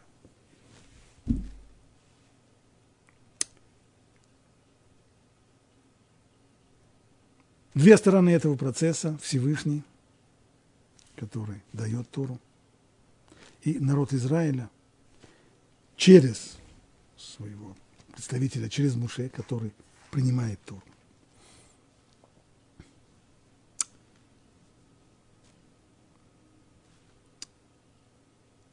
Две 7.74 7.96
стороны 7.96 8.30
этого 8.32 8.58
процесса– 8.58 9.18
Всевышний, 9.22 9.84
который 11.16 11.62
дает 11.72 12.10
Тору, 12.10 12.38
и 13.64 13.80
народ 13.80 14.14
Израиля 14.14 14.70
через 15.96 16.58
своего 17.18 17.76
представителя, 18.12 18.70
через 18.70 18.96
Муше, 18.96 19.30
который 19.30 19.72
принимает 20.10 20.60
Тору. 20.66 20.84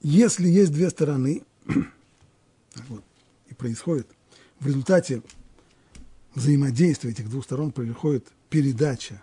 Если 0.00 0.48
есть 0.48 0.72
две 0.72 0.88
стороны, 0.90 1.42
вот, 2.88 3.04
и 3.48 3.54
происходит, 3.54 4.08
в 4.60 4.66
результате 4.66 5.22
взаимодействия 6.34 7.10
этих 7.10 7.28
двух 7.28 7.44
сторон 7.44 7.72
происходит 7.72 8.26
передача 8.48 9.22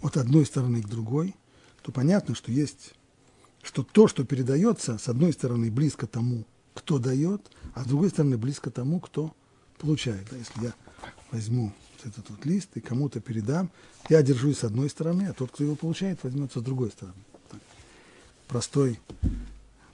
от 0.00 0.16
одной 0.16 0.46
стороны 0.46 0.82
к 0.82 0.88
другой, 0.88 1.34
то 1.82 1.92
понятно, 1.92 2.34
что 2.34 2.50
есть, 2.50 2.94
что 3.62 3.84
то, 3.84 4.08
что 4.08 4.24
передается, 4.24 4.98
с 4.98 5.08
одной 5.08 5.32
стороны 5.32 5.70
близко 5.70 6.06
тому, 6.06 6.44
кто 6.74 6.98
дает, 6.98 7.50
а 7.74 7.84
с 7.84 7.86
другой 7.86 8.10
стороны 8.10 8.36
близко 8.36 8.70
тому, 8.70 9.00
кто 9.00 9.34
получает. 9.78 10.26
Да, 10.30 10.36
если 10.36 10.64
я 10.64 10.74
возьму 11.30 11.72
вот 11.96 12.12
этот 12.12 12.30
вот 12.30 12.44
лист 12.44 12.70
и 12.74 12.80
кому-то 12.80 13.20
передам, 13.20 13.70
я 14.08 14.22
держусь 14.22 14.58
с 14.58 14.64
одной 14.64 14.90
стороны, 14.90 15.28
а 15.28 15.32
тот, 15.32 15.52
кто 15.52 15.64
его 15.64 15.76
получает, 15.76 16.22
возьмется 16.24 16.60
с 16.60 16.62
другой 16.62 16.90
стороны. 16.90 17.16
Так. 17.50 17.60
Простой 18.48 18.98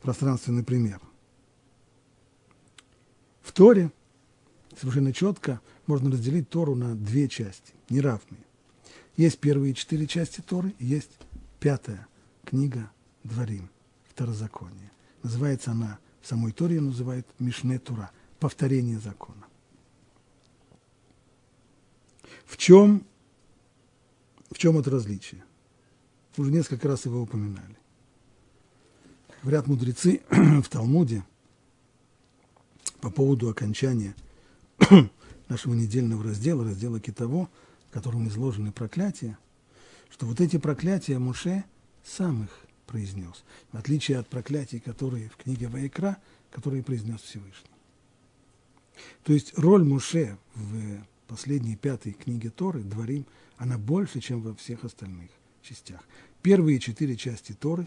пространственный 0.03 0.65
пример. 0.65 1.01
В 3.43 3.53
Торе 3.53 3.91
совершенно 4.79 5.13
четко 5.13 5.61
можно 5.87 6.11
разделить 6.11 6.49
Тору 6.49 6.75
на 6.75 6.95
две 6.95 7.29
части, 7.29 7.73
неравные. 7.91 8.45
Есть 9.17 9.39
первые 9.39 9.75
четыре 9.75 10.07
части 10.07 10.41
Торы, 10.41 10.75
есть 10.79 11.11
пятая 11.59 12.07
книга 12.45 12.91
Дворим, 13.25 13.71
Второзаконие. 14.09 14.91
Называется 15.23 15.73
она, 15.73 15.99
в 16.21 16.27
самой 16.27 16.53
Торе 16.53 16.81
называют 16.81 17.27
Мишне 17.39 17.79
Тура, 17.79 18.11
повторение 18.39 18.99
закона. 18.99 19.47
В 22.45 22.57
чем, 22.57 23.05
в 24.51 24.59
чем 24.59 24.79
это 24.79 24.91
различие? 24.91 25.45
Уже 26.37 26.53
несколько 26.53 26.87
раз 26.89 27.05
его 27.05 27.21
упоминали. 27.21 27.77
Говорят 29.43 29.67
мудрецы 29.67 30.23
в 30.31 30.69
Талмуде 30.69 31.25
по 33.01 33.11
поводу 33.11 33.49
окончания 33.49 34.15
нашего 35.49 35.75
недельного 35.75 36.23
раздела, 36.23 36.65
раздела 36.65 37.01
Китово, 37.01 37.49
в 37.89 37.93
котором 37.93 38.29
изложены 38.29 38.73
проклятия, 38.73 39.39
что 40.11 40.27
вот 40.27 40.41
эти 40.41 40.59
проклятия 40.59 41.19
Муше 41.19 41.65
сам 42.05 42.45
их 42.45 42.68
произнес, 42.89 43.45
в 43.71 43.77
отличие 43.77 44.19
от 44.19 44.27
проклятий, 44.27 44.81
которые 44.81 45.29
в 45.29 45.37
книге 45.37 45.69
Ваикра, 45.69 46.17
которые 46.51 46.83
произнес 46.83 47.21
Всевышний. 47.21 47.71
То 49.23 49.33
есть 49.33 49.57
роль 49.57 49.85
Муше 49.85 50.37
в 50.57 51.07
последней 51.29 51.77
пятой 51.77 52.13
книге 52.13 52.51
Торы, 52.51 52.81
Дворим, 52.81 53.27
она 53.59 53.79
больше, 53.79 54.19
чем 54.21 54.41
во 54.41 54.55
всех 54.57 54.83
остальных 54.83 55.31
частях. 55.63 56.01
Первые 56.43 56.81
четыре 56.81 57.17
части 57.17 57.53
Торы 57.53 57.87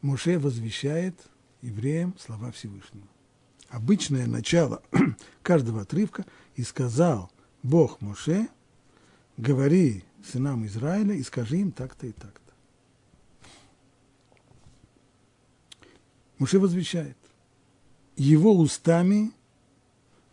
Муше 0.00 0.38
возвещает 0.38 1.14
евреям 1.60 2.14
слова 2.18 2.50
Всевышнего 2.52 3.06
обычное 3.72 4.26
начало 4.26 4.82
каждого 5.42 5.80
отрывка, 5.82 6.24
и 6.54 6.62
сказал 6.62 7.32
Бог 7.62 8.00
Моше, 8.00 8.48
говори 9.36 10.04
сынам 10.30 10.66
Израиля 10.66 11.14
и 11.14 11.22
скажи 11.22 11.56
им 11.56 11.72
так-то 11.72 12.06
и 12.06 12.12
так-то. 12.12 12.41
Муше 16.42 16.58
возвещает. 16.58 17.16
Его 18.16 18.58
устами 18.58 19.30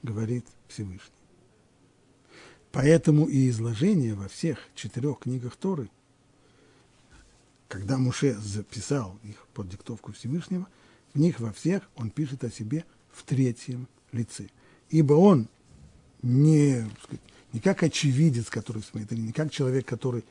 говорит 0.01 0.43
Всевышний. 0.67 1.13
Поэтому 2.71 3.27
и 3.27 3.47
изложение 3.47 4.15
во 4.15 4.27
всех 4.27 4.57
четырех 4.73 5.19
книгах 5.19 5.55
Торы, 5.55 5.87
когда 7.67 7.99
Муше 7.99 8.33
записал 8.39 9.19
их 9.21 9.45
под 9.53 9.69
диктовку 9.69 10.11
Всевышнего, 10.13 10.67
в 11.13 11.19
них 11.19 11.39
во 11.39 11.53
всех 11.53 11.87
он 11.95 12.09
пишет 12.09 12.43
о 12.43 12.49
себе 12.49 12.85
в 13.11 13.21
третьем 13.21 13.87
лице. 14.11 14.49
Ибо 14.89 15.13
он 15.13 15.47
не, 16.23 16.89
сказать, 17.03 17.21
не 17.53 17.59
как 17.59 17.83
очевидец, 17.83 18.49
который 18.49 18.81
смотрит, 18.81 19.11
или 19.11 19.21
не 19.21 19.31
как 19.31 19.51
человек, 19.51 19.85
который 19.85 20.25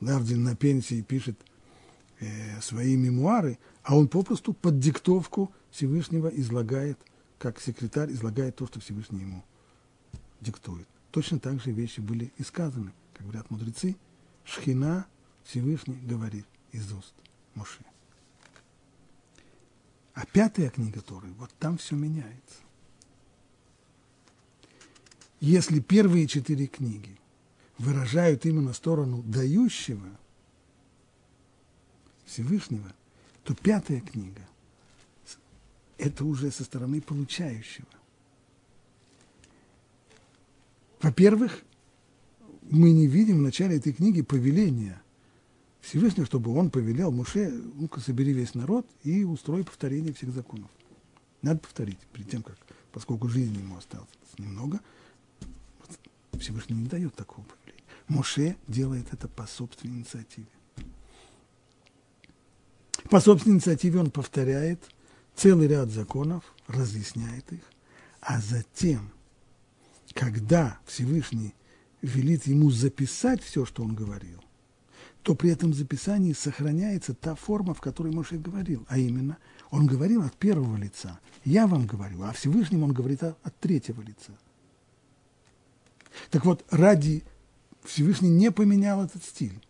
Лавдин 0.00 0.42
на 0.42 0.56
пенсии 0.56 1.02
пишет 1.02 1.38
э, 2.20 2.60
свои 2.60 2.96
мемуары, 2.96 3.58
а 3.82 3.96
он 3.96 4.08
попросту 4.08 4.52
под 4.52 4.78
диктовку 4.78 5.52
Всевышнего 5.70 6.28
излагает, 6.28 6.98
как 7.38 7.60
секретарь 7.60 8.12
излагает 8.12 8.56
то, 8.56 8.66
что 8.66 8.80
Всевышний 8.80 9.20
ему 9.20 9.44
диктует. 10.40 10.86
Точно 11.10 11.38
так 11.38 11.60
же 11.60 11.72
вещи 11.72 12.00
были 12.00 12.32
и 12.36 12.42
сказаны, 12.42 12.92
как 13.14 13.26
говорят 13.26 13.50
мудрецы, 13.50 13.96
Шхина 14.44 15.06
Всевышний 15.44 15.98
говорит 16.02 16.46
из 16.72 16.92
уст 16.92 17.14
Моше. 17.54 17.84
А 20.14 20.26
пятая 20.26 20.70
книга 20.70 21.00
Торы, 21.00 21.28
вот 21.38 21.50
там 21.58 21.78
все 21.78 21.96
меняется. 21.96 22.60
Если 25.40 25.80
первые 25.80 26.26
четыре 26.26 26.66
книги 26.66 27.18
выражают 27.78 28.44
именно 28.44 28.74
сторону 28.74 29.22
дающего 29.22 30.06
Всевышнего, 32.30 32.92
то 33.42 33.54
пятая 33.54 34.00
книга– 34.00 34.46
это 35.98 36.24
уже 36.24 36.50
со 36.52 36.62
стороны 36.62 37.00
получающего. 37.00 37.88
Во-первых, 41.02 41.62
мы 42.70 42.92
не 42.92 43.08
видим 43.08 43.38
в 43.38 43.42
начале 43.42 43.78
этой 43.78 43.92
книги 43.92 44.22
повеления 44.22 45.02
Всевышнего, 45.80 46.24
чтобы 46.24 46.54
он 46.54 46.70
повелел 46.70 47.10
Муше, 47.10 47.50
ну-ка, 47.50 48.00
собери 48.00 48.32
весь 48.32 48.54
народ 48.54 48.86
и 49.02 49.24
устрой 49.24 49.64
повторение 49.64 50.12
всех 50.12 50.30
законов. 50.32 50.70
Надо 51.42 51.58
повторить 51.58 51.98
перед 52.12 52.30
тем, 52.30 52.42
как, 52.42 52.56
поскольку 52.92 53.28
жизни 53.28 53.58
ему 53.58 53.76
осталось 53.76 54.08
немного, 54.38 54.78
Всевышний 56.38 56.76
не 56.76 56.86
дает 56.86 57.14
такого 57.14 57.44
повеления. 57.44 57.84
Моше 58.08 58.56
делает 58.68 59.12
это 59.12 59.26
по 59.26 59.46
собственной 59.46 59.96
инициативе. 59.96 60.46
По 63.10 63.18
собственной 63.18 63.56
инициативе 63.56 63.98
он 63.98 64.10
повторяет 64.12 64.80
целый 65.34 65.66
ряд 65.66 65.90
законов, 65.90 66.44
разъясняет 66.68 67.52
их, 67.52 67.60
а 68.20 68.40
затем, 68.40 69.10
когда 70.14 70.78
Всевышний 70.86 71.54
велит 72.02 72.46
ему 72.46 72.70
записать 72.70 73.42
все, 73.42 73.66
что 73.66 73.82
он 73.82 73.96
говорил, 73.96 74.40
то 75.24 75.34
при 75.34 75.50
этом 75.50 75.74
записании 75.74 76.32
сохраняется 76.32 77.12
та 77.12 77.34
форма, 77.34 77.74
в 77.74 77.80
которой 77.80 78.12
Моше 78.12 78.36
говорил, 78.38 78.86
а 78.88 78.96
именно, 78.96 79.38
он 79.72 79.86
говорил 79.86 80.22
от 80.22 80.34
первого 80.34 80.76
лица, 80.76 81.18
я 81.44 81.66
вам 81.66 81.86
говорю, 81.86 82.22
а 82.22 82.32
Всевышнему 82.32 82.84
он 82.84 82.92
говорит 82.92 83.24
от 83.24 83.58
третьего 83.58 84.02
лица. 84.02 84.32
Так 86.30 86.44
вот, 86.44 86.64
ради 86.70 87.24
Всевышний 87.82 88.30
не 88.30 88.52
поменял 88.52 89.04
этот 89.04 89.24
стиль, 89.24 89.60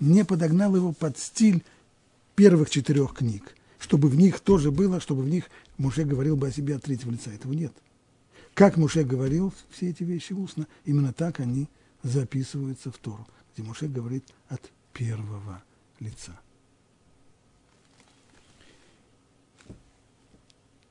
не 0.00 0.24
подогнал 0.24 0.74
его 0.74 0.92
под 0.92 1.16
стиль 1.16 1.62
первых 2.38 2.70
четырех 2.70 3.14
книг, 3.14 3.56
чтобы 3.80 4.08
в 4.08 4.14
них 4.14 4.38
тоже 4.38 4.70
было, 4.70 5.00
чтобы 5.00 5.22
в 5.22 5.28
них 5.28 5.50
Муше 5.76 6.04
говорил 6.04 6.36
бы 6.36 6.46
о 6.46 6.52
себе 6.52 6.76
от 6.76 6.84
третьего 6.84 7.10
лица. 7.10 7.32
Этого 7.32 7.52
нет. 7.52 7.72
Как 8.54 8.76
Муше 8.76 9.02
говорил 9.02 9.52
все 9.70 9.90
эти 9.90 10.04
вещи 10.04 10.34
устно, 10.34 10.68
именно 10.84 11.12
так 11.12 11.40
они 11.40 11.68
записываются 12.04 12.92
в 12.92 12.98
Тору, 12.98 13.26
где 13.52 13.64
Муше 13.64 13.88
говорит 13.88 14.24
от 14.46 14.70
первого 14.92 15.64
лица. 15.98 16.38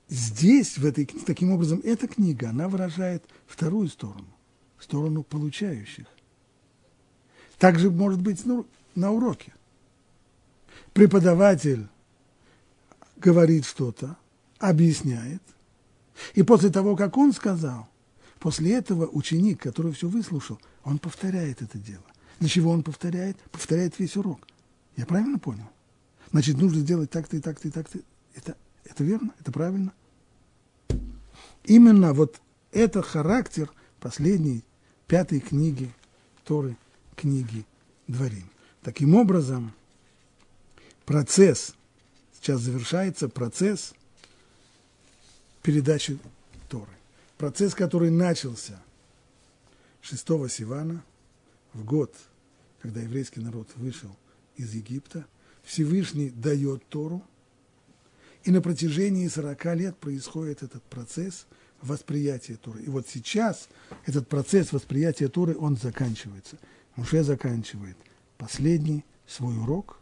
Здесь, 0.10 0.78
в 0.78 0.86
этой, 0.86 1.06
таким 1.06 1.52
образом, 1.54 1.80
эта 1.86 2.10
книга, 2.10 2.50
она 2.50 2.68
выражает 2.68 3.24
вторую 3.46 3.88
сторону 3.88 4.28
сторону 4.80 5.24
получающих. 5.24 6.08
Также 7.58 7.90
может 7.90 8.22
быть 8.22 8.46
ну, 8.46 8.68
на 8.96 9.12
уроке. 9.12 9.54
Преподаватель 10.98 11.88
говорит 13.18 13.66
что-то, 13.66 14.18
объясняет, 14.58 15.44
и 16.34 16.42
после 16.42 16.72
того, 16.72 16.96
как 16.96 17.18
он 17.18 17.34
сказал, 17.34 17.88
после 18.40 18.74
этого 18.74 19.06
ученик, 19.06 19.62
который 19.62 19.92
все 19.92 20.08
выслушал, 20.08 20.60
он 20.84 20.98
повторяет 20.98 21.62
это 21.62 21.78
дело. 21.78 22.02
Для 22.40 22.50
чего 22.50 22.72
он 22.72 22.82
повторяет? 22.82 23.38
Повторяет 23.52 24.00
весь 24.00 24.18
урок. 24.18 24.48
Я 24.96 25.06
правильно 25.06 25.38
понял? 25.38 25.70
Значит, 26.32 26.58
нужно 26.58 26.80
сделать 26.80 27.12
так-то 27.12 27.38
и 27.38 27.42
так-то 27.42 27.68
и 27.68 27.72
так-то. 27.72 28.00
Это, 28.34 28.58
это 28.84 29.04
верно? 29.04 29.36
Это 29.40 29.52
правильно? 29.52 29.94
Именно 31.66 32.14
вот 32.14 32.42
это 32.72 33.04
характер 33.04 33.70
последней 34.00 34.64
пятой 35.06 35.42
книги 35.42 35.92
Торы, 36.44 36.76
книги 37.16 37.68
Дворим. 38.08 38.50
Таким 38.82 39.14
образом, 39.14 39.74
процесс, 41.08 41.74
сейчас 42.34 42.62
завершается 42.62 43.28
процесс 43.28 43.96
передачи 45.64 46.20
Торы. 46.70 46.92
Процесс, 47.40 47.74
который 47.74 48.12
начался 48.12 48.80
6 50.02 50.22
Сивана, 50.52 51.04
в 51.74 51.84
год, 51.84 52.14
когда 52.80 53.02
еврейский 53.02 53.40
народ 53.40 53.68
вышел 53.76 54.16
из 54.56 54.76
Египта, 54.76 55.26
Всевышний 55.64 56.30
дает 56.30 56.88
Тору, 56.90 57.24
и 58.44 58.52
на 58.52 58.62
протяжении 58.62 59.28
40 59.28 59.66
лет 59.76 59.98
происходит 59.98 60.62
этот 60.62 60.84
процесс– 60.84 61.48
восприятия 61.82 62.56
Торы. 62.56 62.82
И 62.84 62.90
вот 62.90 63.08
сейчас 63.08 63.70
этот 64.06 64.28
процесс 64.28 64.72
восприятия 64.72 65.28
Торы, 65.28 65.56
он 65.58 65.78
заканчивается. 65.78 66.58
Муше 66.96 67.24
заканчивает 67.24 67.98
последний 68.38 69.06
свой 69.28 69.58
урок. 69.58 70.00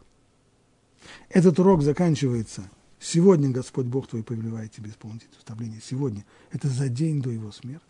Этот 1.28 1.58
урок 1.58 1.82
заканчивается 1.82 2.70
сегодня 2.98 3.50
Господь 3.50 3.86
Бог 3.86 4.08
твой 4.08 4.22
повелевает 4.22 4.72
тебе 4.72 4.90
исполнить 4.90 5.24
это 5.24 5.38
уставление. 5.38 5.80
Сегодня. 5.82 6.24
Это 6.50 6.68
за 6.68 6.88
день 6.88 7.20
до 7.20 7.30
его 7.30 7.52
смерти. 7.52 7.84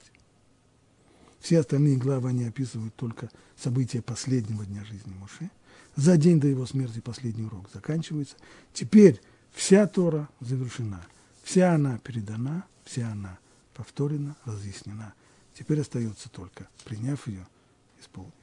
Все 1.41 1.61
остальные 1.61 1.97
главы, 1.97 2.31
они 2.31 2.45
описывают 2.45 2.95
только 2.97 3.31
события 3.57 4.03
последнего 4.03 4.65
дня 4.65 4.85
жизни 4.85 5.15
Муше. 5.15 5.51
За 5.95 6.17
день 6.17 6.41
до 6.41 6.49
его 6.49 6.67
смерти 6.67 7.01
последний 7.01 7.45
урок 7.45 7.71
заканчивается. 7.73 8.37
Теперь 8.73 9.21
вся 9.53 9.87
Тора 9.87 10.29
завершена. 10.41 11.07
Вся 11.43 11.75
она 11.75 11.99
передана, 11.99 12.67
вся 12.85 13.13
она 13.13 13.39
повторена, 13.75 14.37
разъяснена. 14.45 15.15
Теперь 15.55 15.81
остается 15.81 16.29
только, 16.29 16.69
приняв 16.85 17.27
ее, 17.29 17.47
исполнить. 18.01 18.35